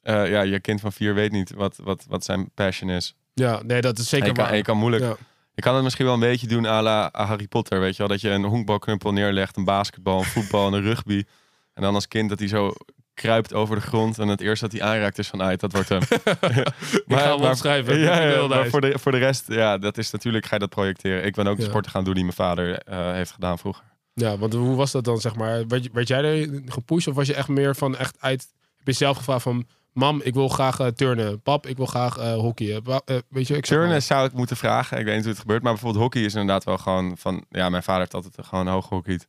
eh, 0.00 0.30
ja, 0.30 0.40
je 0.40 0.60
kind 0.60 0.80
van 0.80 0.92
vier 0.92 1.14
weet 1.14 1.32
niet 1.32 1.52
wat, 1.52 1.76
wat, 1.82 2.04
wat 2.08 2.24
zijn 2.24 2.50
passion 2.54 2.90
is. 2.90 3.14
Ja, 3.34 3.60
nee, 3.62 3.80
dat 3.80 3.98
is 3.98 4.04
En 4.04 4.08
zeker 4.08 4.26
je, 4.26 4.32
kan, 4.32 4.42
waar. 4.42 4.52
en 4.52 4.58
je 4.58 4.64
kan 4.64 4.76
moeilijk. 4.78 5.02
Ja. 5.02 5.16
Je 5.54 5.62
kan 5.62 5.74
het 5.74 5.82
misschien 5.84 6.04
wel 6.04 6.14
een 6.14 6.20
beetje 6.20 6.46
doen 6.46 6.66
à 6.66 6.82
la 6.82 7.08
Harry 7.12 7.46
Potter. 7.46 7.80
Weet 7.80 7.92
je 7.92 7.98
wel? 7.98 8.08
Dat 8.08 8.20
je 8.20 8.30
een 8.30 8.44
honkbalknuppel 8.44 9.12
neerlegt, 9.12 9.56
een 9.56 9.64
basketbal, 9.64 10.18
een 10.18 10.24
voetbal 10.24 10.66
en 10.66 10.72
een 10.72 10.82
rugby. 10.82 11.24
En 11.74 11.82
dan 11.82 11.94
als 11.94 12.08
kind 12.08 12.28
dat 12.28 12.38
hij 12.38 12.48
zo 12.48 12.72
kruipt 13.14 13.54
over 13.54 13.76
de 13.76 13.82
grond. 13.82 14.18
En 14.18 14.28
het 14.28 14.40
eerste 14.40 14.68
dat 14.68 14.80
hij 14.80 14.88
aanraakt 14.90 15.18
is 15.18 15.28
van, 15.28 15.40
ah, 15.40 15.56
dat 15.58 15.72
wordt 15.72 15.88
hem. 15.88 16.00
Ik 17.06 17.18
ga 17.18 17.36
hem 17.36 17.44
opschrijven. 17.48 17.98
Ja, 17.98 18.46
maar 18.46 18.66
voor 18.68 18.80
de, 18.80 18.98
voor 18.98 19.12
de 19.12 19.18
rest, 19.18 19.44
ja, 19.48 19.78
dat 19.78 19.98
is 19.98 20.10
natuurlijk, 20.10 20.46
ga 20.46 20.54
je 20.54 20.60
dat 20.60 20.70
projecteren. 20.70 21.24
Ik 21.24 21.34
ben 21.34 21.46
ook 21.46 21.56
de 21.56 21.62
Ja. 21.62 21.68
sporten 21.68 21.90
gaan 21.90 22.04
doen 22.04 22.14
die 22.14 22.22
mijn 22.22 22.36
vader 22.36 22.78
eh, 22.78 23.12
heeft 23.12 23.30
gedaan 23.30 23.58
vroeger. 23.58 23.84
Ja, 24.14 24.38
want 24.38 24.52
hoe 24.52 24.76
was 24.76 24.90
dat 24.92 25.04
dan, 25.04 25.20
zeg 25.20 25.34
maar? 25.34 25.66
Werd, 25.66 25.84
je- 25.84 25.90
werd 25.92 26.08
jij 26.08 26.22
er 26.22 26.62
gepusht 26.66 27.08
of 27.08 27.14
was 27.14 27.26
je 27.26 27.34
echt 27.34 27.48
meer 27.48 27.76
van 27.76 27.96
echt 27.96 28.16
uit... 28.20 28.46
Heb 28.76 28.86
je 28.86 28.92
zelf 28.92 29.16
gevraagd 29.16 29.42
van... 29.42 29.66
Mam, 29.92 30.20
ik 30.22 30.34
wil 30.34 30.48
graag 30.48 30.80
eh, 30.80 30.86
turnen. 30.86 31.40
Pap, 31.40 31.66
ik 31.66 31.76
wil 31.76 31.86
graag 31.86 32.16
eh 32.16 32.34
hockeyen. 32.34 32.82
Eh, 32.84 33.16
weet 33.28 33.46
je, 33.46 33.56
ik 33.56 33.64
Turnen 33.64 34.02
zou 34.02 34.26
ik 34.26 34.32
moeten 34.32 34.56
vragen. 34.56 34.98
Ik 34.98 35.04
weet 35.04 35.14
niet 35.14 35.22
hoe 35.22 35.32
het 35.32 35.40
gebeurt. 35.40 35.62
Maar 35.62 35.72
bijvoorbeeld 35.72 36.02
hockey 36.02 36.22
is 36.22 36.32
inderdaad 36.32 36.64
wel 36.64 36.78
gewoon 36.78 37.16
van... 37.16 37.44
Ja, 37.50 37.68
mijn 37.68 37.82
vader 37.82 38.00
heeft 38.00 38.14
altijd 38.14 38.46
gewoon 38.46 38.66
hoog 38.66 38.86
gehockeyd. 38.86 39.26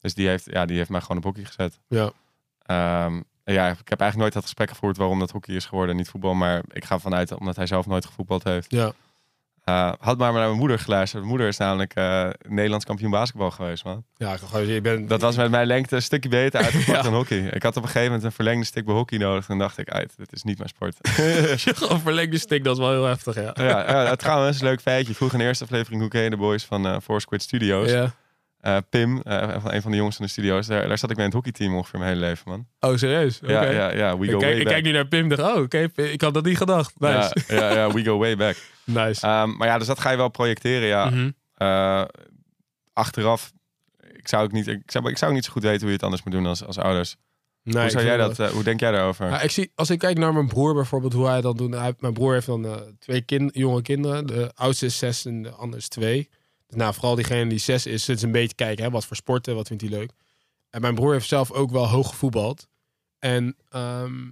Dus 0.00 0.14
die 0.14 0.28
heeft, 0.28 0.44
ja, 0.50 0.66
die 0.66 0.76
heeft 0.76 0.90
mij 0.90 1.00
gewoon 1.00 1.16
op 1.16 1.24
hockey 1.24 1.44
gezet. 1.44 1.78
Ja. 1.88 2.12
Ehm, 2.62 3.20
ja, 3.44 3.68
ik 3.68 3.88
heb 3.88 4.00
eigenlijk 4.00 4.16
nooit 4.16 4.32
dat 4.32 4.42
gesprek 4.42 4.68
gevoerd 4.68 4.96
waarom 4.96 5.18
dat 5.18 5.30
hockey 5.30 5.54
is 5.54 5.66
geworden 5.66 5.90
en 5.90 5.96
niet 5.96 6.08
voetbal. 6.08 6.34
Maar 6.34 6.62
ik 6.68 6.84
ga 6.84 6.98
vanuit 6.98 7.32
omdat 7.32 7.56
hij 7.56 7.66
zelf 7.66 7.86
nooit 7.86 8.06
gevoetbald 8.06 8.44
heeft. 8.44 8.70
Ja. 8.70 8.92
Eh, 9.64 9.92
had 9.98 10.18
maar 10.18 10.32
naar 10.32 10.46
mijn 10.46 10.58
moeder 10.58 10.78
geluisterd. 10.78 11.18
Mijn 11.18 11.28
moeder 11.28 11.48
is 11.48 11.56
namelijk 11.56 11.94
eh, 11.94 12.28
Nederlands 12.48 12.84
kampioen 12.84 13.10
basketbal 13.10 13.50
geweest, 13.50 13.84
man. 13.84 14.04
Ja, 14.16 14.32
ik, 14.32 14.84
ik. 14.84 15.08
Dat 15.08 15.20
was 15.20 15.36
met 15.36 15.50
mijn 15.50 15.66
lengte 15.66 15.96
een 15.96 16.02
stukje 16.02 16.28
beter 16.28 16.60
uitgepakt 16.60 16.96
Ja. 16.96 17.02
dan 17.02 17.14
hockey. 17.14 17.38
Ik 17.38 17.62
had 17.62 17.76
op 17.76 17.82
een 17.82 17.88
gegeven 17.88 18.06
moment 18.06 18.24
een 18.24 18.32
verlengde 18.32 18.64
stick 18.66 18.84
bij 18.84 18.94
hockey 18.94 19.18
nodig. 19.18 19.48
En 19.48 19.58
dacht 19.58 19.78
ik, 19.78 19.90
uit, 19.90 20.12
dit 20.16 20.32
is 20.32 20.42
niet 20.42 20.58
mijn 20.58 20.68
sport. 20.68 20.96
Gewoon 21.78 22.00
verlengde 22.00 22.38
stick, 22.38 22.64
dat 22.64 22.72
is 22.76 22.82
wel 22.82 22.90
heel 22.90 23.04
heftig, 23.04 23.34
ja. 23.34 23.50
ja, 23.54 24.02
ja, 24.02 24.16
trouwens, 24.16 24.60
een 24.60 24.66
leuk 24.66 24.80
feitje. 24.80 25.14
Vroeg 25.14 25.32
in 25.32 25.38
de 25.38 25.44
eerste 25.44 25.64
aflevering 25.64 26.00
Hoe 26.00 26.10
ken 26.10 26.22
je 26.22 26.30
de 26.30 26.36
boys 26.36 26.64
van 26.64 26.86
eh 26.86 26.96
Four 27.02 27.20
Squid 27.20 27.42
Studios. 27.42 27.90
Ja. 27.90 28.12
Pim, 28.90 29.20
van 29.60 29.72
een 29.72 29.82
van 29.82 29.90
de 29.90 29.96
jongens 29.96 30.16
van 30.16 30.24
de 30.24 30.30
studio's. 30.30 30.66
Daar, 30.66 30.88
daar 30.88 30.98
zat 30.98 31.10
ik 31.10 31.16
bij 31.16 31.24
in 31.24 31.30
het 31.30 31.44
hockeyteam 31.44 31.76
ongeveer 31.76 31.98
mijn 31.98 32.12
hele 32.14 32.26
leven, 32.26 32.50
man. 32.50 32.66
Oh, 32.80 32.96
serieus? 32.96 33.38
Ja, 33.46 33.70
ja, 33.70 33.92
ja, 33.92 34.18
we 34.18 34.26
go 34.26 34.32
Ik, 34.32 34.38
kijk, 34.38 34.40
way 34.40 34.50
ik 34.52 34.64
back. 34.64 34.72
kijk 34.72 34.84
nu 34.84 34.92
naar 34.92 35.06
Pim 35.06 35.28
dacht, 35.28 35.42
oh, 35.56 35.62
oké, 35.62 35.88
ik 35.94 36.20
had 36.20 36.34
dat 36.34 36.44
niet 36.44 36.56
gedacht. 36.56 36.94
Nice. 36.98 37.32
Ja, 37.48 37.54
ja, 37.56 37.74
ja, 37.74 37.92
we 37.92 38.04
go 38.04 38.18
way 38.18 38.36
back. 38.36 38.56
Nice. 38.84 39.26
Ehm, 39.26 39.56
maar 39.56 39.68
ja, 39.68 39.78
dus 39.78 39.86
dat 39.86 40.00
ga 40.00 40.10
je 40.10 40.16
wel 40.16 40.28
projecteren, 40.28 40.88
ja. 40.88 41.10
Mhm. 41.10 41.30
Eh, 41.54 42.04
achteraf, 42.92 43.52
ik 44.12 44.28
zou, 44.28 44.44
ook 44.44 44.52
niet, 44.52 44.66
ik, 44.66 44.90
zou, 44.90 45.10
ik 45.10 45.18
zou 45.18 45.30
ook 45.30 45.36
niet 45.36 45.46
zo 45.46 45.52
goed 45.52 45.62
weten 45.62 45.80
hoe 45.80 45.88
je 45.88 45.94
het 45.94 46.02
anders 46.02 46.22
moet 46.22 46.32
doen 46.32 46.46
als, 46.46 46.64
als 46.64 46.78
ouders. 46.78 47.16
Nee, 47.62 47.82
hoe, 47.82 47.90
zou 47.90 48.04
jij 48.04 48.16
dat, 48.16 48.38
eh, 48.38 48.48
hoe 48.48 48.62
denk 48.62 48.80
jij 48.80 48.90
daarover? 48.90 49.28
Ja, 49.28 49.40
ik 49.40 49.50
zie, 49.50 49.72
als 49.74 49.90
ik 49.90 49.98
kijk 49.98 50.18
naar 50.18 50.32
mijn 50.32 50.48
broer 50.48 50.74
bijvoorbeeld, 50.74 51.12
hoe 51.12 51.26
hij 51.26 51.40
dat 51.40 51.58
doet. 51.58 51.74
Hij, 51.74 51.94
mijn 51.98 52.12
broer 52.12 52.32
heeft 52.32 52.46
dan 52.46 52.66
eh, 52.66 52.76
twee 52.98 53.20
kind, 53.20 53.54
jonge 53.54 53.82
kinderen. 53.82 54.26
De 54.26 54.50
oudste 54.54 54.86
is 54.86 54.98
zes 54.98 55.24
en 55.24 55.42
de 55.42 55.50
andere 55.50 55.82
is 55.82 55.88
twee. 55.88 56.28
Dus 56.66 56.76
nou, 56.76 56.94
vooral 56.94 57.14
diegene 57.14 57.48
die 57.48 57.58
zes 57.58 57.86
is, 57.86 58.04
zit 58.04 58.22
een 58.22 58.32
beetje 58.32 58.54
kijken. 58.54 58.84
Hè, 58.84 58.90
wat 58.90 59.06
voor 59.06 59.16
sporten, 59.16 59.54
wat 59.54 59.66
vindt 59.66 59.82
hij 59.82 59.90
leuk. 59.90 60.12
En 60.70 60.80
mijn 60.80 60.94
broer 60.94 61.12
heeft 61.12 61.28
zelf 61.28 61.52
ook 61.52 61.70
wel 61.70 61.88
hoog 61.88 62.08
gevoetbald. 62.08 62.68
En 63.18 63.56
ehm, 63.68 64.30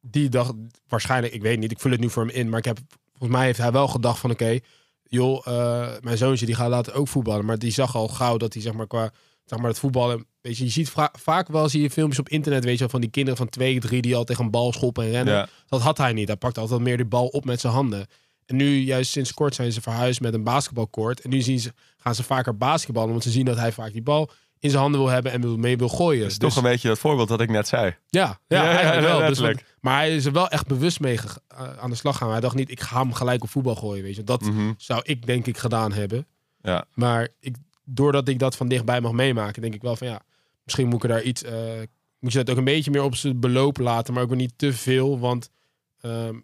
die 0.00 0.28
dacht 0.28 0.52
waarschijnlijk, 0.88 1.34
ik 1.34 1.42
weet 1.42 1.58
niet, 1.58 1.70
ik 1.70 1.80
vul 1.80 1.90
het 1.90 2.00
nu 2.00 2.10
voor 2.10 2.26
hem 2.26 2.34
in. 2.34 2.48
Maar 2.48 2.58
ik 2.58 2.64
heb, 2.64 2.78
volgens 3.18 3.38
mij 3.38 3.46
heeft 3.46 3.58
hij 3.58 3.72
wel 3.72 3.88
gedacht 3.88 4.18
van 4.18 4.30
oké, 4.30 4.58
joh, 5.02 5.46
eh, 5.46 5.88
mijn 6.00 6.18
zoontje 6.18 6.46
die 6.46 6.54
gaat 6.54 6.68
later 6.68 6.94
ook 6.94 7.08
voetballen. 7.08 7.44
Maar 7.44 7.58
die 7.58 7.70
zag 7.72 7.96
al 7.96 8.08
gauw 8.08 8.36
dat 8.36 8.52
hij 8.52 8.62
zeg 8.62 8.72
maar 8.72 8.86
qua 8.86 9.10
zeg 9.44 9.58
maar 9.58 9.68
het 9.68 9.78
voetballen. 9.78 10.26
Weet 10.40 10.56
je, 10.56 10.64
je 10.64 10.70
ziet 10.70 10.92
vaak 11.12 11.48
wel 11.48 11.68
zie 11.68 11.82
je 11.82 11.90
filmpjes 11.90 12.18
op 12.18 12.28
internet, 12.28 12.64
weet 12.64 12.72
je 12.72 12.78
wel, 12.78 12.88
van 12.88 13.00
die 13.00 13.10
kinderen 13.10 13.38
van 13.38 13.48
twee, 13.48 13.80
drie 13.80 14.02
die 14.02 14.16
al 14.16 14.24
tegen 14.24 14.44
een 14.44 14.50
bal 14.50 14.72
schoppen 14.72 15.04
en 15.04 15.10
rennen. 15.10 15.34
ja. 15.34 15.48
Dat 15.68 15.80
had 15.80 15.98
hij 15.98 16.12
niet. 16.12 16.28
Hij 16.28 16.36
pakte 16.36 16.60
altijd 16.60 16.80
meer 16.80 16.96
de 16.96 17.04
bal 17.04 17.26
op 17.26 17.44
met 17.44 17.60
zijn 17.60 17.72
handen. 17.72 18.06
En 18.46 18.56
nu, 18.56 18.78
juist 18.78 19.10
sinds 19.10 19.34
kort, 19.34 19.54
zijn 19.54 19.72
ze 19.72 19.80
verhuisd 19.80 20.20
met 20.20 20.34
een 20.34 20.44
basketbalkoord. 20.44 21.20
En 21.20 21.30
nu 21.30 21.40
zien 21.40 21.60
ze, 21.60 21.72
gaan 21.96 22.14
ze 22.14 22.22
vaker 22.22 22.56
basketballen, 22.56 23.10
want 23.10 23.22
ze 23.22 23.30
zien 23.30 23.44
dat 23.44 23.56
hij 23.56 23.72
vaak 23.72 23.92
die 23.92 24.02
bal 24.02 24.30
in 24.58 24.70
zijn 24.70 24.82
handen 24.82 25.00
wil 25.00 25.10
hebben 25.10 25.32
en 25.32 25.60
mee 25.60 25.76
wil 25.76 25.88
gooien. 25.88 26.20
Dat 26.22 26.30
is 26.30 26.38
Dus- 26.38 26.54
toch 26.54 26.64
een 26.64 26.70
beetje 26.70 26.88
dat 26.88 26.98
voorbeeld 26.98 27.28
dat 27.28 27.40
ik 27.40 27.48
net 27.50 27.68
zei. 27.68 27.96
ja, 28.08 28.38
ja, 28.46 28.82
Ja, 28.82 29.00
wel. 29.00 29.18
Dus 29.34 29.40
maar 29.80 29.96
hij 29.96 30.16
is 30.16 30.24
er 30.24 30.32
wel 30.32 30.48
echt 30.48 30.66
bewust 30.66 31.00
mee 31.00 31.18
eh, 31.18 31.78
aan 31.78 31.90
de 31.90 31.96
slag 31.96 32.16
gaan. 32.16 32.30
Hij 32.30 32.40
dacht 32.40 32.54
niet, 32.54 32.70
ik 32.70 32.80
ga 32.80 33.00
hem 33.00 33.12
gelijk 33.12 33.42
op 33.42 33.48
voetbal 33.50 33.74
gooien. 33.74 34.02
Weet 34.04 34.16
je. 34.16 34.24
Dat 34.24 34.40
Mhm. 34.40 34.72
zou 34.76 35.00
ik 35.04 35.26
denk 35.26 35.46
ik 35.46 35.58
gedaan 35.58 35.92
hebben. 35.92 36.26
Ja. 36.62 36.84
Maar 36.94 37.28
ik 37.40 37.56
doordat 37.84 38.28
ik 38.28 38.38
dat 38.38 38.56
van 38.56 38.68
dichtbij 38.68 39.00
mag 39.00 39.12
meemaken, 39.12 39.62
denk 39.62 39.74
ik 39.74 39.82
wel 39.82 39.96
van 39.96 40.06
ja, 40.06 40.20
misschien 40.64 40.86
moet 40.86 40.94
ik 40.96 41.02
er 41.02 41.08
daar 41.08 41.22
iets, 41.22 41.42
eh, 41.42 41.54
moet 42.18 42.32
je 42.32 42.38
dat 42.38 42.50
ook 42.50 42.56
een 42.56 42.64
beetje 42.64 42.90
meer 42.90 43.02
op 43.02 43.14
zijn 43.14 43.40
beloop 43.40 43.78
laten, 43.78 44.14
maar 44.14 44.22
ook 44.22 44.28
weer 44.28 44.38
niet 44.38 44.52
te 44.58 44.72
veel, 44.72 45.18
want 45.18 45.50
ehm, 46.00 46.34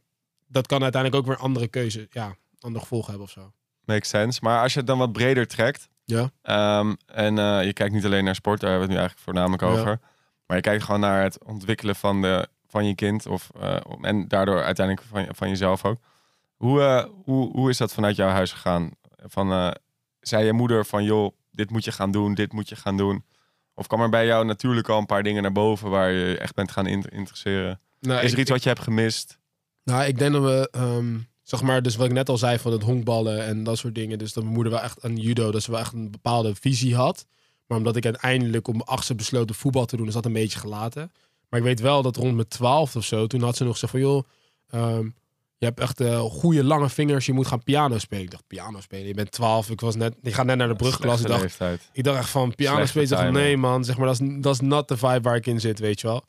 dat 0.48 0.66
kan 0.66 0.82
uiteindelijk 0.82 1.22
ook 1.22 1.28
weer 1.28 1.38
andere 1.44 1.68
keuze, 1.68 2.06
ja, 2.10 2.36
ander 2.60 2.80
gevolg 2.80 3.06
hebben 3.06 3.24
of 3.24 3.30
zo. 3.30 3.52
Makes 3.84 4.08
sense. 4.08 4.38
Maar 4.42 4.62
als 4.62 4.72
je 4.72 4.78
het 4.78 4.86
dan 4.88 4.98
wat 4.98 5.12
breder 5.12 5.46
trekt. 5.46 5.88
Ja. 6.04 6.30
ehm, 6.42 6.94
en 7.06 7.38
eh, 7.38 7.64
je 7.64 7.72
kijkt 7.72 7.94
niet 7.94 8.04
alleen 8.04 8.24
naar 8.24 8.34
sport, 8.34 8.60
daar 8.60 8.70
hebben 8.70 8.88
we 8.88 8.94
het 8.94 9.02
nu 9.02 9.06
eigenlijk 9.08 9.18
voornamelijk 9.38 9.62
Ja. 9.62 9.80
over. 9.80 10.00
Maar 10.46 10.56
je 10.56 10.62
kijkt 10.62 10.82
gewoon 10.84 11.00
naar 11.00 11.22
het 11.22 11.44
ontwikkelen 11.44 11.96
van, 11.96 12.22
de, 12.22 12.48
van 12.66 12.86
je 12.86 12.94
kind. 12.94 13.26
Of, 13.26 13.50
eh, 13.60 13.76
en 14.00 14.28
daardoor 14.28 14.62
uiteindelijk 14.62 15.06
van, 15.10 15.26
van 15.30 15.48
jezelf 15.48 15.84
ook. 15.84 16.00
Hoe, 16.56 16.82
eh, 16.82 17.04
hoe, 17.24 17.50
hoe 17.52 17.70
is 17.70 17.76
dat 17.76 17.92
vanuit 17.92 18.16
jouw 18.16 18.28
huis 18.28 18.52
gegaan? 18.52 18.90
Van, 19.24 19.74
zei 20.20 20.44
je 20.44 20.52
moeder 20.52 20.84
van, 20.84 21.04
joh, 21.04 21.32
dit 21.50 21.70
moet 21.70 21.84
je 21.84 21.92
gaan 21.92 22.10
doen, 22.10 22.34
dit 22.34 22.52
moet 22.52 22.68
je 22.68 22.76
gaan 22.76 22.96
doen? 22.96 23.24
Of 23.74 23.86
kwam 23.86 24.00
er 24.00 24.08
bij 24.08 24.26
jou 24.26 24.44
natuurlijk 24.44 24.88
al 24.88 24.98
een 24.98 25.06
paar 25.06 25.22
dingen 25.22 25.42
naar 25.42 25.52
boven 25.52 25.90
waar 25.90 26.10
je 26.10 26.38
echt 26.38 26.54
bent 26.54 26.70
gaan 26.70 26.86
in- 26.86 27.04
interesseren? 27.08 27.80
Nou, 28.00 28.18
Is 28.20 28.26
ik- 28.26 28.32
er 28.32 28.38
iets 28.40 28.50
wat 28.50 28.62
je 28.62 28.68
hebt 28.68 28.80
gemist? 28.82 29.38
Nou, 29.84 30.04
ik 30.04 30.18
denk 30.18 30.32
dat 30.32 30.42
we, 30.42 30.68
ehm, 30.70 31.18
zeg 31.58 31.62
maar, 31.62 31.82
dus 31.82 31.96
wat 31.96 32.06
ik 32.06 32.12
net 32.12 32.28
al 32.28 32.38
zei 32.38 32.58
van 32.58 32.72
het 32.72 32.82
honkballen 32.82 33.44
en 33.44 33.64
dat 33.64 33.78
soort 33.78 33.94
dingen. 33.94 34.18
Dus 34.18 34.32
dat 34.32 34.42
mijn 34.42 34.54
moeder 34.54 34.72
wel 34.72 34.82
echt 34.82 35.04
aan 35.04 35.16
judo, 35.16 35.50
dat 35.50 35.62
ze 35.62 35.70
wel 35.70 35.80
echt 35.80 35.92
een 35.92 36.10
bepaalde 36.10 36.54
visie 36.54 36.94
had. 36.94 37.26
Maar 37.66 37.78
omdat 37.78 37.96
ik 37.96 38.04
uiteindelijk 38.04 38.68
om 38.68 38.76
mijn 38.76 38.88
achtste 38.88 39.14
besloten 39.14 39.54
voetbal 39.54 39.86
te 39.86 39.96
doen, 39.96 40.06
is 40.06 40.12
dat 40.12 40.24
een 40.24 40.32
beetje 40.32 40.58
gelaten. 40.58 41.12
Maar 41.48 41.60
ik 41.60 41.66
weet 41.66 41.80
wel 41.80 42.02
dat 42.02 42.16
rond 42.16 42.34
mijn 42.34 42.48
twaalfde 42.48 42.98
of 42.98 43.04
zo, 43.04 43.26
toen 43.26 43.42
had 43.42 43.56
ze 43.56 43.64
nog 43.64 43.72
gezegd 43.72 43.92
van, 43.92 44.00
joh, 44.00 44.22
ehm, 44.70 45.04
je 45.58 45.66
hebt 45.66 45.80
echt 45.80 46.00
eh, 46.00 46.20
goede 46.20 46.64
lange 46.64 46.88
vingers, 46.88 47.26
je 47.26 47.32
moet 47.32 47.46
gaan 47.46 47.62
piano 47.62 47.98
spelen. 47.98 48.24
Ik 48.24 48.30
dacht, 48.30 48.46
piano 48.46 48.80
spelen? 48.80 49.06
Je 49.06 49.14
bent 49.14 49.30
twaalf, 49.30 49.70
ik 49.70 49.80
was 49.80 49.96
net, 49.96 50.14
ik 50.22 50.34
ga 50.34 50.42
net 50.42 50.56
naar 50.56 50.68
de 50.68 50.74
brugklas. 50.74 51.20
Ik 51.20 51.26
dacht, 51.26 51.60
ik 51.92 52.04
dacht 52.04 52.18
echt 52.18 52.28
van 52.28 52.54
piano 52.54 52.86
spelen. 52.86 53.04
Ik 53.04 53.10
dacht, 53.10 53.30
nee 53.30 53.56
man, 53.56 53.84
zeg 53.84 53.96
maar, 53.96 54.06
dat 54.06 54.20
is, 54.20 54.28
dat 54.40 54.54
is 54.54 54.60
not 54.60 54.88
de 54.88 54.96
vibe 54.96 55.20
waar 55.20 55.36
ik 55.36 55.46
in 55.46 55.60
zit, 55.60 55.78
weet 55.78 56.00
je 56.00 56.06
wel. 56.06 56.24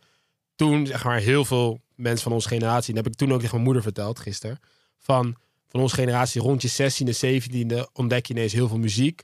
Toen, 0.55 0.87
zeg 0.87 1.03
maar, 1.03 1.19
heel 1.19 1.45
veel 1.45 1.81
mensen 1.95 2.23
van 2.23 2.31
onze 2.31 2.47
generatie, 2.47 2.89
en 2.89 2.95
dat 2.95 3.03
heb 3.03 3.13
ik 3.13 3.19
toen 3.19 3.31
ook 3.31 3.39
tegen 3.39 3.51
mijn 3.51 3.63
moeder 3.63 3.83
verteld 3.83 4.19
gisteren, 4.19 4.59
van, 5.03 5.35
van 5.67 5.81
onze 5.81 5.95
generatie 5.95 6.41
rond 6.41 6.61
je 6.61 6.91
16e, 6.91 7.41
17e 7.51 7.91
ontdek 7.93 8.25
je 8.25 8.33
ineens 8.33 8.53
heel 8.53 8.67
veel 8.67 8.77
muziek. 8.77 9.23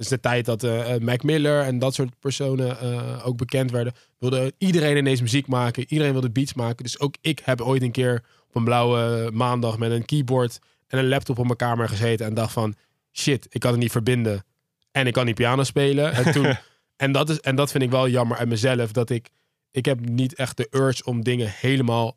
Dus 0.00 0.08
de 0.08 0.20
tijd 0.20 0.44
dat 0.44 0.62
eh, 0.62 0.94
eh, 0.94 1.00
Mac 1.00 1.22
Miller 1.22 1.62
en 1.62 1.78
dat 1.78 1.94
soort 1.94 2.18
personen 2.18 2.80
eh, 2.80 3.26
ook 3.26 3.36
bekend 3.36 3.70
werden, 3.70 3.92
wilde 4.18 4.52
iedereen 4.58 4.96
ineens 4.96 5.20
muziek 5.20 5.46
maken. 5.46 5.84
Iedereen 5.88 6.12
wilde 6.12 6.30
beats 6.30 6.54
maken. 6.54 6.84
Dus 6.84 7.00
ook 7.00 7.14
ik 7.20 7.40
heb 7.44 7.60
ooit 7.60 7.82
een 7.82 7.90
keer 7.90 8.24
op 8.48 8.54
een 8.54 8.64
blauwe 8.64 9.30
maandag 9.32 9.78
met 9.78 9.90
een 9.90 10.04
keyboard 10.04 10.58
en 10.86 10.98
een 10.98 11.08
laptop 11.08 11.38
op 11.38 11.44
mijn 11.44 11.56
kamer 11.56 11.88
gezeten 11.88 12.26
en 12.26 12.34
dacht 12.34 12.52
van, 12.52 12.74
shit, 13.12 13.46
ik 13.50 13.60
kan 13.60 13.70
het 13.70 13.80
niet 13.80 13.90
verbinden. 13.90 14.44
En 14.90 15.06
ik 15.06 15.12
kan 15.12 15.26
niet 15.26 15.34
piano 15.34 15.62
spelen. 15.62 16.12
En, 16.12 16.32
toen, 16.32 16.56
en, 16.96 17.12
dat 17.12 17.28
is, 17.28 17.40
en 17.40 17.56
dat 17.56 17.70
vind 17.70 17.82
ik 17.82 17.90
wel 17.90 18.08
jammer 18.08 18.36
uit 18.36 18.48
mezelf. 18.48 18.92
Dat 18.92 19.10
ik, 19.10 19.28
ik 19.70 19.84
heb 19.84 20.08
niet 20.08 20.34
echt 20.34 20.56
de 20.56 20.68
urge 20.70 21.04
om 21.04 21.24
dingen 21.24 21.52
helemaal 21.56 22.16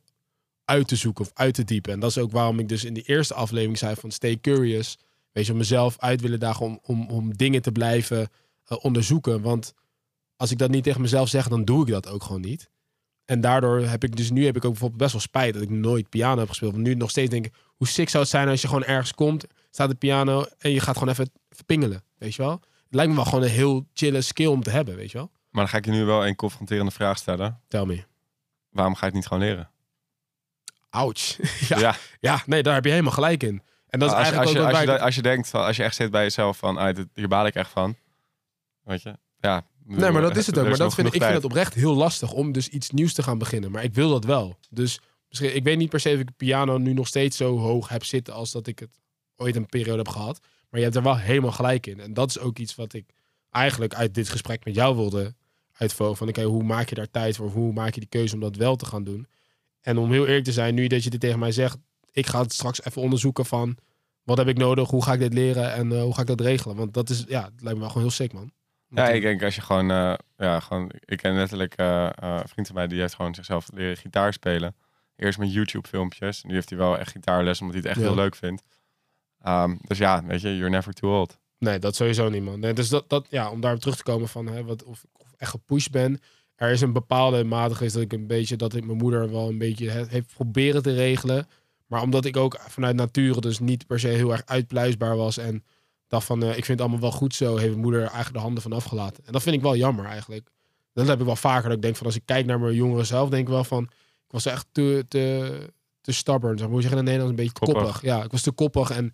uit 0.65 0.87
te 0.87 0.95
zoeken 0.95 1.25
of 1.25 1.31
uit 1.33 1.53
te 1.53 1.63
diepen. 1.63 1.93
En 1.93 1.99
dat 1.99 2.09
is 2.09 2.17
ook 2.17 2.31
waarom 2.31 2.59
ik 2.59 2.69
dus 2.69 2.83
in 2.83 2.93
de 2.93 3.01
eerste 3.01 3.33
aflevering 3.33 3.77
zei 3.77 3.95
van 3.95 4.11
stay 4.11 4.39
curious. 4.39 4.97
Weet 5.31 5.45
je, 5.45 5.51
om 5.51 5.57
mezelf 5.57 5.99
uit 5.99 6.21
willen 6.21 6.39
dagen 6.39 6.65
om, 6.65 6.79
om, 6.83 7.09
om 7.09 7.37
dingen 7.37 7.61
te 7.61 7.71
blijven 7.71 8.29
eh, 8.63 8.77
onderzoeken. 8.81 9.41
Want 9.41 9.73
als 10.35 10.51
ik 10.51 10.57
dat 10.57 10.69
niet 10.69 10.83
tegen 10.83 11.01
mezelf 11.01 11.29
zeg, 11.29 11.47
dan 11.47 11.65
doe 11.65 11.85
ik 11.85 11.91
dat 11.91 12.07
ook 12.07 12.23
gewoon 12.23 12.41
niet. 12.41 12.71
En 13.25 13.41
daardoor 13.41 13.79
heb 13.79 14.03
ik 14.03 14.15
dus 14.15 14.31
nu 14.31 14.45
heb 14.45 14.55
ik 14.55 14.65
ook 14.65 14.71
bijvoorbeeld 14.71 15.01
best 15.01 15.11
wel 15.11 15.21
spijt 15.21 15.53
dat 15.53 15.63
ik 15.63 15.69
nooit 15.69 16.09
piano 16.09 16.39
heb 16.39 16.49
gespeeld. 16.49 16.71
Want 16.71 16.83
nu 16.83 16.93
nog 16.93 17.09
steeds 17.09 17.29
denk 17.29 17.45
ik, 17.45 17.53
hoe 17.75 17.87
sick 17.87 18.09
zou 18.09 18.23
het 18.23 18.31
zijn 18.31 18.47
als 18.47 18.61
je 18.61 18.67
gewoon 18.67 18.83
ergens 18.83 19.13
komt, 19.13 19.45
staat 19.71 19.89
de 19.89 19.95
piano 19.95 20.45
en 20.57 20.71
je 20.71 20.79
gaat 20.79 20.97
gewoon 20.97 21.13
even, 21.13 21.31
even 21.49 21.65
pingelen, 21.65 22.03
weet 22.17 22.35
je 22.35 22.41
wel? 22.41 22.51
Het 22.51 22.95
lijkt 22.95 23.09
me 23.09 23.15
wel 23.15 23.25
gewoon 23.25 23.43
een 23.43 23.49
heel 23.49 23.87
chille 23.93 24.21
skill 24.21 24.45
om 24.45 24.63
te 24.63 24.69
hebben, 24.69 24.95
weet 24.95 25.11
je 25.11 25.17
wel? 25.17 25.31
Maar 25.49 25.61
dan 25.61 25.71
ga 25.71 25.77
ik 25.77 25.85
je 25.85 25.91
nu 25.91 26.03
wel 26.03 26.27
een 26.27 26.35
confronterende 26.35 26.91
vraag 26.91 27.17
stellen. 27.17 27.61
Tell 27.67 27.85
me. 27.85 28.03
Waarom 28.69 28.93
ga 28.93 28.99
je 28.99 29.05
het 29.05 29.15
niet 29.15 29.27
gewoon 29.27 29.43
leren? 29.43 29.69
Ouch. 30.93 31.37
ja, 31.67 31.95
ja. 32.19 32.43
nee, 32.45 32.63
daar 32.63 32.73
heb 32.73 32.83
je 32.83 32.89
helemaal 32.89 33.11
gelijk 33.11 33.43
in. 33.43 33.61
En 33.87 33.99
dat 33.99 34.09
is 34.09 34.15
als, 34.15 34.23
eigenlijk 34.23 34.45
als, 34.45 34.51
je, 34.51 34.59
ook 34.59 34.71
als, 34.71 34.79
je, 34.79 34.85
wij... 34.85 34.99
als 34.99 35.15
je 35.15 35.21
denkt, 35.21 35.49
van, 35.49 35.65
als 35.65 35.75
je 35.75 35.83
echt 35.83 35.95
zit 35.95 36.11
bij 36.11 36.23
jezelf 36.23 36.57
van, 36.57 36.77
ah, 36.77 36.97
hier 37.13 37.27
baal 37.27 37.45
ik 37.45 37.55
echt 37.55 37.71
van. 37.71 37.95
Weet 38.83 39.01
je? 39.01 39.17
Ja. 39.39 39.65
Nee, 39.85 40.11
maar 40.11 40.21
dat 40.21 40.37
is 40.41 40.45
het 40.45 40.57
ook. 40.57 40.67
Maar 40.67 40.77
dat 40.77 40.93
vind 40.93 41.13
ik, 41.13 41.21
vind 41.21 41.33
het 41.33 41.43
oprecht 41.43 41.73
heel 41.73 41.95
lastig 41.95 42.31
om 42.31 42.51
dus 42.51 42.67
iets 42.67 42.89
nieuws 42.89 43.13
te 43.13 43.23
gaan 43.23 43.37
beginnen. 43.37 43.71
Maar 43.71 43.83
ik 43.83 43.93
wil 43.93 44.09
dat 44.09 44.25
wel. 44.25 44.57
Dus 44.69 44.99
misschien, 45.29 45.55
ik 45.55 45.63
weet 45.63 45.77
niet 45.77 45.89
per 45.89 45.99
se 45.99 46.13
of 46.13 46.19
ik 46.19 46.27
de 46.27 46.33
piano 46.37 46.77
nu 46.77 46.93
nog 46.93 47.07
steeds 47.07 47.37
zo 47.37 47.57
hoog 47.57 47.89
heb 47.89 48.03
zitten 48.03 48.33
als 48.33 48.51
dat 48.51 48.67
ik 48.67 48.79
het 48.79 48.99
ooit 49.35 49.55
een 49.55 49.65
periode 49.65 49.97
heb 49.97 50.07
gehad. 50.07 50.39
Maar 50.69 50.79
je 50.79 50.85
hebt 50.85 50.97
er 50.97 51.03
wel 51.03 51.17
helemaal 51.17 51.51
gelijk 51.51 51.87
in. 51.87 51.99
En 51.99 52.13
dat 52.13 52.29
is 52.29 52.39
ook 52.39 52.57
iets 52.57 52.75
wat 52.75 52.93
ik 52.93 53.05
eigenlijk 53.49 53.93
uit 53.93 54.13
dit 54.13 54.29
gesprek 54.29 54.65
met 54.65 54.75
jou 54.75 54.95
wilde 54.95 55.35
uitvoeren. 55.73 56.17
Van 56.17 56.27
oké, 56.27 56.43
hoe 56.43 56.63
maak 56.63 56.89
je 56.89 56.95
daar 56.95 57.11
tijd 57.11 57.35
voor? 57.35 57.49
Hoe 57.49 57.73
maak 57.73 57.93
je 57.93 57.99
die 57.99 58.09
keuze 58.09 58.33
om 58.33 58.39
dat 58.39 58.55
wel 58.55 58.75
te 58.75 58.85
gaan 58.85 59.03
doen? 59.03 59.27
En 59.83 59.97
om 59.97 60.11
heel 60.11 60.25
eerlijk 60.25 60.43
te 60.45 60.51
zijn, 60.51 60.75
nu 60.75 60.87
dat 60.87 61.03
je 61.03 61.09
dit 61.09 61.19
tegen 61.19 61.39
mij 61.39 61.51
zegt, 61.51 61.77
ik 62.11 62.27
ga 62.27 62.41
het 62.41 62.53
straks 62.53 62.83
even 62.85 63.01
onderzoeken 63.01 63.45
van 63.45 63.77
wat 64.23 64.37
heb 64.37 64.47
ik 64.47 64.57
nodig, 64.57 64.89
hoe 64.89 65.03
ga 65.03 65.13
ik 65.13 65.19
dit 65.19 65.33
leren 65.33 65.73
en 65.73 65.91
eh, 65.91 66.01
hoe 66.01 66.13
ga 66.13 66.21
ik 66.21 66.27
dat 66.27 66.41
regelen? 66.41 66.75
Want 66.75 66.93
dat 66.93 67.09
is, 67.09 67.23
ja, 67.27 67.43
het 67.43 67.61
lijkt 67.61 67.73
me 67.73 67.79
wel 67.79 67.87
gewoon 67.87 68.03
heel 68.03 68.11
sick, 68.11 68.33
man. 68.33 68.51
Ja, 68.87 69.09
ik 69.09 69.21
denk 69.21 69.43
als 69.43 69.55
je 69.55 69.61
gewoon, 69.61 69.91
eh, 69.91 70.13
ja, 70.37 70.59
gewoon, 70.59 70.91
ik 71.05 71.17
ken 71.17 71.35
letterlijk 71.35 71.73
een 71.77 72.47
vriend 72.47 72.67
van 72.67 72.75
mij 72.75 72.87
die 72.87 72.99
heeft 72.99 73.15
gewoon 73.15 73.35
zichzelf 73.35 73.67
leren 73.73 73.97
gitaar 73.97 74.33
spelen. 74.33 74.75
Eerst 75.15 75.39
met 75.39 75.53
YouTube 75.53 75.87
filmpjes. 75.87 76.43
Nu 76.43 76.53
heeft 76.53 76.69
hij 76.69 76.77
wel 76.77 76.97
echt 76.97 77.11
gitaarles 77.11 77.61
omdat 77.61 77.75
hij 77.75 77.83
het 77.83 77.91
echt 77.91 78.01
Ja. 78.01 78.11
heel 78.11 78.21
leuk 78.23 78.35
vindt. 78.35 78.63
Ehm, 79.39 79.75
dus 79.81 79.97
ja, 79.97 80.23
weet 80.25 80.41
je, 80.41 80.55
you're 80.55 80.69
never 80.69 80.93
too 80.93 81.19
old. 81.19 81.39
Nee, 81.57 81.79
dat 81.79 81.95
sowieso 81.95 82.29
niet, 82.29 82.43
man. 82.43 82.59
Nee, 82.59 82.73
dus 82.73 82.89
dat, 82.89 83.09
dat, 83.09 83.27
ja, 83.29 83.49
om 83.51 83.61
daarop 83.61 83.79
terug 83.79 83.95
te 83.95 84.03
komen 84.03 84.27
van 84.27 84.47
hè, 84.47 84.63
wat, 84.63 84.83
of 84.83 85.03
ik 85.03 85.09
of 85.13 85.33
echt 85.37 85.51
gepusht 85.51 85.91
ben. 85.91 86.19
Er 86.55 86.71
is 86.71 86.81
een 86.81 86.93
bepaalde 86.93 87.43
mate 87.43 87.85
is 87.85 87.93
dat 87.93 88.01
ik 88.01 88.13
een 88.13 88.27
beetje, 88.27 88.55
dat 88.55 88.75
ik 88.75 88.85
mijn 88.85 88.97
moeder 88.97 89.31
wel 89.31 89.49
een 89.49 89.57
beetje 89.57 89.89
he- 89.89 90.05
heeft 90.07 90.33
proberen 90.33 90.83
te 90.83 90.93
regelen. 90.93 91.47
Maar 91.87 92.01
omdat 92.01 92.25
ik 92.25 92.37
ook 92.37 92.57
vanuit 92.67 92.95
nature 92.95 93.41
dus 93.41 93.59
niet 93.59 93.87
per 93.87 93.99
se 93.99 94.07
heel 94.07 94.31
erg 94.31 94.41
uitpluisbaar 94.45 95.17
was. 95.17 95.37
En 95.37 95.63
dacht 96.07 96.25
van, 96.25 96.43
eh, 96.43 96.47
ik 96.49 96.53
vind 96.53 96.67
het 96.67 96.81
allemaal 96.81 96.99
wel 96.99 97.11
goed 97.11 97.35
zo, 97.35 97.55
heeft 97.55 97.69
mijn 97.69 97.81
moeder 97.81 98.01
eigenlijk 98.01 98.33
de 98.33 98.39
handen 98.39 98.63
van 98.63 98.73
afgelaten. 98.73 99.25
En 99.25 99.31
dat 99.33 99.41
vind 99.43 99.55
ik 99.55 99.61
wel 99.61 99.75
jammer 99.75 100.05
eigenlijk. 100.05 100.49
Dat 100.93 101.07
heb 101.07 101.19
ik 101.19 101.25
wel 101.25 101.35
vaker. 101.35 101.67
Dat 101.67 101.75
ik 101.77 101.81
denk 101.81 101.95
van, 101.95 102.05
als 102.05 102.15
ik 102.15 102.21
kijk 102.25 102.45
naar 102.45 102.59
mijn 102.59 102.75
jongeren 102.75 103.05
zelf, 103.05 103.29
denk 103.29 103.41
ik 103.41 103.53
wel 103.53 103.63
van, 103.63 103.83
ik 103.83 104.31
was 104.31 104.45
echt 104.45 104.67
te, 104.71 105.05
te, 105.07 105.57
te 106.01 106.11
stubborn. 106.11 106.57
Zeg 106.57 106.67
zeg 106.67 106.75
je 106.77 106.81
dat 106.81 106.91
in 106.91 106.97
het 106.97 107.05
Nederlands? 107.05 107.29
Een 107.29 107.35
beetje 107.45 107.59
Koppig. 107.59 107.83
koppig. 107.83 108.01
Ja, 108.01 108.23
ik 108.23 108.31
was 108.31 108.41
te 108.41 108.51
koppig 108.51 108.89
en 108.91 109.13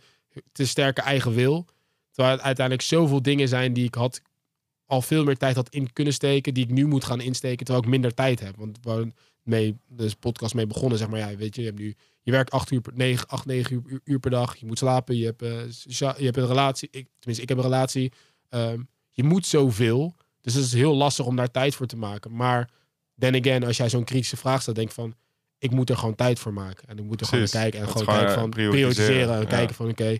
te 0.51 0.67
sterke 0.67 1.01
eigen 1.01 1.33
wil. 1.33 1.65
Terwijl 2.11 2.35
het 2.35 2.45
uiteindelijk 2.45 2.87
zoveel 2.87 3.21
dingen 3.21 3.47
zijn 3.47 3.73
die 3.73 3.85
ik 3.85 3.95
had 3.95 4.21
al 4.89 5.01
veel 5.01 5.23
meer 5.23 5.37
tijd 5.37 5.55
had 5.55 5.69
in 5.69 5.93
kunnen 5.93 6.13
steken, 6.13 6.53
die 6.53 6.63
ik 6.63 6.71
nu 6.71 6.85
moet 6.85 7.03
gaan 7.03 7.21
insteken, 7.21 7.65
terwijl 7.65 7.85
ik 7.85 7.89
minder 7.91 8.13
tijd 8.13 8.39
heb. 8.39 8.55
Want 8.57 8.77
waar 8.81 8.97
we 8.97 9.11
mee 9.43 9.77
de 9.87 10.11
podcast 10.19 10.53
mee 10.53 10.67
begonnen, 10.67 10.97
zeg 10.97 11.09
maar, 11.09 11.19
ja, 11.19 11.35
weet 11.35 11.55
je, 11.55 11.61
je 11.61 11.67
hebt 11.67 11.79
nu 11.79 11.95
je 12.21 12.31
werkt 12.31 12.51
acht 12.51 12.71
uur 12.71 12.81
per 12.81 12.93
negen, 12.95 13.27
acht, 13.27 13.45
negen 13.45 14.01
uur, 14.03 14.19
per 14.19 14.31
dag. 14.31 14.55
Je 14.55 14.65
moet 14.65 14.77
slapen. 14.77 15.15
Je 15.17 15.25
hebt, 15.25 15.41
eh, 15.41 16.17
je 16.17 16.25
hebt 16.25 16.37
een 16.37 16.47
relatie. 16.47 16.87
Ik, 16.91 17.07
tenminste, 17.19 17.43
ik 17.43 17.49
heb 17.49 17.57
een 17.57 17.63
relatie. 17.63 18.11
Ehm, 18.49 18.81
je 19.09 19.23
moet 19.23 19.45
zoveel. 19.45 20.15
Dus 20.41 20.53
het 20.53 20.63
is 20.63 20.73
heel 20.73 20.95
lastig 20.95 21.25
om 21.25 21.35
daar 21.35 21.51
tijd 21.51 21.75
voor 21.75 21.85
te 21.85 21.97
maken. 21.97 22.35
Maar 22.35 22.69
then 23.17 23.35
again, 23.35 23.63
als 23.63 23.77
jij 23.77 23.89
zo'n 23.89 24.03
kritische 24.03 24.37
vraag 24.37 24.61
stelt, 24.61 24.75
denk 24.75 24.91
van, 24.91 25.13
ik 25.57 25.71
moet 25.71 25.89
er 25.89 25.97
gewoon 25.97 26.15
tijd 26.15 26.39
voor 26.39 26.53
maken. 26.53 26.87
En 26.87 26.97
ik 26.97 27.03
moet 27.03 27.19
er 27.21 27.25
gewoon 27.27 27.43
Precies. 27.43 27.61
kijken 27.61 27.79
en 27.79 27.87
gewoon 27.87 28.03
gewoon, 28.03 28.19
kijken 28.19 28.39
van 28.39 28.49
prioritiseren. 28.49 28.93
prioritiseren. 28.95 29.35
En 29.35 29.41
Ja. 29.41 29.57
kijken 29.57 29.75
van, 29.75 29.89
oké, 29.89 30.17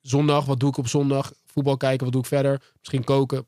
zondag, 0.00 0.44
wat 0.44 0.60
doe 0.60 0.68
ik 0.68 0.76
op 0.76 0.88
zondag? 0.88 1.32
Voetbal 1.44 1.76
kijken, 1.76 2.04
wat 2.04 2.12
doe 2.12 2.22
ik 2.22 2.28
verder? 2.28 2.62
Misschien 2.78 3.04
koken. 3.04 3.46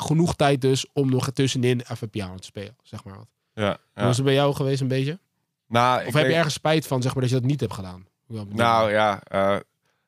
Genoeg 0.00 0.34
tijd 0.34 0.60
dus 0.60 0.86
om 0.92 1.10
nog 1.10 1.30
tussenin 1.30 1.82
even 1.90 2.10
piano 2.10 2.36
te 2.36 2.44
spelen, 2.44 2.76
zeg 2.82 3.04
maar. 3.04 3.16
wat. 3.16 3.28
Ja, 3.54 3.78
ja. 3.94 4.08
Is 4.08 4.16
het 4.16 4.24
bij 4.24 4.34
jou 4.34 4.54
geweest 4.54 4.80
een 4.80 4.88
beetje? 4.88 5.18
Nou, 5.66 6.00
Of 6.00 6.06
ik 6.06 6.14
heb 6.14 6.26
je 6.26 6.34
ergens 6.34 6.54
spijt 6.54 6.86
van, 6.86 7.02
zeg 7.02 7.12
maar, 7.12 7.22
dat 7.22 7.30
je 7.30 7.38
dat 7.38 7.48
niet 7.48 7.60
hebt 7.60 7.72
gedaan? 7.72 8.06
Nou 8.48 8.90
ja, 8.90 9.22
eh, 9.22 9.54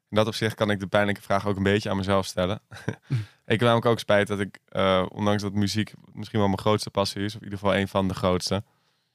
in 0.09 0.17
dat 0.17 0.27
opzicht 0.27 0.55
kan 0.55 0.71
ik 0.71 0.81
de 0.81 0.87
pijnlijke 0.87 1.23
vraag 1.23 1.47
ook 1.47 1.57
een 1.57 1.63
beetje 1.63 1.91
aan 1.91 1.97
mezelf 1.97 2.27
stellen. 2.27 2.61
ik 3.47 3.59
heb 3.59 3.61
namelijk 3.61 3.87
ook 3.87 3.99
spijt 3.99 4.27
dat 4.27 4.41
ik, 4.41 4.59
eh, 4.69 5.07
ondanks 5.09 5.43
dat 5.43 5.53
muziek 5.53 5.93
misschien 6.13 6.39
wel 6.39 6.49
mijn 6.49 6.61
grootste 6.61 6.91
passie 6.91 7.25
is, 7.25 7.35
of 7.35 7.41
in 7.41 7.45
ieder 7.45 7.59
geval 7.59 7.77
een 7.77 7.89
van 7.89 8.09
de 8.09 8.15
grootste, 8.15 8.63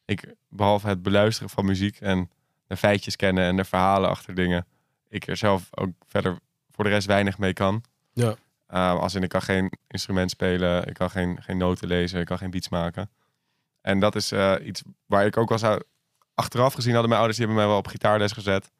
ik 0.05 0.34
behalve 0.49 0.88
het 0.88 1.01
beluisteren 1.01 1.49
van 1.49 1.65
muziek 1.65 1.99
en 1.99 2.32
de 2.67 2.78
feitjes 2.78 3.15
kennen 3.15 3.43
en 3.43 3.55
de 3.55 3.63
verhalen 3.63 4.09
achter 4.09 4.36
dingen, 4.36 4.65
ik 5.09 5.28
er 5.28 5.38
zelf 5.38 5.67
ook 5.71 5.89
verder 6.05 6.39
voor 6.71 6.84
de 6.84 6.89
rest 6.89 7.07
weinig 7.07 7.38
mee 7.38 7.53
kan. 7.53 7.84
Ja. 8.13 8.36
Eh, 8.76 8.99
als 8.99 9.15
in, 9.15 9.23
ik 9.23 9.30
kan 9.30 9.41
geen 9.41 9.71
instrument 9.88 10.30
spelen, 10.30 10.88
ik 10.88 10.93
kan 10.93 11.09
geen, 11.09 11.38
geen 11.41 11.57
noten 11.57 11.88
lezen, 11.88 12.19
ik 12.19 12.26
kan 12.26 12.38
geen 12.38 12.49
beats 12.49 12.69
maken. 12.69 13.09
En 13.82 13.99
dat 13.99 14.15
is 14.15 14.32
eh, 14.32 14.53
iets 14.63 14.84
waar 15.05 15.26
ik 15.26 15.38
ook 15.38 15.49
wel 15.49 15.57
zou... 15.57 15.82
Achteraf 16.34 16.73
gezien 16.73 16.91
hadden 16.91 17.09
mijn 17.09 17.21
ouders, 17.21 17.38
die 17.38 17.47
hebben 17.47 17.65
mij 17.65 17.73
wel 17.73 17.82
op 17.82 17.88
gitaarles 17.88 18.32
gezet. 18.32 18.71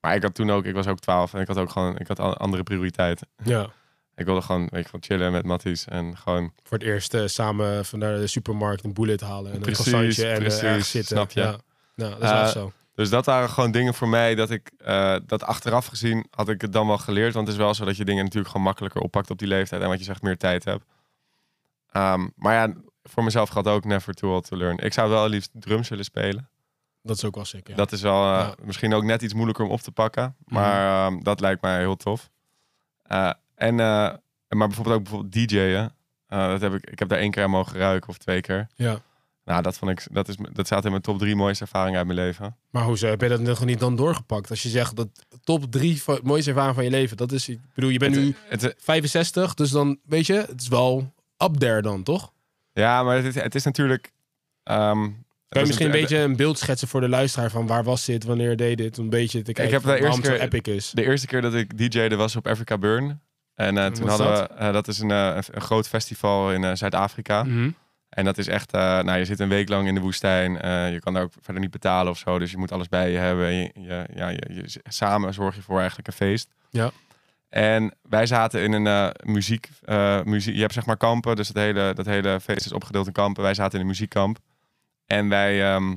Maar 0.00 0.14
ik 0.14 0.22
had 0.22 0.34
toen 0.34 0.50
ook, 0.50 0.64
ik 0.64 0.74
was 0.74 0.86
ook 0.86 0.98
12 0.98 1.34
en 1.34 1.40
ik 1.40 1.46
had 1.46 1.56
ook 1.56 1.70
gewoon, 1.70 1.98
ik 1.98 2.08
had 2.08 2.18
andere 2.18 2.62
prioriteiten. 2.62 3.28
ja. 3.44 3.70
Ik 4.18 4.24
wilde 4.24 4.42
gewoon, 4.42 4.60
weet 4.60 4.82
je, 4.82 4.84
gewoon 4.84 5.02
chillen 5.02 5.32
met 5.32 5.44
Matties 5.44 5.84
en 5.84 6.16
gewoon, 6.16 6.52
Voor 6.62 6.78
het 6.78 6.86
eerst 6.86 7.14
eh, 7.14 7.26
samen 7.26 7.84
van 7.84 7.98
naar 7.98 8.16
de 8.16 8.26
supermarkt 8.26 8.84
een 8.84 8.92
bullet 8.92 9.20
halen. 9.20 9.52
En 9.52 9.60
Precies, 9.60 9.86
een 9.86 9.92
croissantje 9.92 10.26
en 10.26 10.34
eh, 10.34 10.38
precies, 10.38 10.62
ergens 10.62 10.90
zitten. 10.90 11.16
snap 11.16 11.30
je. 11.30 11.40
Ja. 11.40 11.58
Nou, 11.94 12.10
dat 12.10 12.22
is 12.22 12.30
wel 12.30 12.46
zo. 12.46 12.72
Dus 12.98 13.10
dat 13.10 13.26
waren 13.26 13.48
gewoon 13.48 13.70
dingen 13.70 13.94
voor 13.94 14.08
mij 14.08 14.34
dat 14.34 14.50
ik 14.50 14.70
eh, 14.78 15.16
dat 15.26 15.42
achteraf 15.42 15.86
gezien 15.86 16.26
had 16.30 16.48
ik 16.48 16.60
het 16.60 16.72
dan 16.72 16.86
wel 16.86 16.98
geleerd. 16.98 17.34
Want 17.34 17.46
het 17.46 17.56
is 17.56 17.62
wel 17.62 17.74
zo 17.74 17.84
dat 17.84 17.96
je 17.96 18.04
dingen 18.04 18.22
natuurlijk 18.24 18.50
gewoon 18.50 18.66
makkelijker 18.66 19.00
oppakt 19.00 19.30
op 19.30 19.38
die 19.38 19.48
leeftijd. 19.48 19.82
En 19.82 19.88
wat 19.88 19.98
je 19.98 20.04
zegt, 20.04 20.22
meer 20.22 20.36
tijd 20.36 20.64
hebt. 20.64 20.84
Ehm, 21.90 22.28
maar 22.36 22.54
ja, 22.54 22.74
voor 23.02 23.24
mezelf 23.24 23.48
gaat 23.48 23.66
ook 23.66 23.84
never 23.84 24.14
too 24.14 24.32
old 24.34 24.48
to 24.48 24.56
learn. 24.56 24.78
Ik 24.78 24.92
zou 24.92 25.10
wel 25.10 25.28
liefst 25.28 25.50
drums 25.52 25.88
willen 25.88 26.04
spelen. 26.04 26.48
Dat 27.02 27.16
is 27.16 27.24
ook 27.24 27.34
wel 27.34 27.44
sick, 27.44 27.68
ja. 27.68 27.74
Dat 27.74 27.92
is 27.92 28.02
wel 28.02 28.22
eh, 28.22 28.38
Ja. 28.38 28.54
misschien 28.64 28.94
ook 28.94 29.04
net 29.04 29.22
iets 29.22 29.34
moeilijker 29.34 29.64
om 29.64 29.70
op 29.70 29.80
te 29.80 29.92
pakken. 29.92 30.36
Maar 30.44 31.06
ehm, 31.06 31.22
dat 31.22 31.40
lijkt 31.40 31.62
mij 31.62 31.78
heel 31.78 31.96
tof. 31.96 32.30
Eh, 33.02 33.32
en, 33.54 33.74
maar 33.74 34.20
bijvoorbeeld 34.48 34.96
ook 34.96 35.02
bijvoorbeeld 35.02 35.32
DJ'en. 35.32 35.94
Dat 36.26 36.60
heb 36.60 36.74
ik, 36.74 36.90
ik 36.90 36.98
heb 36.98 37.08
daar 37.08 37.18
één 37.18 37.30
keer 37.30 37.42
aan 37.42 37.50
mogen 37.50 37.78
ruiken 37.78 38.08
of 38.08 38.18
twee 38.18 38.40
keer. 38.40 38.66
ja. 38.74 38.98
Nou, 39.48 39.62
dat 39.62 39.76
vond 39.78 39.90
ik, 39.90 40.06
dat, 40.10 40.28
is, 40.28 40.36
dat 40.52 40.66
staat 40.66 40.84
in 40.84 40.90
mijn 40.90 41.02
top 41.02 41.18
drie 41.18 41.36
mooiste 41.36 41.64
ervaringen 41.64 41.98
uit 41.98 42.06
mijn 42.06 42.18
leven. 42.18 42.56
Maar 42.70 42.84
hoezo 42.84 43.06
heb 43.06 43.20
je 43.20 43.28
dat 43.28 43.40
nog 43.40 43.64
niet 43.64 43.80
dan 43.80 43.96
doorgepakt? 43.96 44.50
Als 44.50 44.62
je 44.62 44.68
zegt 44.68 44.96
dat 44.96 45.08
top 45.44 45.72
drie 45.72 46.02
mooiste 46.22 46.50
ervaring 46.50 46.74
van 46.74 46.84
je 46.84 46.90
leven, 46.90 47.16
dat 47.16 47.32
is, 47.32 47.48
ik 47.48 47.58
bedoel, 47.74 47.90
je 47.90 47.98
bent 47.98 48.16
nu 48.16 48.34
Het, 48.48 48.62
het, 48.62 48.74
65, 48.78 49.54
dus 49.54 49.70
dan, 49.70 49.98
weet 50.04 50.26
je, 50.26 50.34
het 50.34 50.60
is 50.60 50.68
wel 50.68 51.12
up 51.44 51.56
there 51.56 51.82
dan, 51.82 52.02
toch? 52.02 52.32
ja, 52.72 53.02
maar 53.02 53.16
het 53.16 53.24
is, 53.24 53.34
het 53.34 53.54
is 53.54 53.64
natuurlijk. 53.64 54.12
Kan 55.48 55.60
je 55.60 55.60
is 55.60 55.66
misschien 55.66 55.86
een 55.86 56.00
beetje 56.00 56.18
een 56.18 56.36
beeld 56.36 56.58
schetsen 56.58 56.88
voor 56.88 57.00
de 57.00 57.08
luisteraar 57.08 57.50
van 57.50 57.66
waar 57.66 57.84
was 57.84 58.04
dit, 58.04 58.24
wanneer 58.24 58.56
deed 58.56 58.76
dit, 58.76 58.96
een 58.96 59.10
beetje 59.10 59.42
te 59.42 59.52
kijken 59.52 59.74
heb 59.74 59.82
de 59.82 60.00
eerste 60.00 60.20
keer- 60.20 60.40
epic 60.40 60.74
is. 60.74 60.90
De 60.90 61.04
eerste 61.04 61.26
keer 61.26 61.40
dat 61.40 61.54
ik 61.54 61.78
DJ'de 61.78 62.16
was 62.16 62.36
op 62.36 62.46
Africa 62.46 62.78
Burn. 62.78 63.20
En 63.54 63.78
eh, 63.78 63.86
toen 63.86 64.08
hadden 64.08 64.26
dat? 64.26 64.48
we, 64.48 64.54
eh, 64.54 64.72
dat 64.72 64.88
is 64.88 64.98
een, 64.98 65.10
eh, 65.10 65.38
een 65.50 65.60
groot 65.60 65.88
festival 65.88 66.52
in 66.52 66.64
eh, 66.64 66.74
Zuid-Afrika. 66.74 67.44
Mhm. 67.44 67.70
En 68.08 68.24
dat 68.24 68.38
is 68.38 68.46
echt, 68.46 68.72
eh, 68.72 68.80
nou 68.80 69.18
je 69.18 69.24
zit 69.24 69.40
een 69.40 69.48
week 69.48 69.68
lang 69.68 69.88
in 69.88 69.94
de 69.94 70.00
woestijn. 70.00 70.60
eh, 70.60 70.92
je 70.92 71.00
kan 71.00 71.14
daar 71.14 71.22
ook 71.22 71.32
verder 71.40 71.62
niet 71.62 71.70
betalen 71.70 72.12
of 72.12 72.18
zo. 72.18 72.38
Dus 72.38 72.50
je 72.50 72.56
moet 72.56 72.72
alles 72.72 72.88
bij 72.88 73.10
je 73.10 73.18
hebben. 73.18 73.52
Je, 73.52 73.70
je, 73.74 74.06
ja, 74.14 74.28
je, 74.28 74.80
samen 74.84 75.34
zorg 75.34 75.54
je 75.54 75.62
voor 75.62 75.78
eigenlijk 75.78 76.08
een 76.08 76.14
feest. 76.14 76.54
Ja. 76.70 76.90
En 77.48 77.94
wij 78.02 78.26
zaten 78.26 78.62
in 78.62 78.72
een 78.72 78.86
eh, 78.86 79.08
muziek, 79.24 79.68
muziek. 80.24 80.54
Je 80.54 80.60
hebt 80.60 80.72
zeg 80.72 80.86
maar 80.86 80.96
kampen. 80.96 81.36
Dus 81.36 81.48
het 81.48 81.56
hele, 81.56 81.92
dat 81.94 82.06
hele 82.06 82.40
feest 82.40 82.66
is 82.66 82.72
opgedeeld 82.72 83.06
in 83.06 83.12
kampen. 83.12 83.42
Wij 83.42 83.54
zaten 83.54 83.74
in 83.74 83.80
een 83.80 83.90
muziekkamp. 83.90 84.38
En 85.06 85.28
wij, 85.28 85.72
ehm, 85.72 85.96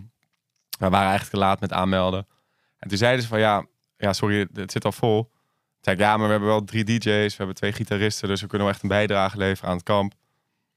wij 0.79 0.89
waren 0.89 1.09
eigenlijk 1.09 1.29
te 1.29 1.37
laat 1.37 1.59
met 1.59 1.73
aanmelden. 1.73 2.27
En 2.77 2.89
toen 2.89 2.97
zeiden 2.97 3.21
ze 3.21 3.27
van 3.27 3.39
ja, 3.39 3.65
ja 3.97 4.13
sorry, 4.13 4.47
het 4.53 4.71
zit 4.71 4.85
al 4.85 4.91
vol. 4.91 5.23
Toen 5.23 5.33
zei 5.81 5.95
ik 5.95 6.01
ja, 6.01 6.17
maar 6.17 6.25
we 6.25 6.31
hebben 6.31 6.49
wel 6.49 6.63
drie 6.63 6.83
DJ's. 6.83 7.31
We 7.31 7.37
hebben 7.37 7.55
twee 7.55 7.73
gitaristen. 7.73 8.27
Dus 8.27 8.41
we 8.41 8.47
kunnen 8.47 8.67
wel 8.67 8.75
echt 8.75 8.83
een 8.83 8.89
bijdrage 8.89 9.37
leveren 9.37 9.69
aan 9.69 9.75
het 9.75 9.85
kamp. 9.85 10.13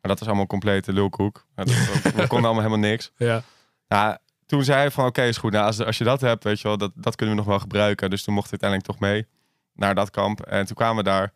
Maar 0.05 0.13
dat 0.13 0.19
was 0.19 0.29
allemaal 0.29 0.47
complete 0.47 0.93
lulkoek. 0.93 1.47
Dat- 1.55 1.69
We 2.03 2.11
konden 2.13 2.29
allemaal 2.51 2.55
helemaal 2.71 2.91
niks. 2.91 3.11
Ja. 3.29 3.43
Nou, 3.89 4.17
toen 4.47 4.65
zei 4.65 4.79
hij 4.79 4.91
van 4.91 5.07
oké, 5.07 5.23
is 5.23 5.37
goed. 5.37 5.53
Nou, 5.53 5.67
als, 5.67 5.81
als 5.81 5.99
je 5.99 6.05
dat 6.05 6.21
hebt, 6.21 6.45
weet 6.45 6.61
je 6.61 6.69
wel, 6.69 6.77
dat, 6.79 6.91
dat 6.95 7.17
kunnen 7.17 7.35
we 7.35 7.41
nog 7.41 7.51
wel 7.51 7.61
gebruiken. 7.61 8.11
Dus 8.11 8.23
toen 8.23 8.35
mocht 8.35 8.53
ik 8.53 8.63
uiteindelijk 8.63 8.91
toch 8.91 9.01
mee 9.09 9.27
naar 9.75 9.95
dat 9.95 10.11
kamp. 10.11 10.41
En 10.41 10.67
toen 10.67 10.77
kwamen 10.77 10.97
we 10.97 11.03
daar. 11.11 11.33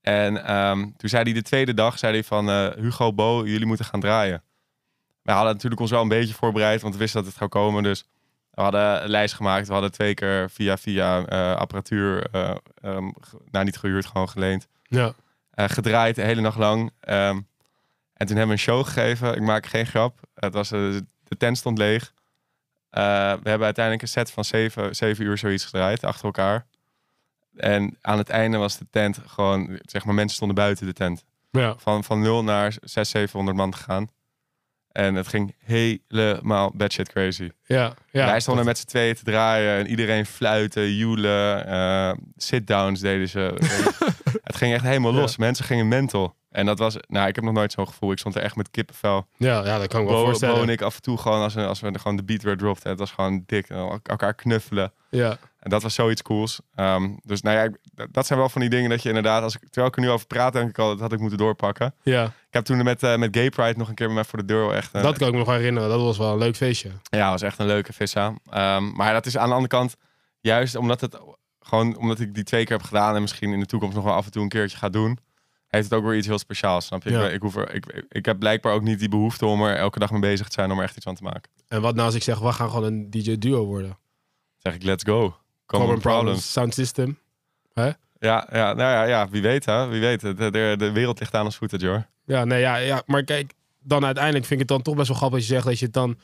En 0.00 0.44
ehm, 0.44 0.80
toen 0.96 1.08
zei 1.08 1.22
hij 1.22 1.32
de 1.32 1.42
tweede 1.42 1.74
dag, 1.74 1.98
zei 1.98 2.12
hij 2.12 2.24
van 2.24 2.48
eh, 2.50 2.68
Hugo 2.76 3.12
Bo, 3.12 3.42
jullie 3.46 3.66
moeten 3.66 3.84
gaan 3.84 4.00
draaien. 4.00 4.42
We 5.22 5.32
hadden 5.32 5.52
natuurlijk 5.52 5.80
ons 5.80 5.90
wel 5.90 6.02
een 6.02 6.08
beetje 6.08 6.34
voorbereid, 6.34 6.80
want 6.82 6.94
we 6.94 7.00
wisten 7.00 7.20
dat 7.20 7.28
het 7.28 7.38
zou 7.38 7.50
komen. 7.50 7.82
Dus 7.82 8.04
we 8.50 8.62
hadden 8.62 9.02
een 9.02 9.10
lijst 9.10 9.34
gemaakt. 9.34 9.66
We 9.66 9.72
hadden 9.72 9.92
twee 9.92 10.14
keer 10.14 10.50
via 10.50 10.76
via 10.76 11.24
eh, 11.26 11.54
apparatuur, 11.56 12.26
ge- 12.30 13.40
nou 13.50 13.64
niet 13.64 13.76
gehuurd, 13.78 14.06
gewoon 14.06 14.28
geleend. 14.28 14.66
Ja. 14.82 15.12
Gedraaid 15.54 16.14
de 16.14 16.22
hele 16.22 16.40
nacht 16.40 16.58
lang. 16.58 16.90
Ehm, 17.00 17.40
en 18.20 18.26
toen 18.26 18.36
hebben 18.36 18.56
we 18.56 18.62
een 18.62 18.68
show 18.68 18.84
gegeven. 18.84 19.34
Ik 19.34 19.40
maak 19.40 19.66
geen 19.66 19.86
grap. 19.86 20.20
Het 20.34 20.54
was, 20.54 20.72
eh, 20.72 20.80
de 21.28 21.36
tent 21.36 21.58
stond 21.58 21.78
leeg. 21.78 22.12
Eh, 22.90 23.02
we 23.42 23.48
hebben 23.48 23.64
uiteindelijk 23.64 24.02
een 24.02 24.08
set 24.08 24.30
van 24.30 24.44
zeven, 24.44 24.96
zeven 24.96 25.24
uur 25.24 25.38
zoiets 25.38 25.64
gedraaid 25.64 26.04
achter 26.04 26.24
elkaar. 26.24 26.66
En 27.56 27.96
aan 28.00 28.18
het 28.18 28.28
einde 28.28 28.56
was 28.56 28.78
de 28.78 28.86
tent 28.90 29.18
gewoon, 29.26 29.78
zeg 29.82 30.04
maar, 30.04 30.14
mensen 30.14 30.36
stonden 30.36 30.56
buiten 30.56 30.86
de 30.86 30.92
tent. 30.92 31.24
Ja. 31.50 31.74
Van, 31.78 32.04
van 32.04 32.20
0 32.20 32.44
naar 32.44 32.72
600, 32.72 33.08
700 33.08 33.56
man 33.56 33.74
gegaan. 33.74 34.10
En 34.92 35.14
het 35.14 35.28
ging 35.28 35.54
helemaal 35.64 36.70
batshit 36.74 37.08
crazy. 37.08 37.50
Ja. 37.64 37.94
ja. 38.10 38.26
Wij 38.26 38.40
stonden 38.40 38.64
met 38.64 38.78
z'n 38.78 38.86
tweeën 38.86 39.14
te 39.14 39.24
draaien 39.24 39.78
en 39.78 39.86
iedereen 39.86 40.26
fluiten, 40.26 40.94
joelen, 40.94 41.66
eh, 41.66 42.12
sit-downs 42.36 43.00
deden 43.00 43.28
ze. 43.28 43.54
het 44.42 44.56
ging 44.56 44.74
echt 44.74 44.84
helemaal 44.84 45.12
los. 45.12 45.36
Mensen 45.36 45.64
gingen 45.64 45.88
mental. 45.88 46.34
En 46.50 46.66
dat 46.66 46.78
was, 46.78 46.96
nou, 47.08 47.28
ik 47.28 47.34
heb 47.34 47.44
nog 47.44 47.54
nooit 47.54 47.72
zo'n 47.72 47.86
gevoel. 47.88 48.12
Ik 48.12 48.18
stond 48.18 48.34
er 48.34 48.42
echt 48.42 48.56
met 48.56 48.70
kippenvel. 48.70 49.26
Ja, 49.36 49.64
ja, 49.64 49.78
dat 49.78 49.86
kan 49.88 50.00
ik 50.00 50.06
wel 50.08 50.16
Bo, 50.16 50.24
voorstellen. 50.24 50.54
Bo 50.54 50.62
en 50.62 50.68
ik 50.68 50.82
af 50.82 50.96
en 50.96 51.02
toe 51.02 51.18
gewoon, 51.18 51.42
als 51.42 51.54
we, 51.54 51.66
als 51.66 51.80
we 51.80 51.98
gewoon 51.98 52.16
de 52.16 52.24
beat 52.24 52.42
weer 52.42 52.56
dropten, 52.56 52.90
het 52.90 52.98
was 52.98 53.10
gewoon 53.10 53.42
dik. 53.46 53.68
En 53.68 54.00
elkaar 54.02 54.34
knuffelen. 54.34 54.92
Ja. 55.10 55.38
En 55.58 55.70
dat 55.70 55.82
was 55.82 55.94
zoiets 55.94 56.22
cools. 56.22 56.60
Ehm, 56.74 57.08
dus 57.22 57.42
nou 57.42 57.56
ja, 57.56 57.62
ik- 57.62 57.78
dat- 57.94 58.08
dat 58.12 58.26
zijn 58.26 58.38
wel 58.38 58.48
van 58.48 58.60
die 58.60 58.70
dingen 58.70 58.90
dat 58.90 59.02
je 59.02 59.08
inderdaad, 59.08 59.42
als 59.42 59.54
ik, 59.54 59.60
terwijl 59.60 59.86
ik 59.86 59.96
er 59.96 60.02
nu 60.02 60.10
over 60.10 60.26
praat, 60.26 60.52
denk 60.52 60.68
ik 60.68 60.78
al, 60.78 60.88
dat 60.88 61.00
had 61.00 61.12
ik 61.12 61.18
moeten 61.20 61.38
doorpakken. 61.38 61.94
Ja. 62.02 62.24
Ik 62.24 62.30
heb 62.50 62.64
toen 62.64 62.82
met, 62.84 63.02
eh, 63.02 63.16
met 63.16 63.36
Gay 63.36 63.50
Pride 63.50 63.78
nog 63.78 63.88
een 63.88 63.94
keer 63.94 64.06
bij 64.06 64.14
mij 64.14 64.24
voor 64.24 64.38
de 64.38 64.44
deur 64.44 64.70
echt... 64.72 64.92
eh, 64.94 65.02
Dat 65.02 65.18
kan 65.18 65.26
ik 65.26 65.32
me 65.32 65.38
nog 65.38 65.48
herinneren. 65.48 65.88
Dat 65.88 66.00
was 66.00 66.18
wel 66.18 66.32
een 66.32 66.38
leuk 66.38 66.56
feestje. 66.56 66.90
ja, 67.02 67.30
was 67.30 67.42
echt 67.42 67.58
een 67.58 67.66
leuke 67.66 67.92
vissa. 67.92 68.34
Ehm, 68.50 68.92
maar 68.92 69.12
dat 69.12 69.26
is 69.26 69.36
aan 69.36 69.48
de 69.48 69.54
andere 69.54 69.76
kant 69.76 69.96
juist 70.40 70.74
omdat 70.76 71.00
het 71.00 71.18
gewoon 71.70 71.96
omdat 71.96 72.20
ik 72.20 72.34
die 72.34 72.44
twee 72.44 72.64
keer 72.64 72.76
heb 72.76 72.86
gedaan 72.86 73.14
en 73.14 73.20
misschien 73.20 73.52
in 73.52 73.60
de 73.60 73.66
toekomst 73.66 73.94
nog 73.94 74.04
wel 74.04 74.14
af 74.14 74.24
en 74.24 74.30
toe 74.30 74.42
een 74.42 74.48
keertje 74.48 74.78
ga 74.78 74.88
doen, 74.88 75.18
heeft 75.66 75.84
het 75.84 75.94
ook 75.94 76.04
weer 76.04 76.16
iets 76.16 76.26
heel 76.26 76.38
speciaals. 76.38 76.86
Snap 76.86 77.02
je? 77.02 77.10
Ja. 77.10 77.26
Ik, 77.26 77.32
ik, 77.32 77.40
hoef 77.42 77.56
er, 77.56 77.74
ik, 77.74 78.04
ik 78.08 78.24
heb 78.24 78.38
blijkbaar 78.38 78.72
ook 78.72 78.82
niet 78.82 78.98
die 78.98 79.08
behoefte 79.08 79.46
om 79.46 79.62
er 79.62 79.76
elke 79.76 79.98
dag 79.98 80.10
mee 80.10 80.20
bezig 80.20 80.46
te 80.46 80.52
zijn 80.52 80.70
om 80.70 80.78
er 80.78 80.84
echt 80.84 80.96
iets 80.96 81.04
van 81.04 81.14
te 81.14 81.22
maken. 81.22 81.50
En 81.68 81.80
wat 81.80 81.94
nou 81.94 82.06
als 82.06 82.14
ik 82.14 82.22
zeg, 82.22 82.38
we 82.38 82.52
gaan 82.52 82.70
gewoon 82.70 82.84
een 82.84 83.10
DJ-duo 83.10 83.64
worden? 83.64 83.98
zeg 84.56 84.74
ik, 84.74 84.82
let's 84.82 85.04
go. 85.04 85.14
Common, 85.16 85.36
Common 85.66 85.86
problems. 85.86 86.02
Problems, 86.02 86.52
Sound 86.52 86.74
System. 86.74 87.18
Ja, 88.18 88.48
ja, 88.52 88.72
nou 88.72 88.78
ja, 88.78 89.02
ja, 89.02 89.28
wie 89.28 89.42
weet 89.42 89.64
hè. 89.64 89.88
Wie 89.88 90.00
weet. 90.00 90.20
De, 90.20 90.34
de, 90.34 90.74
de 90.78 90.90
wereld 90.92 91.20
ligt 91.20 91.34
aan 91.34 91.44
ons 91.44 91.56
voeten, 91.56 91.78
Jor. 91.78 92.06
Ja, 92.24 92.44
nee, 92.44 92.60
ja, 92.60 92.76
ja, 92.76 93.02
maar 93.06 93.24
kijk, 93.24 93.52
dan 93.78 94.04
uiteindelijk 94.04 94.44
vind 94.44 94.60
ik 94.60 94.68
het 94.68 94.76
dan 94.76 94.82
toch 94.82 94.94
best 94.94 95.08
wel 95.08 95.16
grappig 95.16 95.38
als 95.38 95.46
je 95.46 95.54
zegt 95.54 95.66
dat 95.66 95.78
je 95.78 95.84
het 95.84 95.94
dan 95.94 96.18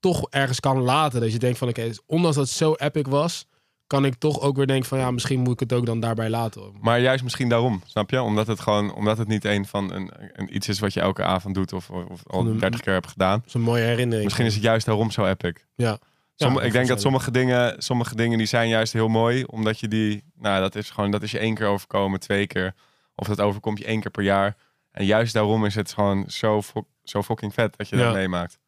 toch 0.00 0.26
ergens 0.30 0.60
kan 0.60 0.78
laten. 0.78 1.20
Dat 1.20 1.32
je 1.32 1.38
denkt 1.38 1.58
van, 1.58 1.68
oké, 1.68 1.90
ondanks 2.06 2.36
dat 2.36 2.46
het 2.46 2.54
zo 2.54 2.74
epic 2.74 3.02
was, 3.08 3.46
kan 3.86 4.04
ik 4.04 4.14
toch 4.14 4.40
ook 4.40 4.56
weer 4.56 4.66
denken 4.66 4.88
van, 4.88 4.98
ja, 4.98 5.10
misschien 5.10 5.40
moet 5.40 5.52
ik 5.52 5.60
het 5.60 5.72
ook 5.72 5.86
dan 5.86 6.00
daarbij 6.00 6.30
laten. 6.30 6.72
Maar 6.80 7.00
juist 7.00 7.22
misschien 7.22 7.48
daarom, 7.48 7.82
snap 7.86 8.10
je? 8.10 8.22
Omdat 8.22 8.46
het 8.46 8.60
gewoon, 8.60 8.94
omdat 8.94 9.18
het 9.18 9.28
niet 9.28 9.44
een 9.44 9.66
van 9.66 9.92
een, 9.92 10.10
een 10.32 10.54
iets 10.54 10.68
is 10.68 10.78
wat 10.78 10.92
je 10.94 11.00
elke 11.00 11.22
avond 11.22 11.54
doet 11.54 11.72
of, 11.72 11.90
of 11.90 12.22
al 12.26 12.46
een- 12.46 12.58
30 12.58 12.80
keer 12.80 12.92
hebt 12.92 13.06
gedaan. 13.06 13.38
Dat 13.38 13.46
is 13.46 13.54
een 13.54 13.60
mooie 13.60 13.82
herinnering. 13.84 14.24
Misschien 14.24 14.46
is 14.46 14.54
het 14.54 14.62
juist 14.62 14.86
daarom 14.86 15.10
zo 15.10 15.26
epic. 15.26 15.52
Ja. 15.74 15.98
Somm- 16.36 16.56
Ja, 16.58 16.62
ik 16.62 16.72
denk 16.72 16.88
dat 16.88 17.00
sommige 17.00 17.30
dingen, 17.30 17.82
sommige 17.82 18.14
dingen 18.16 18.38
die 18.38 18.46
zijn 18.46 18.68
juist 18.68 18.92
heel 18.92 19.08
mooi, 19.08 19.44
omdat 19.44 19.80
je 19.80 19.88
die, 19.88 20.24
nou 20.34 20.60
dat 20.60 20.74
is 20.74 20.90
gewoon, 20.90 21.10
dat 21.10 21.22
is 21.22 21.30
je 21.30 21.38
één 21.38 21.54
keer 21.54 21.66
overkomen, 21.66 22.20
twee 22.20 22.46
keer, 22.46 22.74
of 23.14 23.26
dat 23.26 23.40
overkomt 23.40 23.78
je 23.78 23.84
één 23.84 24.00
keer 24.00 24.10
per 24.10 24.22
jaar. 24.22 24.56
En 24.90 25.04
juist 25.04 25.32
daarom 25.32 25.64
is 25.64 25.74
het 25.74 25.92
gewoon 25.92 26.24
zo, 26.28 26.60
zo 27.04 27.22
fucking 27.22 27.54
vet 27.54 27.76
dat 27.76 27.88
je 27.88 27.96
Ja. 27.96 28.04
dat 28.04 28.14
meemaakt. 28.14 28.58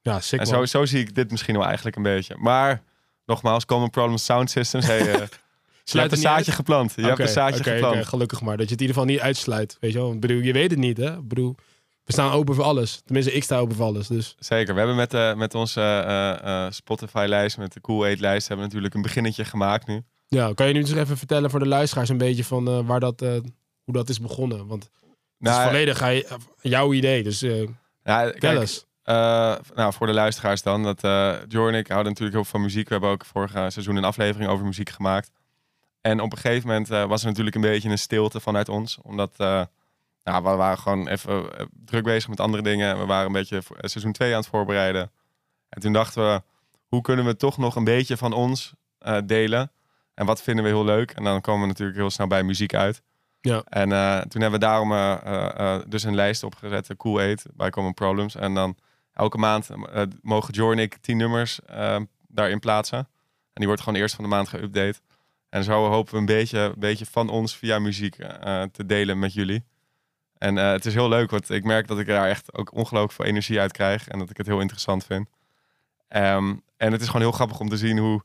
Ja, 0.00 0.20
sick 0.20 0.40
En 0.40 0.46
zo, 0.46 0.64
zo 0.64 0.84
zie 0.84 1.00
ik 1.00 1.14
dit 1.14 1.30
misschien 1.30 1.56
wel 1.56 1.66
eigenlijk 1.66 1.96
een 1.96 2.02
beetje. 2.02 2.36
Maar 2.38 2.82
nogmaals, 3.26 3.64
Common 3.66 3.90
Problem 3.90 4.18
Sound 4.18 4.50
Systems, 4.50 4.86
hey, 4.86 4.98
eh, 4.98 5.26
je 5.84 5.98
hebt 5.98 6.12
een 6.12 6.18
zaadje 6.18 6.52
geplant. 6.52 6.92
Je 6.96 7.02
hebt 7.02 7.18
een 7.18 7.28
zaadje 7.28 7.62
geplant. 7.62 8.06
gelukkig 8.06 8.40
maar. 8.40 8.56
Dat 8.56 8.68
je 8.68 8.72
het 8.72 8.80
in 8.80 8.86
ieder 8.86 9.02
geval 9.02 9.14
niet 9.14 9.24
uitsluit. 9.24 9.76
Weet 9.80 9.92
je 9.92 9.98
wel? 9.98 10.12
Ik 10.12 10.20
bedoel, 10.20 10.40
je 10.40 10.52
weet 10.52 10.70
het 10.70 10.78
niet, 10.78 10.96
hè? 10.96 11.16
Ik 11.16 11.28
bedoel, 11.28 11.54
we 12.04 12.12
staan 12.12 12.32
open 12.32 12.54
voor 12.54 12.64
alles. 12.64 13.00
Tenminste, 13.04 13.32
ik 13.32 13.44
sta 13.44 13.58
open 13.58 13.76
voor 13.76 13.84
alles. 13.84 14.06
Dus 14.06 14.34
Zeker. 14.38 14.72
We 14.72 14.78
hebben 14.78 14.96
met, 14.96 15.14
eh, 15.14 15.34
met 15.34 15.54
onze 15.54 15.80
eh, 15.80 16.66
Spotify-lijst, 16.70 17.58
met 17.58 17.72
de 17.72 17.80
Cool 17.80 18.04
Aid 18.04 18.20
lijst 18.20 18.48
hebben 18.48 18.58
we 18.58 18.72
natuurlijk 18.72 18.94
een 18.94 19.02
beginnetje 19.02 19.44
gemaakt 19.44 19.86
nu. 19.86 20.02
ja, 20.28 20.52
kan 20.54 20.66
je 20.66 20.72
nu 20.72 20.78
eens 20.80 20.92
even 20.92 21.16
vertellen 21.18 21.50
voor 21.50 21.58
de 21.60 21.68
luisteraars 21.68 22.08
een 22.08 22.18
beetje 22.18 22.44
van 22.44 22.86
waar 22.86 23.00
dat, 23.00 23.20
hoe 23.84 23.92
dat 23.94 24.08
is 24.08 24.20
begonnen? 24.20 24.66
Want 24.66 24.82
het 24.82 24.92
Nou, 25.38 25.60
is 25.60 25.64
volledig 25.66 26.24
jouw 26.60 26.92
idee, 26.92 27.22
dus 27.22 27.40
ja, 27.40 27.70
tel 28.02 28.32
kijk, 28.38 28.60
eens. 28.60 28.86
Eh, 29.04 29.54
nou, 29.74 29.92
voor 29.92 30.06
de 30.06 30.12
luisteraars 30.12 30.62
dan. 30.62 30.82
Dat, 30.82 31.04
eh 31.04 31.34
Jor 31.48 31.68
en 31.68 31.74
ik 31.74 31.88
houden 31.88 32.12
natuurlijk 32.12 32.36
heel 32.36 32.44
veel 32.44 32.52
van 32.52 32.60
muziek. 32.60 32.88
We 32.88 32.92
hebben 32.92 33.10
ook 33.10 33.24
vorig 33.24 33.50
seizoen 33.50 33.96
een 33.96 34.04
aflevering 34.04 34.50
over 34.50 34.64
muziek 34.64 34.90
gemaakt. 34.90 35.30
En 36.00 36.20
op 36.20 36.32
een 36.32 36.38
gegeven 36.38 36.68
moment 36.68 36.90
eh, 36.90 37.04
was 37.04 37.20
er 37.20 37.28
natuurlijk 37.28 37.56
een 37.56 37.62
beetje 37.62 37.90
een 37.90 37.98
stilte 37.98 38.40
vanuit 38.40 38.68
ons. 38.68 38.98
Omdat 39.02 39.38
nou, 39.38 40.42
we 40.42 40.50
waren 40.50 40.78
gewoon 40.78 41.08
even 41.08 41.44
druk 41.84 42.04
bezig 42.04 42.28
met 42.28 42.40
andere 42.40 42.62
dingen. 42.62 42.98
We 42.98 43.06
waren 43.06 43.26
een 43.26 43.32
beetje 43.32 43.62
seizoen 43.78 44.12
2 44.12 44.30
aan 44.30 44.40
het 44.40 44.48
voorbereiden. 44.48 45.10
En 45.68 45.80
toen 45.80 45.92
dachten 45.92 46.22
we, 46.22 46.42
hoe 46.88 47.00
kunnen 47.00 47.24
we 47.24 47.36
toch 47.36 47.58
nog 47.58 47.76
een 47.76 47.84
beetje 47.84 48.16
van 48.16 48.32
ons 48.32 48.72
delen? 49.24 49.72
En 50.14 50.26
wat 50.26 50.42
vinden 50.42 50.64
we 50.64 50.70
heel 50.70 50.84
leuk? 50.84 51.10
En 51.10 51.24
dan 51.24 51.40
komen 51.40 51.60
we 51.60 51.66
natuurlijk 51.66 51.98
heel 51.98 52.10
snel 52.10 52.26
bij 52.26 52.42
muziek 52.42 52.74
uit. 52.74 53.02
Ja. 53.40 53.62
En 53.64 53.88
toen 54.28 54.40
hebben 54.40 54.60
we 54.60 54.66
daarom 54.66 54.88
dus 55.88 56.02
een 56.02 56.14
lijst 56.14 56.42
opgezet, 56.42 56.96
Cool 56.96 57.20
8 57.20 57.46
bij 57.54 57.70
Common 57.70 57.94
Problems. 57.94 58.34
En 58.34 58.54
dan 58.54 58.76
elke 59.14 59.38
maand 59.38 59.70
eh, 59.70 60.02
mogen 60.22 60.54
Jor 60.54 60.72
en 60.72 60.78
ik 60.78 60.96
tien 60.96 61.16
nummers 61.16 61.60
eh, 61.60 61.96
daarin 62.28 62.58
plaatsen. 62.58 62.98
En 62.98 63.08
die 63.60 63.66
wordt 63.66 63.82
gewoon 63.82 63.98
eerst 63.98 64.14
van 64.14 64.24
de 64.24 64.30
maand 64.30 64.48
geüpdate. 64.48 65.00
En 65.48 65.64
zo 65.64 65.88
hopen 65.88 66.12
we 66.12 66.18
een 66.18 66.26
beetje, 66.26 66.58
een 66.58 66.74
beetje 66.78 67.06
van 67.06 67.28
ons 67.28 67.56
via 67.56 67.78
muziek 67.78 68.18
eh, 68.18 68.62
te 68.62 68.86
delen 68.86 69.18
met 69.18 69.32
jullie. 69.32 69.64
En 70.38 70.56
het 70.56 70.86
is 70.86 70.94
heel 70.94 71.08
leuk, 71.08 71.30
want 71.30 71.50
ik 71.50 71.64
merk 71.64 71.86
dat 71.86 71.98
ik 71.98 72.06
daar 72.06 72.28
echt 72.28 72.54
ook 72.54 72.72
ongelooflijk 72.74 73.12
veel 73.12 73.24
energie 73.24 73.60
uit 73.60 73.72
krijg. 73.72 74.08
En 74.08 74.18
dat 74.18 74.30
ik 74.30 74.36
het 74.36 74.46
heel 74.46 74.60
interessant 74.60 75.04
vind. 75.04 75.28
Ehm, 76.08 76.54
en 76.76 76.92
het 76.92 77.00
is 77.00 77.06
gewoon 77.06 77.22
heel 77.22 77.32
grappig 77.32 77.60
om 77.60 77.68
te 77.68 77.76
zien 77.76 77.98
hoe, 77.98 78.22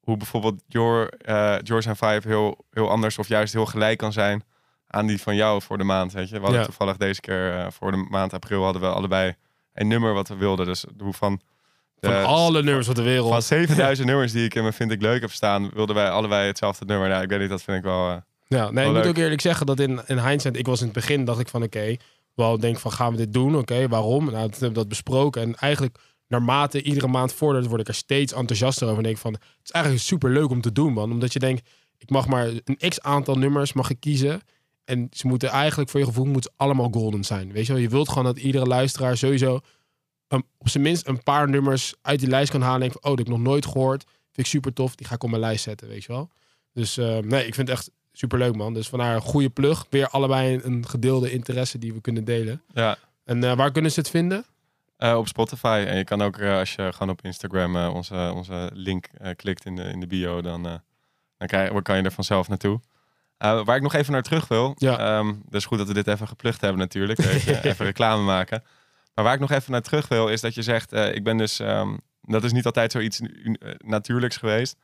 hoe 0.00 0.16
bijvoorbeeld 0.16 0.62
eh, 0.68 1.54
George 1.62 1.88
en 1.88 1.96
Five 1.96 2.20
heel, 2.28 2.64
heel 2.70 2.90
anders 2.90 3.18
of 3.18 3.28
juist 3.28 3.52
heel 3.52 3.66
gelijk 3.66 3.98
kan 3.98 4.12
zijn 4.12 4.44
aan 4.86 5.06
die 5.06 5.20
van 5.22 5.34
jou 5.36 5.62
voor 5.62 5.78
de 5.78 5.84
maand. 5.84 6.12
Weet 6.12 6.28
je? 6.28 6.34
We 6.34 6.40
hadden 6.40 6.58
Ja. 6.60 6.64
toevallig 6.66 6.96
deze 6.96 7.20
keer 7.20 7.72
voor 7.72 7.90
de 7.90 8.06
maand 8.10 8.32
april 8.32 8.62
hadden 8.64 8.82
we 8.82 8.88
allebei 8.88 9.34
een 9.74 9.88
nummer 9.88 10.12
wat 10.14 10.28
we 10.28 10.34
wilden. 10.36 10.66
Dus 10.66 10.84
hoe 10.98 11.12
van, 11.12 11.40
Van 12.00 12.10
de- 12.10 12.16
alle 12.22 12.62
nummers 12.62 12.86
van 12.86 12.94
de 12.94 13.02
wereld. 13.02 13.30
van 13.30 13.42
7000 13.42 14.06
nummers 14.08 14.32
die 14.32 14.44
ik 14.44 14.54
in 14.54 14.62
mijn 14.62 14.74
Vind 14.74 14.90
ik 14.90 15.02
Leuk 15.02 15.20
heb 15.20 15.32
staan, 15.32 15.70
wilden 15.74 15.94
wij 15.94 16.10
allebei 16.10 16.46
hetzelfde 16.46 16.84
nummer. 16.84 17.08
Nou, 17.08 17.22
ik 17.22 17.28
weet 17.28 17.40
niet, 17.40 17.48
dat 17.48 17.62
vind 17.62 17.76
ik 17.78 17.82
wel... 17.84 18.08
eh, 18.10 18.16
Ja, 18.46 18.70
nee, 18.70 18.84
Wel 18.84 18.96
ik 18.96 18.98
moet 19.02 19.10
ook 19.10 19.16
eerlijk 19.22 19.40
zeggen 19.40 19.66
dat 19.66 19.80
in, 19.80 20.00
in 20.06 20.18
hindsight, 20.18 20.56
ik 20.58 20.66
was 20.66 20.78
in 20.78 20.84
het 20.84 20.94
begin, 20.94 21.24
dacht 21.24 21.40
ik 21.40 21.48
van 21.48 21.62
oké, 21.62 21.96
wel 22.34 22.58
denk 22.58 22.78
van 22.78 22.92
gaan 22.92 23.10
we 23.10 23.16
dit 23.16 23.32
doen? 23.32 23.56
Oké, 23.56 23.88
waarom? 23.88 24.24
Nou, 24.24 24.34
toen 24.42 24.50
hebben 24.50 24.68
we 24.68 24.74
dat 24.74 24.88
besproken. 24.88 25.42
En 25.42 25.54
eigenlijk 25.54 25.98
naarmate 26.28 26.82
iedere 26.82 27.06
maand 27.06 27.32
vordert, 27.32 27.66
word 27.66 27.80
ik 27.80 27.88
er 27.88 27.94
steeds 27.94 28.32
enthousiaster 28.32 28.84
over. 28.86 28.96
En 28.98 29.02
denk 29.04 29.18
van, 29.18 29.32
het 29.32 29.42
is 29.62 29.70
eigenlijk 29.70 30.04
super 30.04 30.30
leuk 30.30 30.50
om 30.50 30.60
te 30.60 30.72
doen, 30.72 30.92
man. 30.92 31.10
Omdat 31.12 31.32
je 31.32 31.38
denkt, 31.38 31.68
ik 31.98 32.10
mag 32.10 32.26
maar 32.26 32.46
een 32.64 32.88
x 32.88 33.00
aantal 33.00 33.34
nummers 33.34 33.72
mag 33.72 33.90
ik 33.90 34.00
kiezen. 34.00 34.40
En 34.90 35.08
ze 35.12 35.26
moeten 35.26 35.48
eigenlijk, 35.48 35.90
voor 35.90 36.00
je 36.00 36.06
gevoel, 36.06 36.24
moeten 36.24 36.52
allemaal 36.56 36.88
golden 36.90 37.24
zijn. 37.24 37.52
Weet 37.52 37.66
je 37.66 37.72
wel, 37.72 37.82
je 37.82 37.88
wilt 37.88 38.08
gewoon 38.08 38.24
dat 38.24 38.38
iedere 38.38 38.66
luisteraar 38.66 39.16
sowieso 39.16 39.60
op 40.58 40.68
zijn 40.68 40.82
minst 40.82 41.06
een 41.06 41.22
paar 41.22 41.48
nummers 41.48 41.94
uit 42.02 42.20
die 42.20 42.28
lijst 42.28 42.50
kan 42.50 42.60
halen. 42.60 42.74
En 42.74 42.80
denkt 42.80 42.96
oh, 42.96 43.02
dat 43.02 43.18
heb 43.18 43.26
ik 43.26 43.32
nog 43.32 43.42
nooit 43.42 43.66
gehoord. 43.66 44.04
Vind 44.04 44.46
ik 44.46 44.46
super 44.46 44.72
tof, 44.72 44.94
die 44.94 45.06
ga 45.06 45.14
ik 45.14 45.22
op 45.22 45.30
mijn 45.30 45.42
lijst 45.42 45.62
zetten, 45.62 45.88
weet 45.88 46.04
je 46.04 46.12
wel. 46.12 46.30
Dus 46.72 46.96
eh, 46.96 47.18
nee, 47.18 47.46
ik 47.46 47.54
vind 47.54 47.68
het 47.68 47.78
echt 47.78 47.90
super 48.12 48.38
leuk, 48.38 48.56
man. 48.56 48.74
Dus 48.74 48.88
vandaar 48.88 49.14
een 49.14 49.20
goede 49.20 49.50
plug. 49.50 49.86
Weer 49.90 50.08
allebei 50.08 50.54
een, 50.54 50.66
een 50.66 50.88
gedeelde 50.88 51.30
interesse 51.30 51.78
die 51.78 51.92
we 51.92 52.00
kunnen 52.00 52.24
delen. 52.24 52.62
ja, 52.72 52.98
En 53.24 53.44
eh, 53.44 53.56
waar 53.56 53.72
kunnen 53.72 53.92
ze 53.92 54.00
het 54.00 54.10
vinden? 54.10 54.44
Eh, 54.96 55.16
op 55.16 55.28
Spotify. 55.28 55.84
En 55.86 55.96
je 55.96 56.04
kan 56.04 56.22
ook, 56.22 56.42
als 56.42 56.74
je 56.74 56.92
gewoon 56.92 57.10
op 57.10 57.24
Instagram 57.24 57.76
onze, 57.76 58.32
onze 58.34 58.70
link 58.72 59.06
klikt 59.36 59.64
in 59.64 59.76
de, 59.76 59.82
in 59.82 60.00
de 60.00 60.06
bio, 60.06 60.40
dan, 60.40 60.62
dan 61.36 61.48
krijg, 61.48 61.82
kan 61.82 61.96
je 61.96 62.02
er 62.02 62.12
vanzelf 62.12 62.48
naartoe. 62.48 62.80
Eh, 63.40 63.64
waar 63.64 63.76
ik 63.76 63.82
nog 63.82 63.94
even 63.94 64.12
naar 64.12 64.22
terug 64.22 64.48
wil. 64.48 64.74
Ja. 64.76 65.22
Dat 65.22 65.60
is 65.60 65.64
goed 65.64 65.78
dat 65.78 65.86
we 65.86 65.94
dit 65.94 66.06
even 66.06 66.28
geplukt 66.28 66.60
hebben 66.60 66.78
natuurlijk. 66.78 67.18
Even, 67.24 67.64
even 67.64 67.84
reclame 67.84 68.22
maken. 68.22 68.62
Maar 69.14 69.24
waar 69.24 69.34
ik 69.34 69.40
nog 69.40 69.50
even 69.50 69.72
naar 69.72 69.82
terug 69.82 70.08
wil, 70.08 70.28
is 70.28 70.40
dat 70.40 70.54
je 70.54 70.62
zegt, 70.62 70.92
eh, 70.92 71.14
ik 71.14 71.24
ben 71.24 71.36
dus, 71.36 71.60
ehm, 71.60 71.96
dat 72.22 72.44
is 72.44 72.52
niet 72.52 72.66
altijd 72.66 72.92
zoiets 72.92 73.20
uh, 73.20 73.54
natuurlijks 73.78 74.36
geweest. 74.36 74.76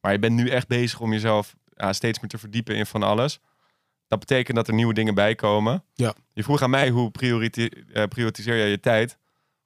Maar 0.00 0.12
je 0.12 0.18
bent 0.18 0.34
nu 0.34 0.48
echt 0.48 0.68
bezig 0.68 1.00
om 1.00 1.12
jezelf 1.12 1.54
steeds 1.90 2.20
meer 2.20 2.30
te 2.30 2.38
verdiepen 2.38 2.76
in 2.76 2.86
van 2.86 3.02
alles. 3.02 3.40
Dat 4.08 4.18
betekent 4.18 4.56
dat 4.56 4.68
er 4.68 4.74
nieuwe 4.74 4.94
dingen 4.94 5.14
bij 5.14 5.34
komen. 5.34 5.84
Ja. 5.94 6.14
Je 6.32 6.42
vroeg 6.42 6.62
aan 6.62 6.70
mij, 6.70 6.88
hoe 6.88 7.10
eh, 7.12 8.04
prioritiseer 8.08 8.56
jij 8.56 8.68
je 8.68 8.80
tijd? 8.80 9.18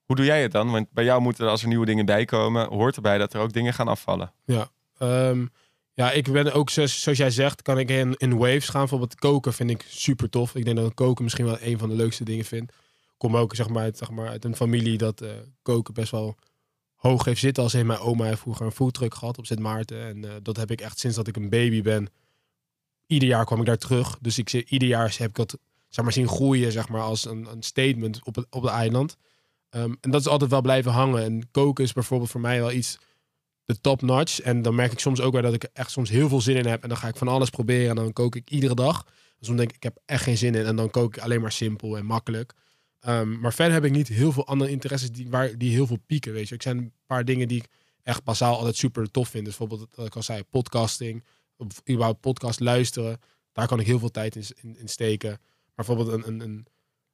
Hoe 0.05 0.16
doe 0.16 0.24
jij 0.24 0.42
het 0.42 0.53
dan? 0.53 0.70
Want 0.70 0.92
bij 0.92 1.05
jou 1.05 1.20
moeten 1.20 1.44
er, 1.44 1.51
als 1.51 1.62
er 1.62 1.68
nieuwe 1.68 1.86
dingen 1.86 2.07
bij 2.07 2.24
komen, 2.24 2.68
hoort 2.68 2.96
erbij 2.96 3.18
dat 3.18 3.34
er 3.34 3.40
ook 3.40 3.53
dingen 3.53 3.74
gaan 3.74 3.88
afvallen. 3.88 4.32
Ja, 4.44 4.68
ehm, 4.99 5.46
ja 5.99 6.11
ik 6.11 6.32
ben 6.32 6.53
ook, 6.53 6.70
zoals, 6.70 7.05
jij 7.05 7.30
zegt, 7.30 7.62
kan 7.62 7.78
ik 7.78 7.90
in, 7.90 8.14
in 8.16 8.36
waves 8.36 8.68
gaan. 8.68 8.80
Bijvoorbeeld 8.80 9.14
koken 9.14 9.53
vind 9.53 9.70
ik 9.70 9.84
super 9.88 10.30
tof. 10.30 10.55
Ik 10.55 10.64
denk 10.64 10.76
dat 10.76 10.86
ik 10.90 10.94
koken 10.94 11.24
misschien 11.24 11.44
wel 11.44 11.59
een 11.61 11.78
van 11.78 11.88
de 11.88 11.94
leukste 11.94 12.24
dingen 12.24 12.44
vind. 12.44 12.72
Kom 13.16 13.36
ook 13.36 13.55
zeg 13.55 13.68
maar, 13.68 13.82
uit, 13.82 13.99
zeg 13.99 14.11
maar, 14.11 14.28
uit 14.28 14.44
een 14.44 14.57
familie 14.57 14.99
dat 14.99 15.20
eh, 15.20 15.30
koken 15.62 15.94
best 15.94 16.11
wel 16.11 16.36
hoog 16.94 17.24
heeft 17.24 17.40
zitten. 17.40 17.62
Als 17.62 17.74
in 17.74 17.86
mijn 17.86 17.99
oma 17.99 18.24
heeft 18.24 18.40
vroeger 18.40 18.66
een 18.66 18.72
foodtruck 18.72 19.14
gehad 19.14 19.38
op 19.38 19.46
Sint 19.46 19.61
Maarten. 19.61 20.07
En 20.07 20.24
eh, 20.24 20.30
dat 20.42 20.57
heb 20.57 20.70
ik 20.70 20.80
echt 20.80 20.99
sinds 20.99 21.16
dat 21.16 21.26
ik 21.26 21.36
een 21.36 21.49
baby 21.49 21.82
ben. 21.82 22.09
Ieder 23.07 23.28
jaar 23.28 23.44
kwam 23.44 23.61
ik 23.61 23.66
daar 23.66 23.78
terug. 23.78 24.18
Dus 24.20 24.38
ik 24.38 24.53
ieder 24.53 24.88
jaar 24.88 25.14
heb 25.18 25.28
ik 25.28 25.36
dat 25.36 25.59
zeg 25.88 26.05
maar, 26.05 26.12
zien 26.12 26.28
groeien 26.28 26.72
zeg 26.72 26.88
maar, 26.88 27.03
als 27.03 27.24
een, 27.24 27.46
een 27.51 27.62
statement 27.62 28.20
op 28.24 28.46
op 28.51 28.62
het 28.62 28.72
eiland. 28.72 29.16
Ehm, 29.70 29.94
en 30.01 30.11
dat 30.11 30.20
is 30.20 30.28
altijd 30.28 30.51
wel 30.51 30.62
blijven 30.62 30.92
hangen. 30.92 31.22
En 31.22 31.51
koken 31.51 31.84
is 31.84 31.92
bijvoorbeeld 31.92 32.30
voor 32.30 32.40
mij 32.40 32.61
wel 32.61 32.72
iets 32.72 32.99
de 33.69 33.81
top 33.81 34.03
notch. 34.03 34.41
En 34.41 34.62
dan 34.62 34.75
merk 34.75 34.93
ik 34.93 34.99
soms 34.99 35.21
ook 35.21 35.33
weer 35.33 35.43
dat 35.43 35.55
ik 35.55 35.64
echt 35.73 35.91
soms 35.91 36.11
heel 36.11 36.29
veel 36.29 36.41
zin 36.41 36.57
in 36.57 36.66
heb. 36.66 36.83
En 36.83 36.89
dan 36.89 36.99
ga 36.99 37.09
ik 37.09 37.16
van 37.16 37.29
alles 37.29 37.51
proberen. 37.51 37.89
En 37.89 37.97
dan 37.97 38.12
kook 38.12 38.37
ik 38.37 38.51
iedere 38.51 38.75
dag. 38.75 39.07
Dus 39.39 39.49
dan 39.49 39.57
denk 39.57 39.69
ik, 39.69 39.77
ik 39.77 39.83
heb 39.83 39.99
echt 40.05 40.23
geen 40.23 40.39
zin 40.39 40.55
in. 40.55 40.64
En 40.64 40.77
dan 40.77 40.91
kook 40.91 41.16
ik 41.16 41.23
alleen 41.23 41.41
maar 41.41 41.53
simpel 41.53 41.97
en 41.97 42.05
makkelijk. 42.05 42.53
Ehm, 43.01 43.41
maar 43.41 43.53
verder 43.53 43.75
heb 43.75 43.85
ik 43.85 43.93
niet 43.93 44.09
heel 44.09 44.33
veel 44.33 44.47
andere 44.47 44.71
interesses 44.71 45.12
die, 45.12 45.29
waar, 45.31 45.59
die 45.59 45.73
heel 45.73 45.87
veel 45.87 45.99
pieken. 46.07 46.33
Weet 46.33 46.49
je, 46.49 46.55
ik 46.55 46.62
zijn 46.62 46.79
een 46.79 46.93
paar 47.07 47.25
dingen 47.25 47.49
die 47.49 47.59
ik 47.59 47.66
echt 48.03 48.25
bazaal 48.25 48.57
altijd 48.57 48.77
super 48.77 49.11
tof 49.11 49.29
vind. 49.29 49.45
Dus 49.45 49.57
bijvoorbeeld, 49.57 49.91
wat 49.95 50.07
ik 50.07 50.16
al 50.16 50.23
zei, 50.23 50.43
podcasting. 50.45 51.25
Of 51.57 51.66
überhaupt 51.91 52.21
podcast 52.21 52.61
luisteren. 52.61 53.21
Daar 53.53 53.66
kan 53.66 53.81
ik 53.81 53.87
heel 53.87 53.99
veel 53.99 54.11
tijd 54.11 54.37
in, 54.37 54.77
in, 54.79 54.89
steken. 54.89 55.31
Maar 55.31 55.87
bijvoorbeeld 55.87 56.12
een, 56.12 56.29
een, 56.29 56.41
een 56.41 56.66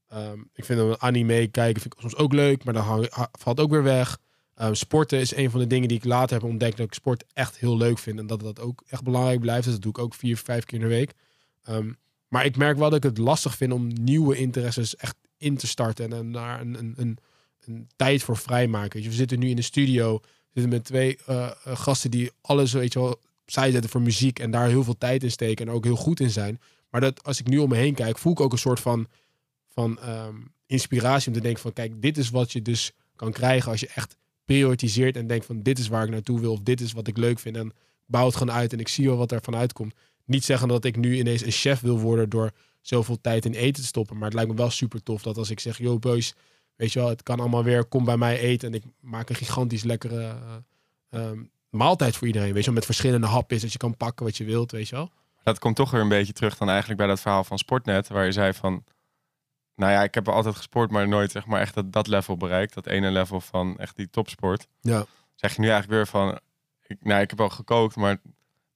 ehm, 0.09 0.41
ik 0.53 0.65
vind 0.65 0.81
een 0.81 1.01
anime 1.01 1.49
kijken 1.49 1.83
vind 1.83 1.95
ik 1.95 2.01
soms 2.01 2.17
ook 2.17 2.33
leuk. 2.33 2.65
Maar 2.65 2.75
dan 2.75 3.09
valt 3.33 3.61
ook 3.61 3.71
weer 3.71 3.83
weg. 3.83 4.19
Um, 4.63 4.75
sporten 4.75 5.19
is 5.19 5.35
een 5.35 5.51
van 5.51 5.61
de 5.61 5.67
dingen 5.67 5.89
die 5.89 5.97
ik 5.97 6.05
later 6.05 6.41
heb 6.41 6.49
ontdekt 6.49 6.77
dat 6.77 6.87
ik 6.87 6.95
sport 6.95 7.25
echt 7.33 7.59
heel 7.59 7.77
leuk 7.77 7.99
vind. 7.99 8.19
En 8.19 8.27
dat 8.27 8.41
dat 8.41 8.61
ook 8.61 8.83
echt 8.87 9.03
belangrijk 9.03 9.41
blijft. 9.41 9.65
Dus 9.65 9.73
dat 9.73 9.83
doe 9.83 9.93
ik 9.93 9.99
ook 9.99 10.15
vier, 10.15 10.37
vijf 10.37 10.65
keer 10.65 10.79
de 10.79 10.87
week. 10.87 11.13
Um, 11.69 11.97
maar 12.29 12.45
ik 12.45 12.57
merk 12.57 12.77
wel 12.79 12.91
dat 12.91 13.05
ik 13.05 13.11
het 13.11 13.19
lastig 13.19 13.57
vind 13.57 13.73
om 13.73 13.93
nieuwe 14.01 14.37
interesses 14.37 14.97
echt 14.97 15.17
in 15.37 15.57
te 15.57 15.67
starten. 15.67 16.13
En 16.13 16.33
daar 16.33 16.61
een, 16.61 16.79
een, 16.79 16.95
een, 16.97 17.19
een 17.61 17.89
tijd 17.97 18.23
voor 18.23 18.37
vrijmaken. 18.37 19.03
We 19.03 19.13
zitten 19.13 19.39
nu 19.39 19.49
in 19.49 19.57
de 19.57 19.63
studio. 19.63 20.21
Zitten 20.53 20.73
met 20.73 20.85
twee 20.85 21.19
uh, 21.29 21.37
uh, 21.37 21.77
gasten 21.77 22.11
die 22.11 22.31
alles 22.41 22.73
weet 22.73 22.93
je 22.93 22.99
wel, 22.99 23.21
opzij 23.43 23.71
zetten 23.71 23.91
voor 23.91 24.03
muziek. 24.03 24.39
En 24.39 24.51
daar 24.51 24.69
heel 24.69 24.85
veel 24.85 24.99
tijd 24.99 25.23
in 25.23 25.31
steken. 25.31 25.67
En 25.67 25.73
ook 25.73 25.85
heel 25.85 25.97
goed 25.97 26.21
in 26.21 26.31
zijn. 26.31 26.61
Maar 26.91 27.01
dat 27.01 27.25
als 27.25 27.41
ik 27.41 27.47
nu 27.47 27.59
om 27.59 27.69
me 27.69 27.77
heen 27.77 27.95
kijk, 27.95 28.19
voel 28.19 28.33
ik 28.33 28.41
ook 28.41 28.53
een 28.53 28.59
soort 28.59 28.81
van, 28.81 29.07
van 29.69 29.99
um, 30.09 30.53
inspiratie. 30.67 31.29
Om 31.29 31.35
te 31.35 31.41
denken 31.41 31.63
van 31.63 31.73
kijk, 31.73 32.03
dit 32.03 32.19
is 32.19 32.31
wat 32.31 32.53
je 32.53 32.63
dus 32.63 32.93
kan 33.17 33.33
krijgen 33.33 33.71
als 33.71 33.81
je 33.81 33.91
echt 33.95 34.17
prioritiseert 34.45 35.16
en 35.16 35.26
denkt 35.26 35.47
van 35.47 35.62
dit 35.62 35.78
is 35.78 35.88
waar 35.88 36.05
ik 36.05 36.11
naartoe 36.11 36.40
wil 36.40 36.53
of 36.53 36.61
dit 36.61 36.80
is 36.80 36.92
wat 36.92 37.07
ik 37.07 37.16
leuk 37.16 37.38
vind 37.38 37.57
en 37.57 37.72
bouw 38.07 38.26
het 38.26 38.36
gewoon 38.36 38.55
uit 38.55 38.72
en 38.72 38.80
ik 38.80 38.88
zie 38.88 39.07
wel 39.07 39.16
wat 39.16 39.32
er 39.32 39.42
vanuit 39.42 39.72
komt. 39.72 39.95
Niet 40.24 40.45
zeggen 40.45 40.68
dat 40.68 40.84
ik 40.84 40.97
nu 40.97 41.18
ineens 41.18 41.45
een 41.45 41.51
chef 41.51 41.80
wil 41.80 41.99
worden 41.99 42.28
door 42.28 42.51
zoveel 42.80 43.20
tijd 43.20 43.45
in 43.45 43.55
eten 43.55 43.82
te 43.82 43.88
stoppen, 43.88 44.16
maar 44.16 44.24
het 44.24 44.34
lijkt 44.34 44.51
me 44.51 44.57
wel 44.57 44.70
super 44.70 45.03
tof 45.03 45.22
dat 45.22 45.36
als 45.36 45.51
ik 45.51 45.61
zeg, 45.61 45.78
yo 45.78 45.99
boys, 45.99 46.34
weet 46.76 46.92
je 46.92 46.99
wel, 46.99 47.09
het 47.09 47.22
kan 47.22 47.40
allemaal 47.40 47.64
weer, 47.64 47.84
kom 47.84 48.05
bij 48.05 48.16
mij 48.16 48.38
eten 48.38 48.68
en 48.68 48.74
ik 48.74 48.82
maak 49.01 49.28
een 49.28 49.36
gigantisch 49.36 49.82
lekkere 49.82 50.36
uh, 51.11 51.20
um, 51.20 51.51
maaltijd 51.70 52.16
voor 52.16 52.26
iedereen, 52.26 52.53
weet 52.53 52.59
je 52.59 52.64
wel, 52.64 52.74
met 52.74 52.84
verschillende 52.84 53.26
hapjes 53.26 53.62
dat 53.62 53.72
je 53.72 53.78
kan 53.78 53.97
pakken 53.97 54.24
wat 54.24 54.36
je 54.36 54.45
wilt, 54.45 54.70
weet 54.70 54.88
je 54.88 54.95
wel. 54.95 55.11
Dat 55.42 55.59
komt 55.59 55.76
toch 55.76 55.90
weer 55.90 56.01
een 56.01 56.09
beetje 56.09 56.32
terug 56.32 56.57
dan 56.57 56.68
eigenlijk 56.68 56.99
bij 56.99 57.09
dat 57.09 57.20
verhaal 57.20 57.45
van 57.45 57.59
Sportnet, 57.59 58.09
waar 58.09 58.24
je 58.24 58.32
zei 58.32 58.53
van, 58.53 58.84
nou 59.77 59.93
ja, 59.93 60.03
ik 60.03 60.14
heb 60.14 60.29
altijd 60.29 60.57
gesport, 60.57 60.91
maar 60.91 61.09
nooit 61.09 61.31
zeg 61.31 61.47
maar 61.47 61.61
echt 61.61 61.75
dat, 61.75 61.93
dat 61.93 62.07
level 62.07 62.37
bereikt. 62.37 62.75
Dat 62.75 62.87
ene 62.87 63.11
level 63.11 63.41
van 63.41 63.79
echt 63.79 63.97
die 63.97 64.11
topsport. 64.11 64.66
Ja. 64.81 65.05
Zeg 65.35 65.55
je 65.55 65.61
nu 65.61 65.68
eigenlijk 65.68 65.97
weer 65.97 66.07
van, 66.07 66.39
ik, 66.87 66.97
nou, 67.01 67.20
ik 67.20 67.31
heb 67.31 67.41
al 67.41 67.49
gekookt, 67.49 67.97
maar 67.97 68.20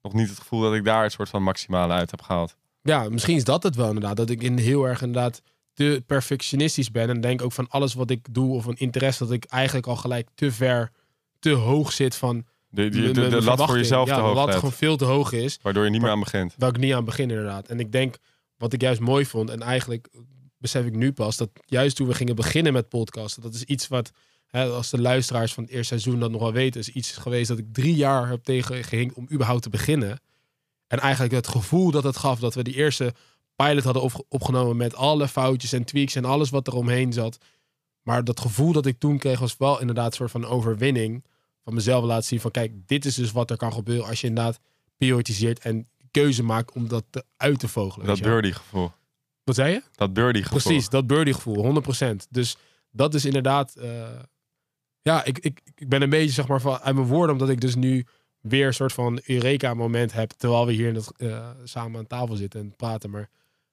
nog 0.03 0.13
niet 0.13 0.29
het 0.29 0.39
gevoel 0.39 0.61
dat 0.61 0.75
ik 0.75 0.85
daar 0.85 1.05
een 1.05 1.11
soort 1.11 1.29
van 1.29 1.43
maximale 1.43 1.93
uit 1.93 2.11
heb 2.11 2.23
gehaald. 2.23 2.57
Ja, 2.83 3.09
misschien 3.09 3.37
is 3.37 3.45
dat 3.45 3.63
het 3.63 3.77
wel 3.77 3.87
inderdaad. 3.87 4.17
Dat 4.17 4.31
ik 4.31 4.43
in 4.43 4.59
heel 4.59 4.85
erg 4.85 5.03
inderdaad 5.03 5.43
te 5.73 6.03
perfectionistisch 6.07 6.91
ben. 6.91 7.09
En 7.09 7.21
denk 7.21 7.43
ook 7.43 7.53
van 7.53 7.69
alles 7.69 7.95
wat 7.95 8.11
ik 8.11 8.35
doe 8.35 8.55
of 8.55 8.65
een 8.65 8.77
interesse, 8.77 9.25
dat 9.25 9.33
ik 9.33 9.45
eigenlijk 9.45 9.87
al 9.87 9.97
gelijk 9.97 10.29
te 10.35 10.53
ver, 10.53 10.91
te 11.39 11.51
hoog 11.51 11.93
zit 11.93 12.17
van... 12.17 12.47
De, 12.71 12.89
de, 12.89 13.11
de, 13.11 13.29
de 13.29 13.43
lat 13.43 13.65
voor 13.65 13.77
jezelf 13.77 14.09
ja, 14.09 14.15
te 14.15 14.21
hoog 14.21 14.35
lat 14.35 14.47
let. 14.47 14.55
gewoon 14.55 14.73
veel 14.73 14.97
te 14.97 15.05
hoog 15.05 15.33
is. 15.33 15.59
Waardoor 15.63 15.85
je 15.85 15.91
niet 15.91 16.01
meer 16.01 16.11
aan 16.11 16.21
begint. 16.21 16.55
Waar 16.59 16.69
ik 16.69 16.77
niet 16.77 16.95
aan 16.95 17.05
begin 17.05 17.31
inderdaad. 17.31 17.69
En 17.69 17.81
ik 17.81 17.93
denk, 17.93 18.17
wat 18.57 18.73
ik 18.73 18.81
juist 18.81 19.01
mooi 19.01 19.27
vond, 19.27 19.51
en 19.51 19.63
eigenlijk 19.63 20.09
besef 20.59 20.87
ik 20.87 20.95
nu 20.95 21.13
pas, 21.13 21.37
dat 21.37 21.51
juist 21.65 21.97
toen 21.97 22.07
we 22.07 22.15
gingen 22.15 22.37
beginnen 22.37 22.73
met 22.73 22.89
podcasten, 22.89 23.43
dat 23.43 23.55
is 23.55 23.65
iets 23.65 23.89
wat, 23.89 24.11
hè, 24.47 24.65
als 24.65 24.91
de 24.91 25.01
luisteraars 25.01 25.55
van 25.55 25.63
het 25.63 25.73
eerste 25.73 25.99
seizoen 25.99 26.21
dat 26.21 26.31
nog 26.31 26.41
wel 26.41 26.53
weten, 26.53 26.81
is 26.81 26.89
iets 26.89 27.13
geweest 27.13 27.49
dat 27.49 27.59
ik 27.59 27.73
drie 27.73 27.95
jaar 27.95 28.29
heb 28.29 28.45
tegen 28.45 28.85
gehinkt 28.85 29.15
om 29.15 29.29
überhaupt 29.33 29.63
te 29.63 29.71
beginnen. 29.71 30.21
En 30.87 30.99
eigenlijk 30.99 31.35
het 31.35 31.49
gevoel 31.49 31.91
dat 31.91 32.05
het 32.05 32.17
gaf 32.17 32.39
dat 32.39 32.55
we 32.55 32.63
die 32.63 32.75
eerste 32.75 33.15
pilot 33.57 33.85
hadden 33.85 34.03
op, 34.03 34.25
opgenomen 34.29 34.77
met 34.77 34.95
alle 34.95 35.29
foutjes 35.29 35.73
en 35.73 35.85
tweaks 35.85 36.15
en 36.15 36.25
alles 36.25 36.51
wat 36.51 36.67
er 36.67 36.75
omheen 36.75 37.13
zat. 37.13 37.39
Maar 38.03 38.25
dat 38.25 38.41
gevoel 38.41 38.73
dat 38.73 38.87
ik 38.87 38.99
toen 38.99 39.19
kreeg 39.19 39.39
was 39.39 39.57
wel 39.57 39.81
inderdaad 39.81 40.07
een 40.07 40.13
soort 40.13 40.31
van 40.31 40.45
overwinning 40.47 41.25
van 41.65 41.75
mezelf 41.75 42.05
laten 42.05 42.25
zien 42.25 42.41
van 42.41 42.51
kijk, 42.51 42.73
dit 42.87 43.05
is 43.05 43.15
dus 43.15 43.33
wat 43.33 43.51
er 43.51 43.57
kan 43.57 43.73
gebeuren 43.73 44.07
als 44.07 44.21
je 44.21 44.27
inderdaad 44.27 44.61
prioritiseert 44.97 45.59
en 45.59 45.89
keuze 46.11 46.43
maakt 46.43 46.73
om 46.73 46.89
dat 46.89 47.05
te, 47.11 47.25
uit 47.37 47.59
te 47.59 47.69
vogelen. 47.69 48.07
Dat 48.07 48.21
birdie 48.23 48.53
gevoel. 48.53 48.93
Wat 49.49 49.57
zei 49.57 49.73
je? 49.73 49.83
Dat 49.95 50.13
birdie 50.13 50.43
gevoel. 50.43 50.61
Precies, 50.61 50.89
dat 50.89 51.07
birdie 51.07 51.35
gevoel, 51.35 51.83
100%. 52.03 52.29
Dus 52.31 52.57
dat 52.91 53.15
is 53.15 53.25
inderdaad, 53.25 53.75
uh, 53.79 54.09
ja, 55.03 55.25
ik, 55.25 55.39
ik, 55.39 55.61
ik 55.75 55.89
ben 55.89 56.03
een 56.03 56.11
beetje 56.11 56.33
zeg 56.33 56.49
maar 56.49 56.61
van 56.61 56.79
uit 56.79 56.95
mijn 56.95 57.07
woorden, 57.07 57.33
omdat 57.33 57.49
ik 57.49 57.61
dus 57.61 57.75
nu 57.75 58.07
weer 58.41 58.67
een 58.67 58.75
soort 58.75 58.93
van 58.93 59.21
Eureka-moment 59.25 60.13
heb, 60.13 60.31
terwijl 60.31 60.67
we 60.67 60.73
hier 60.73 60.89
in 60.89 60.95
het, 60.95 61.13
uh, 61.17 61.51
samen 61.65 61.99
aan 61.99 62.07
tafel 62.07 62.37
zitten 62.37 62.61
en 62.61 62.77
praten. 62.77 63.11
Maar 63.11 63.29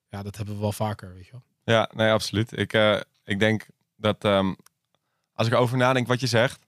ja, 0.10 0.24
dat 0.24 0.36
hebben 0.36 0.56
we 0.56 0.62
wel 0.62 0.72
vaker, 0.72 1.14
weet 1.14 1.26
je 1.26 1.32
wel. 1.32 1.44
Ja, 1.64 1.90
nee, 1.96 2.12
absoluut. 2.12 2.58
Ik, 2.58 2.74
uh, 2.74 3.00
ik 3.24 3.40
denk 3.40 3.66
dat 3.96 4.24
um, 4.24 4.56
als 5.34 5.48
ik 5.48 5.54
erover 5.54 5.78
nadenk 5.78 6.08
wat 6.08 6.20
je 6.20 6.28
zegt, 6.28 6.66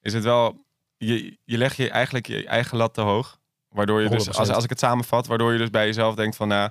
is 0.00 0.12
het 0.12 0.24
wel, 0.24 0.64
je, 0.96 1.38
je 1.44 1.58
legt 1.58 1.76
je 1.76 1.90
eigenlijk 1.90 2.26
je 2.26 2.46
eigen 2.46 2.76
lat 2.76 2.94
te 2.94 3.00
hoog. 3.00 3.40
Waardoor 3.68 4.02
je 4.02 4.08
dus, 4.08 4.32
als, 4.32 4.48
als 4.48 4.64
ik 4.64 4.70
het 4.70 4.78
samenvat, 4.78 5.26
waardoor 5.26 5.52
je 5.52 5.58
dus 5.58 5.70
bij 5.70 5.86
jezelf 5.86 6.14
denkt 6.14 6.36
van, 6.36 6.48
nou, 6.48 6.70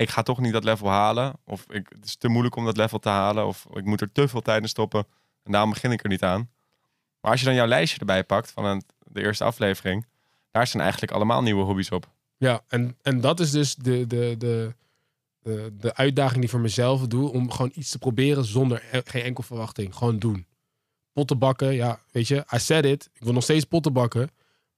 ik 0.00 0.10
ga 0.10 0.22
toch 0.22 0.40
niet 0.40 0.52
dat 0.52 0.64
level 0.64 0.88
halen. 0.88 1.32
Of 1.44 1.64
ik, 1.68 1.88
het 1.88 2.04
is 2.04 2.16
te 2.16 2.28
moeilijk 2.28 2.56
om 2.56 2.64
dat 2.64 2.76
level 2.76 2.98
te 2.98 3.08
halen. 3.08 3.46
Of 3.46 3.66
ik 3.72 3.84
moet 3.84 4.00
er 4.00 4.12
te 4.12 4.28
veel 4.28 4.40
tijd 4.40 4.62
in 4.62 4.68
stoppen. 4.68 5.06
En 5.42 5.52
daarom 5.52 5.70
begin 5.70 5.92
ik 5.92 6.02
er 6.02 6.08
niet 6.08 6.22
aan. 6.22 6.50
Maar 7.20 7.30
als 7.30 7.40
je 7.40 7.46
dan 7.46 7.54
jouw 7.54 7.66
lijstje 7.66 7.98
erbij 7.98 8.24
pakt 8.24 8.50
van 8.50 8.82
de 8.98 9.22
eerste 9.22 9.44
aflevering, 9.44 10.06
daar 10.50 10.66
zijn 10.66 10.82
eigenlijk 10.82 11.12
allemaal 11.12 11.42
nieuwe 11.42 11.64
hobby's 11.64 11.90
op. 11.90 12.08
Ja, 12.36 12.62
en, 12.68 12.96
en 13.02 13.20
dat 13.20 13.40
is 13.40 13.50
dus 13.50 13.74
de, 13.74 14.06
de, 14.06 14.34
de, 14.38 14.74
de, 15.40 15.72
de 15.78 15.94
uitdaging 15.94 16.40
die 16.40 16.50
voor 16.50 16.60
mezelf 16.60 17.06
doe. 17.06 17.32
Om 17.32 17.50
gewoon 17.50 17.72
iets 17.74 17.90
te 17.90 17.98
proberen 17.98 18.44
zonder 18.44 18.82
e- 18.92 19.02
geen 19.04 19.22
enkel 19.22 19.42
verwachting. 19.42 19.94
Gewoon 19.94 20.18
doen. 20.18 20.46
Potten 21.12 21.38
bakken, 21.38 21.74
ja, 21.74 22.00
weet 22.12 22.28
je, 22.28 22.44
I 22.54 22.58
said 22.58 22.84
it. 22.84 23.10
Ik 23.12 23.22
wil 23.22 23.32
nog 23.32 23.42
steeds 23.42 23.64
potten 23.64 23.92
bakken. 23.92 24.30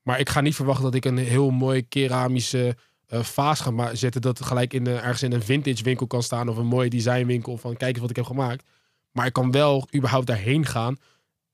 Maar 0.02 0.20
ik 0.20 0.28
ga 0.28 0.40
niet 0.40 0.54
verwachten 0.54 0.84
dat 0.84 0.94
ik 0.94 1.04
een 1.04 1.18
heel 1.18 1.50
mooi 1.50 1.88
keramische 1.88 2.76
eh, 3.12 3.22
vaas 3.22 3.60
ga 3.60 3.70
ma- 3.70 3.94
zetten. 3.94 4.20
Dat 4.20 4.44
gelijk 4.44 4.72
in, 4.74 4.86
ergens 4.86 5.22
in 5.22 5.32
een 5.32 5.42
vintage 5.42 5.82
winkel 5.82 6.06
kan 6.06 6.22
staan. 6.22 6.48
Of 6.48 6.56
een 6.56 6.66
mooie 6.66 6.90
designwinkel. 6.90 7.56
Van 7.56 7.76
kijk 7.76 7.90
eens 7.90 8.00
wat 8.00 8.10
ik 8.10 8.16
heb 8.16 8.24
gemaakt. 8.24 8.64
Maar 9.10 9.26
ik 9.26 9.32
kan 9.32 9.50
wel 9.50 9.88
überhaupt 9.94 10.26
daarheen 10.26 10.66
gaan. 10.66 10.96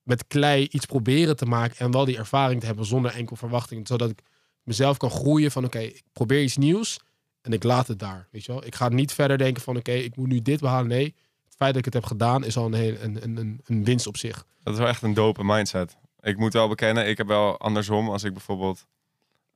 Met 0.02 0.26
klei 0.26 0.66
iets 0.70 0.86
proberen 0.86 1.36
te 1.36 1.44
maken. 1.46 1.76
En 1.78 1.90
wel 1.90 2.04
die 2.04 2.16
ervaring 2.16 2.60
te 2.60 2.66
hebben 2.66 2.84
zonder 2.86 3.10
enkel 3.14 3.36
verwachting. 3.36 3.86
Zodat 3.86 4.10
ik 4.10 4.20
mezelf 4.62 4.96
kan 4.96 5.10
groeien 5.10 5.50
van 5.50 5.64
oké, 5.64 5.78
ik 5.78 6.02
probeer 6.12 6.42
iets 6.42 6.56
nieuws. 6.56 7.00
En 7.40 7.52
ik 7.52 7.62
laat 7.62 7.86
het 7.88 7.98
daar. 7.98 8.28
Weet 8.30 8.44
je 8.44 8.52
wel? 8.52 8.64
Ik 8.66 8.74
ga 8.74 8.88
niet 8.88 9.12
verder 9.12 9.38
denken 9.38 9.62
van 9.62 9.76
oké, 9.76 9.92
ik 9.92 10.16
moet 10.16 10.28
nu 10.28 10.42
dit 10.42 10.60
behalen. 10.60 10.88
Nee, 10.88 11.14
het 11.44 11.54
feit 11.56 11.70
dat 11.70 11.78
ik 11.78 11.84
het 11.84 11.94
heb 11.94 12.04
gedaan 12.04 12.44
is 12.44 12.56
al 12.56 12.66
een, 12.66 12.72
heel, 12.74 12.94
een, 13.00 13.38
een, 13.38 13.60
een 13.64 13.84
winst 13.84 14.06
op 14.06 14.16
zich. 14.16 14.44
Dat 14.62 14.72
is 14.72 14.78
wel 14.80 14.88
echt 14.88 15.02
een 15.02 15.14
dope 15.14 15.44
mindset. 15.44 15.96
Ik 16.20 16.36
moet 16.36 16.52
wel 16.52 16.68
bekennen, 16.68 17.08
ik 17.08 17.16
heb 17.16 17.26
wel 17.26 17.58
andersom. 17.58 18.08
Als 18.10 18.24
ik 18.24 18.32
bijvoorbeeld 18.32 18.86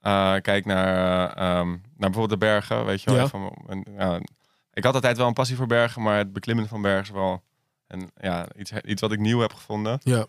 eh, 0.02 0.34
kijk 0.40 0.64
naar, 0.64 0.96
eh, 0.96 1.58
ehm, 1.58 1.68
naar 1.68 2.10
bijvoorbeeld 2.10 2.40
de 2.40 2.46
bergen, 2.46 2.84
weet 2.84 3.02
je 3.02 3.10
wel. 3.12 3.30
Ja. 3.32 3.80
En, 3.96 4.24
ik 4.72 4.84
had 4.84 4.94
altijd 4.94 5.16
wel 5.16 5.26
een 5.26 5.32
passie 5.32 5.56
voor 5.56 5.66
bergen, 5.66 6.02
maar 6.02 6.18
het 6.18 6.32
beklimmen 6.32 6.68
van 6.68 6.82
bergen 6.82 7.02
is 7.02 7.10
wel 7.10 7.42
en, 7.86 8.10
ja, 8.16 8.46
iets, 8.56 8.72
iets 8.72 9.00
wat 9.00 9.12
ik 9.12 9.18
nieuw 9.18 9.40
heb 9.40 9.52
gevonden. 9.52 10.00
Ja. 10.02 10.20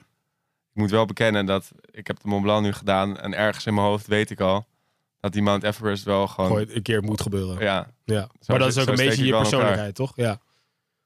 Ik 0.73 0.81
moet 0.81 0.91
wel 0.91 1.05
bekennen 1.05 1.45
dat 1.45 1.71
ik 1.91 2.07
heb 2.07 2.19
de 2.21 2.27
Mont 2.27 2.43
Blanc 2.43 2.63
nu 2.63 2.73
gedaan 2.73 3.17
en 3.17 3.33
ergens 3.33 3.65
in 3.65 3.73
mijn 3.73 3.85
hoofd 3.85 4.07
weet 4.07 4.29
ik 4.29 4.39
al 4.39 4.65
dat 5.19 5.33
die 5.33 5.41
Mount 5.41 5.63
Everest 5.63 6.03
wel 6.03 6.27
gewoon... 6.27 6.49
Gooi, 6.49 6.65
een 6.69 6.81
keer 6.81 7.03
moet 7.03 7.21
gebeuren. 7.21 7.63
Ja. 7.63 7.87
Ja, 8.03 8.29
Maar 8.47 8.59
dat 8.59 8.67
is 8.67 8.77
ook 8.77 8.87
een 8.87 8.95
beetje 8.95 9.25
je 9.25 9.31
persoonlijkheid, 9.31 9.95
toch? 9.95 10.13
Ja. 10.15 10.39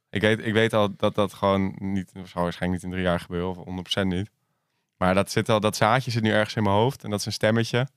Ik 0.10 0.22
weet, 0.22 0.46
ik 0.46 0.54
weet 0.54 0.74
al 0.74 0.96
dat 0.96 1.16
dat 1.16 1.34
gewoon 1.34 1.76
niet, 1.80 2.12
zal 2.24 2.44
waarschijnlijk 2.44 2.82
niet 2.82 2.84
in 2.84 2.98
drie 2.98 3.04
jaar 3.04 3.20
gebeuren, 3.20 3.66
of 3.66 4.02
100% 4.04 4.08
niet. 4.08 4.30
Maar 4.98 5.14
dat, 5.14 5.32
zit 5.32 5.50
al, 5.50 5.60
dat 5.60 5.76
zaadje 5.76 6.12
zit 6.12 6.24
nu 6.24 6.32
ergens 6.32 6.56
in 6.56 6.64
mijn 6.64 6.76
hoofd 6.76 7.04
en 7.04 7.10
dat 7.10 7.20
is 7.20 7.26
een 7.26 7.32
stemmetje. 7.32 7.88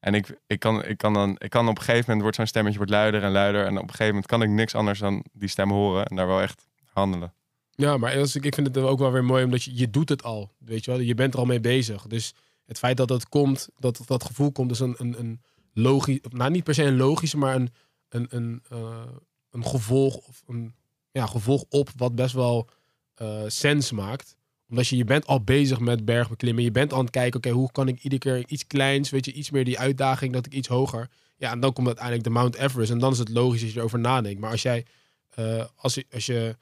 En 0.00 0.14
ik, 0.14 0.40
ik, 0.46 0.58
kan, 0.58 0.84
ik, 0.84 0.98
kan 0.98 1.12
dan, 1.12 1.36
ik 1.38 1.50
kan 1.50 1.68
op 1.68 1.76
een 1.76 1.82
gegeven 1.82 2.04
moment 2.04 2.20
wordt 2.20 2.36
zo'n 2.36 2.46
stemmetje 2.46 2.78
wordt 2.78 2.92
luider 2.92 3.22
en 3.22 3.30
luider. 3.30 3.66
En 3.66 3.76
op 3.76 3.82
een 3.82 3.88
gegeven 3.88 4.06
moment 4.06 4.26
kan 4.26 4.42
ik 4.42 4.48
niks 4.48 4.74
anders 4.74 4.98
dan 4.98 5.24
die 5.32 5.48
stem 5.48 5.70
horen 5.70 6.06
en 6.06 6.16
daar 6.16 6.26
wel 6.26 6.40
echt 6.40 6.66
handelen. 6.84 7.34
Ja, 7.70 7.96
maar 7.96 8.14
ik, 8.14 8.54
vind 8.54 8.66
het 8.66 8.76
ook 8.78 8.98
wel 8.98 9.12
weer 9.12 9.24
mooi, 9.24 9.44
omdat 9.44 9.62
je, 9.62 9.76
je 9.76 9.90
doet 9.90 10.08
het 10.08 10.22
al. 10.22 10.52
Weet 10.58 10.84
je 10.84 10.90
wel, 10.90 11.00
je 11.00 11.14
bent 11.14 11.34
er 11.34 11.40
al 11.40 11.46
mee 11.46 11.60
bezig. 11.60 12.02
Dus 12.02 12.34
het 12.64 12.78
feit 12.78 12.96
dat 12.96 13.08
het 13.08 13.28
komt, 13.28 13.68
dat 13.78 14.02
dat 14.06 14.24
gevoel 14.24 14.52
komt, 14.52 14.70
is 14.70 14.80
een, 14.80 14.94
een, 14.98 15.18
een 15.18 15.42
logisch, 15.72 16.20
nou 16.28 16.50
niet 16.50 16.64
per 16.64 16.74
se 16.74 16.82
een 16.82 16.96
logische, 16.96 17.36
maar 17.36 17.54
een, 17.54 17.70
een, 18.08 18.26
een, 18.28 18.62
eh, 18.68 19.06
een 19.50 19.66
gevolg 19.66 20.16
of 20.16 20.42
een 20.46 20.74
ja, 21.10 21.26
gevolg 21.26 21.64
op 21.68 21.90
wat 21.96 22.14
best 22.14 22.34
wel 22.34 22.68
eh 23.14 23.42
sens 23.46 23.92
maakt. 23.92 24.36
Omdat 24.68 24.88
je, 24.88 24.96
je 24.96 25.04
bent 25.04 25.26
al 25.26 25.40
bezig 25.40 25.80
met 25.80 26.04
bergbeklimmen. 26.04 26.64
Je 26.64 26.70
bent 26.70 26.92
aan 26.92 27.00
het 27.00 27.10
kijken, 27.10 27.38
oké, 27.38 27.50
hoe 27.50 27.72
kan 27.72 27.88
ik 27.88 28.02
iedere 28.02 28.20
keer 28.20 28.44
iets 28.46 28.66
kleins, 28.66 29.10
weet 29.10 29.24
je, 29.24 29.32
iets 29.32 29.50
meer 29.50 29.64
die 29.64 29.78
uitdaging, 29.78 30.32
dat 30.32 30.46
ik 30.46 30.52
iets 30.52 30.68
hoger. 30.68 31.08
Ja, 31.36 31.50
en 31.50 31.60
dan 31.60 31.72
komt 31.72 31.86
uiteindelijk 31.86 32.24
de 32.24 32.30
Mount 32.30 32.54
Everest. 32.54 32.90
En 32.90 32.98
dan 32.98 33.12
is 33.12 33.18
het 33.18 33.28
logisch 33.28 33.60
dat 33.60 33.72
je 33.72 33.78
erover 33.78 33.98
nadenkt. 33.98 34.40
Maar 34.40 34.50
als 34.50 34.62
jij, 34.62 34.86
eh, 35.34 35.64
als, 35.76 35.94
je, 35.94 36.06
als 36.12 36.26
je 36.26 36.56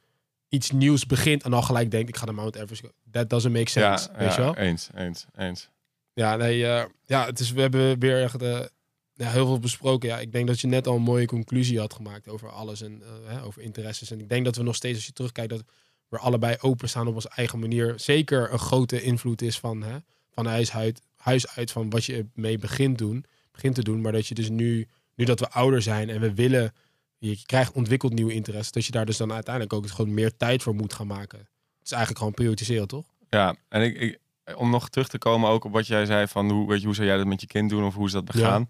iets 0.49 0.71
nieuws 0.71 1.07
begint 1.07 1.43
en 1.43 1.53
al 1.53 1.63
gelijk 1.63 1.91
denkt, 1.91 2.09
ik 2.09 2.17
ga 2.17 2.25
naar 2.25 2.35
Mount 2.35 2.55
Everest, 2.55 2.83
that 3.11 3.31
doesn't 3.31 3.53
make 3.53 3.71
sense. 3.71 4.09
ja, 4.13 4.19
weet 4.19 4.29
ja, 4.29 4.35
je 4.35 4.41
wel? 4.41 4.57
eens, 4.57 4.89
eens, 4.95 5.27
eens. 5.37 5.69
Ja, 6.13 6.37
nee, 6.37 6.67
eh, 6.67 6.85
ja, 7.05 7.27
het 7.27 7.41
is, 7.41 7.53
we 7.53 7.61
hebben 7.61 7.99
weer 7.99 8.23
echt 8.23 8.43
eh, 8.43 8.61
ja, 9.13 9.31
heel 9.31 9.47
veel 9.47 9.59
besproken. 9.59 10.09
Ja, 10.09 10.19
ik 10.19 10.33
denk 10.33 10.47
dat 10.47 10.61
je 10.61 10.67
net 10.67 10.87
al 10.87 10.97
een 10.97 11.03
mooie 11.03 11.27
conclusie 11.27 11.79
had 11.79 11.95
gemaakt 11.95 12.29
over 12.29 12.51
alles 12.51 12.83
en 12.83 13.03
hè, 13.27 13.43
over 13.43 13.63
interesses. 13.63 14.11
En 14.11 14.21
ik 14.21 14.29
denk 14.29 14.45
dat 14.45 14.57
we 14.57 14.63
nog 14.63 14.75
steeds, 14.75 14.97
als 14.97 15.07
je 15.07 15.13
terugkijkt, 15.13 15.51
dat 15.51 15.65
we 16.09 16.19
allebei 16.19 16.57
openstaan 16.61 17.07
op 17.07 17.15
onze 17.15 17.29
eigen 17.29 17.59
manier. 17.59 17.93
Zeker 17.97 18.53
een 18.53 18.59
grote 18.59 19.03
invloed 19.03 19.43
is 19.43 19.59
van, 19.59 19.83
hè, 19.83 19.97
van 20.31 20.47
huis 20.47 20.73
uit, 20.73 21.03
huis 21.17 21.57
uit, 21.57 21.71
van 21.71 21.91
wat 21.91 22.05
je 22.05 22.27
mee 22.35 22.59
begint, 22.59 22.99
doen, 22.99 23.25
begint 23.53 23.75
te 23.75 23.83
doen. 23.83 24.01
Maar 24.01 24.13
dat 24.13 24.27
je 24.27 24.35
dus 24.35 24.49
nu, 24.49 24.89
nu 25.15 25.25
dat 25.25 25.41
we 25.41 25.51
ouder 25.51 25.83
zijn 25.83 26.11
en 26.11 26.21
we 26.21 26.35
willen, 26.35 26.73
je 27.19 27.43
krijgt 27.47 27.73
ontwikkeld 27.73 28.13
nieuwe 28.13 28.33
interesse, 28.33 28.73
dat 28.73 28.87
je 28.87 28.93
daar 28.93 29.07
dus 29.07 29.17
dan 29.17 29.33
uiteindelijk 29.33 29.75
ook 29.75 29.89
gewoon 29.89 30.15
meer 30.15 30.37
tijd 30.37 30.63
voor 30.63 30.75
moet 30.75 30.93
gaan 30.93 31.07
maken. 31.07 31.39
Het 31.39 31.85
is 31.85 31.91
eigenlijk 31.91 32.19
gewoon 32.19 32.35
prioritiseren, 32.35 32.89
toch? 32.89 33.05
Ja, 33.31 33.57
en 33.69 33.83
ik, 33.83 33.97
ik, 33.97 34.19
om 34.57 34.71
nog 34.71 34.89
terug 34.89 35.09
te 35.09 35.19
komen 35.19 35.51
ook 35.51 35.65
op 35.65 35.73
wat 35.73 35.87
jij 35.87 36.05
zei 36.05 36.27
van 36.27 36.51
hoe, 36.51 36.69
weet 36.69 36.81
je, 36.81 36.87
hoe 36.87 36.95
zou 36.95 37.07
jij 37.07 37.17
dat 37.17 37.27
met 37.27 37.41
je 37.41 37.47
kind 37.47 37.71
doen 37.71 37.85
of 37.85 37.95
hoe 37.95 38.07
is 38.07 38.13
dat 38.13 38.25
begaan? 38.25 38.69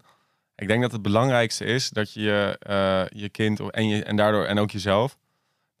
Ik 0.55 0.67
denk 0.67 0.81
dat 0.81 0.91
het 0.91 1.01
belangrijkste 1.01 1.65
is 1.65 1.89
dat 1.89 2.13
je 2.13 2.57
eh, 2.59 3.19
je 3.21 3.29
kind 3.29 3.59
en, 3.59 3.87
je, 3.87 4.03
en 4.03 4.15
daardoor 4.15 4.45
en 4.45 4.59
ook 4.59 4.71
jezelf, 4.71 5.17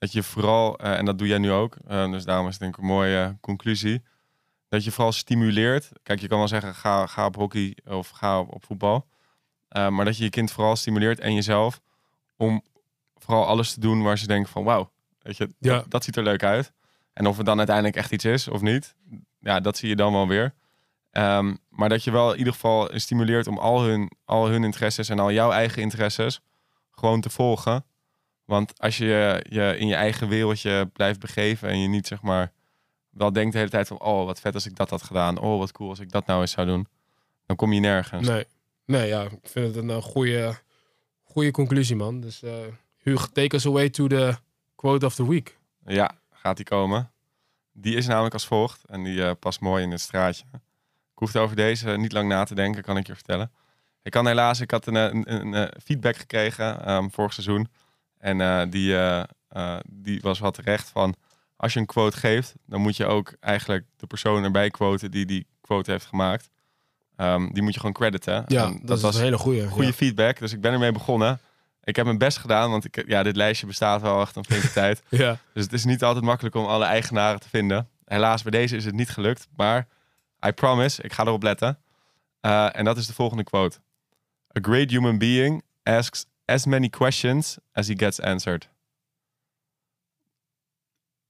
dat 0.05 0.13
je 0.13 0.23
vooral, 0.23 0.77
eh, 0.77 0.97
en 0.97 1.05
dat 1.05 1.17
doe 1.17 1.27
jij 1.27 1.37
nu 1.37 1.51
ook, 1.51 1.75
eh, 1.87 2.11
dus 2.11 2.25
daarom 2.25 2.45
is 2.45 2.51
het 2.51 2.61
denk 2.61 2.75
ik 2.75 2.81
een 2.81 2.87
mooie 2.89 3.37
conclusie, 3.41 4.03
dat 4.69 4.83
je 4.83 4.91
vooral 4.91 5.11
stimuleert. 5.11 5.89
Kijk, 6.03 6.19
je 6.19 6.27
kan 6.27 6.37
wel 6.37 6.47
zeggen 6.47 6.75
ga, 6.75 7.05
ga 7.05 7.25
op 7.25 7.35
hockey 7.35 7.77
of 7.85 8.09
ga 8.09 8.39
op, 8.39 8.53
op 8.53 8.65
voetbal, 8.65 9.07
Eh, 9.67 9.89
maar 9.89 10.05
dat 10.05 10.17
je 10.17 10.23
je 10.23 10.29
kind 10.29 10.51
vooral 10.51 10.75
stimuleert 10.75 11.19
en 11.19 11.33
jezelf 11.33 11.81
om 12.37 12.61
vooral 13.15 13.45
alles 13.45 13.73
te 13.73 13.79
doen 13.79 14.01
waar 14.03 14.17
ze 14.17 14.27
denken 14.27 14.51
van 14.51 14.63
wauw, 14.63 14.91
weet 15.21 15.37
je, 15.37 15.53
Ja. 15.59 15.73
dat, 15.75 15.91
dat 15.91 16.03
ziet 16.03 16.15
er 16.15 16.23
leuk 16.23 16.43
uit. 16.43 16.73
En 17.13 17.27
of 17.27 17.37
het 17.37 17.45
dan 17.45 17.57
uiteindelijk 17.57 17.95
echt 17.95 18.11
iets 18.11 18.25
is 18.25 18.47
of 18.47 18.61
niet, 18.61 18.95
ja, 19.39 19.59
dat 19.59 19.77
zie 19.77 19.89
je 19.89 19.95
dan 19.95 20.13
wel 20.13 20.27
weer. 20.27 20.53
Ehm, 21.11 21.55
maar 21.69 21.89
dat 21.89 22.03
je 22.03 22.11
wel 22.11 22.31
in 22.31 22.37
ieder 22.37 22.53
geval 22.53 22.89
stimuleert 22.93 23.47
om 23.47 23.57
al 23.57 23.81
hun, 23.83 24.11
al 24.25 24.47
hun 24.47 24.63
interesses 24.63 25.09
en 25.09 25.19
al 25.19 25.31
jouw 25.31 25.51
eigen 25.51 25.81
interesses 25.81 26.41
gewoon 26.91 27.21
te 27.21 27.29
volgen. 27.29 27.85
Want 28.45 28.79
als 28.79 28.97
je 28.97 29.43
je 29.49 29.75
in 29.77 29.87
je 29.87 29.95
eigen 29.95 30.27
wereldje 30.27 30.85
blijft 30.93 31.19
begeven 31.19 31.69
en 31.69 31.79
je 31.79 31.87
niet 31.87 32.07
zeg 32.07 32.21
maar 32.21 32.51
wel 33.09 33.33
denkt 33.33 33.51
de 33.51 33.57
hele 33.57 33.69
tijd 33.69 33.87
van 33.87 34.01
oh 34.01 34.25
wat 34.25 34.39
vet 34.39 34.53
als 34.53 34.65
ik 34.65 34.75
dat 34.75 34.89
had 34.89 35.03
gedaan, 35.03 35.39
oh 35.39 35.59
wat 35.59 35.71
cool 35.71 35.89
als 35.89 35.99
ik 35.99 36.11
dat 36.11 36.25
nou 36.25 36.41
eens 36.41 36.51
zou 36.51 36.67
doen, 36.67 36.87
dan 37.45 37.55
kom 37.55 37.73
je 37.73 37.79
nergens. 37.79 38.27
Nee. 38.27 38.45
Nee, 38.85 39.07
ja, 39.07 39.23
ik 39.23 39.39
vind 39.43 39.67
het 39.67 39.75
een 39.75 39.89
eh, 39.89 40.01
goede, 40.01 40.57
goede 41.23 41.51
conclusie, 41.51 41.95
man. 41.95 42.19
Dus 42.19 42.41
Hugo, 43.05 43.25
take 43.33 43.55
us 43.55 43.65
away 43.65 43.89
to 43.89 44.07
the 44.07 44.35
quote 44.75 45.05
of 45.05 45.15
the 45.15 45.29
week. 45.29 45.57
Ja, 45.85 46.11
gaat 46.31 46.55
die 46.55 46.65
komen. 46.65 47.11
Die 47.73 47.95
is 47.95 48.07
namelijk 48.07 48.33
als 48.33 48.45
volgt 48.45 48.85
en 48.85 49.03
die 49.03 49.23
eh, 49.23 49.31
past 49.39 49.59
mooi 49.59 49.83
in 49.83 49.91
het 49.91 50.01
straatje. 50.01 50.45
Ik 51.11 51.21
hoefde 51.21 51.39
over 51.39 51.55
deze 51.55 51.89
niet 51.89 52.11
lang 52.11 52.29
na 52.29 52.43
te 52.43 52.55
denken, 52.55 52.83
kan 52.83 52.97
ik 52.97 53.07
je 53.07 53.13
vertellen. 53.13 53.51
Ik 54.03 54.11
kan 54.11 54.27
helaas, 54.27 54.59
ik 54.59 54.71
had 54.71 54.87
een, 54.87 54.95
een, 54.95 55.53
een, 55.53 55.71
feedback 55.83 56.15
gekregen 56.15 56.85
ehm, 56.85 57.09
vorig 57.09 57.33
seizoen. 57.33 57.67
En 58.25 58.41
eh, 58.41 58.61
die, 58.69 58.95
eh, 58.95 59.23
eh, 59.47 59.77
die 59.89 60.19
was 60.21 60.39
wat 60.39 60.53
terecht 60.53 60.89
van, 60.89 61.15
als 61.55 61.73
je 61.73 61.79
een 61.79 61.85
quote 61.85 62.17
geeft, 62.17 62.53
dan 62.65 62.81
moet 62.81 62.97
je 62.97 63.05
ook 63.05 63.33
eigenlijk 63.39 63.85
de 63.97 64.07
persoon 64.07 64.43
erbij 64.43 64.69
quoten 64.69 65.11
die 65.11 65.25
die 65.25 65.47
quote 65.61 65.91
heeft 65.91 66.05
gemaakt. 66.05 66.49
Ehm, 67.15 67.47
die 67.51 67.63
moet 67.63 67.73
je 67.73 67.79
gewoon 67.79 67.95
crediten. 67.95 68.43
Ja, 68.47 68.73
dat, 68.81 68.97
is 68.97 69.03
was 69.03 69.15
een 69.15 69.21
hele 69.21 69.37
goede. 69.37 69.67
goede 69.67 69.93
feedback, 69.93 70.39
dus 70.39 70.53
ik 70.53 70.61
ben 70.61 70.73
ermee 70.73 70.91
begonnen. 70.91 71.39
Ik 71.83 71.95
heb 71.95 72.05
mijn 72.05 72.17
best 72.17 72.37
gedaan, 72.37 72.69
want 72.69 72.85
ik, 72.85 73.07
ja, 73.07 73.23
dit 73.23 73.35
lijstje 73.35 73.67
bestaat 73.67 74.01
wel 74.01 74.21
echt 74.21 74.35
een 74.35 74.45
flinke 74.45 74.71
tijd. 74.81 75.03
Ja. 75.09 75.37
Dus 75.53 75.63
het 75.63 75.73
is 75.73 75.85
niet 75.85 76.03
altijd 76.03 76.25
makkelijk 76.25 76.55
om 76.55 76.65
alle 76.65 76.85
eigenaren 76.85 77.39
te 77.39 77.49
vinden. 77.49 77.89
Helaas, 78.05 78.41
bij 78.41 78.51
deze 78.51 78.75
is 78.75 78.85
het 78.85 78.95
niet 78.95 79.09
gelukt. 79.09 79.47
Maar 79.55 79.87
I 80.47 80.51
promise, 80.51 81.01
ik 81.01 81.13
ga 81.13 81.23
erop 81.23 81.43
letten. 81.43 81.79
En 82.71 82.85
dat 82.85 82.97
is 82.97 83.07
de 83.07 83.13
volgende 83.13 83.43
quote. 83.43 83.77
A 84.57 84.59
great 84.61 84.89
human 84.89 85.17
being 85.17 85.63
asks 85.83 86.25
as 86.45 86.65
many 86.65 86.89
questions 86.89 87.57
as 87.71 87.87
he 87.87 87.93
gets 87.97 88.19
answered. 88.21 88.69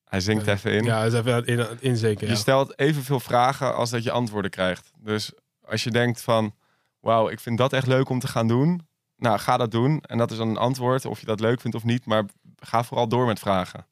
Hij 0.03 0.20
zingt 0.20 0.47
even 0.47 0.72
in. 0.72 0.84
Ja, 0.84 1.03
dat 1.03 1.13
is 1.13 1.20
even 1.20 1.32
aan 1.34 1.39
het 1.39 1.47
in, 1.47 1.78
inzinken. 1.80 2.28
Je 2.28 2.34
Ja. 2.34 2.39
stelt 2.39 2.80
evenveel 2.80 3.20
vragen 3.20 3.76
als 3.76 3.89
dat 3.89 4.03
je 4.03 4.11
antwoorden 4.11 4.51
krijgt. 4.51 4.91
Dus 4.99 5.32
als 5.61 5.84
je 5.84 5.91
denkt 5.91 6.22
van, 6.22 6.55
wauw, 6.99 7.30
ik 7.30 7.39
vind 7.39 7.57
dat 7.57 7.74
echt 7.74 7.88
leuk 7.88 8.09
om 8.09 8.20
te 8.20 8.28
gaan 8.28 8.47
doen. 8.47 8.88
Nou, 9.18 9.39
ga 9.39 9.57
dat 9.57 9.72
doen. 9.72 10.01
En 10.01 10.18
dat 10.18 10.32
is 10.32 10.38
dan 10.38 10.49
een 10.49 10.57
antwoord, 10.57 11.05
of 11.05 11.20
je 11.20 11.26
dat 11.26 11.39
leuk 11.39 11.61
vindt 11.61 11.78
of 11.78 11.84
niet. 11.84 12.05
Maar 12.05 12.24
ga 12.55 12.84
vooral 12.84 13.07
door 13.07 13.26
met 13.26 13.39
vragen. 13.39 13.88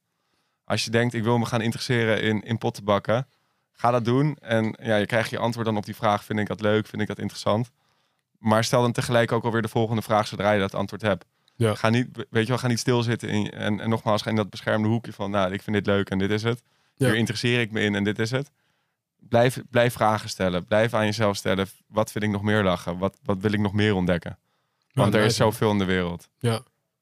Als 0.63 0.83
je 0.83 0.89
denkt, 0.91 1.13
ik 1.13 1.23
wil 1.23 1.37
me 1.37 1.45
gaan 1.45 1.61
interesseren 1.61 2.21
in, 2.21 2.41
in 2.41 2.57
potten 2.57 2.83
bakken. 2.83 3.27
Ga 3.71 3.91
dat 3.91 4.05
doen. 4.05 4.35
En 4.41 4.75
ja, 4.81 4.95
je 4.95 5.05
krijgt 5.05 5.29
je 5.29 5.37
antwoord 5.37 5.65
dan 5.65 5.77
op 5.77 5.85
die 5.85 5.95
vraag. 5.95 6.23
Vind 6.23 6.39
ik 6.39 6.47
dat 6.47 6.61
leuk? 6.61 6.87
Vind 6.87 7.01
ik 7.01 7.07
dat 7.07 7.19
interessant? 7.19 7.69
Maar 8.43 8.63
stel 8.63 8.81
dan 8.81 8.91
tegelijk 8.91 9.31
ook 9.31 9.43
alweer 9.43 9.61
de 9.61 9.67
volgende 9.67 10.01
vraag 10.01 10.27
zodra 10.27 10.51
je 10.51 10.59
dat 10.59 10.75
antwoord 10.75 11.01
hebt. 11.01 11.25
Ja. 11.55 11.75
Ga 11.75 11.89
niet, 11.89 12.07
weet 12.29 12.43
je 12.43 12.47
wel, 12.47 12.57
ga 12.57 12.67
niet 12.67 12.79
stilzitten. 12.79 13.29
In, 13.29 13.51
en, 13.51 13.79
en 13.79 13.89
nogmaals, 13.89 14.21
ga 14.21 14.29
in 14.29 14.35
dat 14.35 14.49
beschermde 14.49 14.87
hoekje 14.87 15.13
van, 15.13 15.31
nou, 15.31 15.53
ik 15.53 15.61
vind 15.61 15.75
dit 15.75 15.85
leuk 15.85 16.09
en 16.09 16.17
dit 16.17 16.31
is 16.31 16.43
het. 16.43 16.61
Ja. 16.95 17.07
Hier 17.07 17.15
interesseer 17.15 17.61
ik 17.61 17.71
me 17.71 17.81
in 17.81 17.95
en 17.95 18.03
dit 18.03 18.19
is 18.19 18.31
het. 18.31 18.51
Blijf, 19.19 19.61
blijf 19.69 19.93
vragen 19.93 20.29
stellen. 20.29 20.65
Blijf 20.65 20.93
aan 20.93 21.05
jezelf 21.05 21.35
stellen. 21.35 21.67
Wat 21.87 22.11
vind 22.11 22.23
ik 22.23 22.29
nog 22.29 22.41
meer 22.41 22.63
lachen? 22.63 22.97
Wat, 22.97 23.17
wat 23.23 23.37
wil 23.39 23.53
ik 23.53 23.59
nog 23.59 23.73
meer 23.73 23.95
ontdekken? 23.95 24.37
Want 24.93 25.13
Ja, 25.13 25.19
er 25.19 25.25
is 25.25 25.37
nice, 25.37 25.43
zoveel 25.43 25.71
in 25.71 25.77
de 25.77 25.85
wereld. 25.85 26.29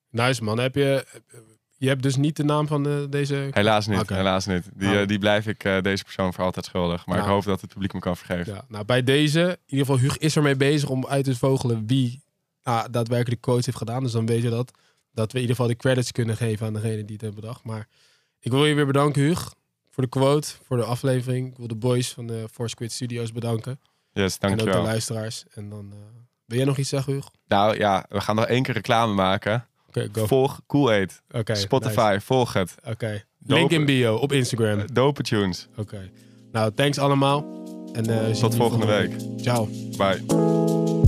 Nice 0.09 0.43
man. 0.43 0.59
Heb 0.59 0.75
je, 0.75 1.05
je 1.81 1.87
hebt 1.87 2.03
dus 2.03 2.15
niet 2.15 2.35
de 2.35 2.43
naam 2.43 2.67
van 2.67 2.87
eh, 2.87 2.93
deze... 3.09 3.47
Helaas 3.51 3.87
niet, 3.87 4.09
helaas 4.09 4.45
niet. 4.45 4.63
Die, 4.73 4.87
Nou. 4.87 5.01
eh, 5.01 5.07
die 5.07 5.19
blijf 5.19 5.47
ik 5.47 5.63
eh, 5.63 5.81
deze 5.81 6.03
persoon 6.03 6.33
voor 6.33 6.43
altijd 6.43 6.65
schuldig. 6.65 7.05
Maar 7.05 7.15
Nou. 7.17 7.27
ik 7.29 7.33
hoop 7.35 7.43
dat 7.43 7.61
het 7.61 7.69
publiek 7.73 7.93
me 7.93 7.99
kan 7.99 8.17
vergeven. 8.17 8.53
Ja, 8.53 8.65
nou, 8.67 8.85
bij 8.85 9.03
deze, 9.03 9.39
in 9.41 9.57
ieder 9.65 9.85
geval, 9.85 10.01
Huug 10.01 10.17
is 10.17 10.35
ermee 10.35 10.55
bezig 10.55 10.89
om 10.89 11.05
uit 11.07 11.23
te 11.23 11.35
vogelen 11.37 11.87
wie 11.87 12.23
ah, 12.63 12.83
daadwerkelijk 12.91 13.41
de 13.41 13.47
quotes 13.47 13.65
heeft 13.65 13.77
gedaan. 13.77 14.03
Dus 14.03 14.11
dan 14.11 14.25
weet 14.25 14.41
je 14.41 14.49
dat. 14.49 14.71
Dat 15.13 15.31
we 15.31 15.37
in 15.37 15.41
ieder 15.41 15.55
geval 15.55 15.71
de 15.71 15.77
credits 15.77 16.11
kunnen 16.11 16.37
geven 16.37 16.65
aan 16.67 16.73
degene 16.73 17.05
die 17.05 17.13
het 17.13 17.21
hebben 17.21 17.41
bedacht. 17.41 17.63
Maar 17.63 17.87
ik 18.39 18.51
wil 18.51 18.65
je 18.65 18.73
weer 18.75 18.85
bedanken, 18.85 19.21
Huug, 19.21 19.53
voor 19.89 20.03
de 20.03 20.09
quote, 20.09 20.49
voor 20.63 20.77
de 20.77 20.83
aflevering. 20.83 21.51
Ik 21.51 21.57
wil 21.57 21.67
de 21.67 21.75
boys 21.75 22.09
van 22.13 22.27
de 22.27 22.45
Force 22.51 22.75
Quid 22.75 22.91
Studios 22.91 23.31
bedanken. 23.31 23.79
Yes, 24.13 24.37
En 24.37 24.49
ook 24.51 24.57
de 24.57 24.63
dankjewel. 24.63 24.87
luisteraars. 24.89 25.43
En 25.53 25.69
dan, 25.69 25.93
wil 26.45 26.57
jij 26.57 26.65
nog 26.65 26.77
iets 26.77 26.89
zeggen, 26.89 27.13
Huug? 27.13 27.29
Nou 27.47 27.77
ja, 27.77 28.05
we 28.09 28.21
gaan 28.21 28.35
nog 28.35 28.45
één 28.45 28.63
keer 28.63 28.73
reclame 28.73 29.13
maken. 29.13 29.65
Volg 30.13 30.59
Cool 30.67 30.89
Aid. 30.89 31.21
Oké, 31.31 31.55
Spotify, 31.55 32.09
nice. 32.13 32.25
volg 32.25 32.53
het. 32.53 32.75
Oké. 32.89 33.23
Link 33.45 33.71
in 33.71 33.85
bio 33.85 34.15
op 34.15 34.31
Instagram. 34.31 34.79
Eh, 34.79 34.85
Dope 34.93 35.23
tunes. 35.23 35.67
Oké. 35.77 36.09
Nou, 36.51 36.71
thanks 36.75 36.97
allemaal. 36.97 37.45
En, 37.93 38.05
eh, 38.25 38.33
Tot 38.33 38.55
volgende 38.55 38.85
week. 38.85 39.11
Ciao. 39.37 39.67
Bye. 39.97 41.00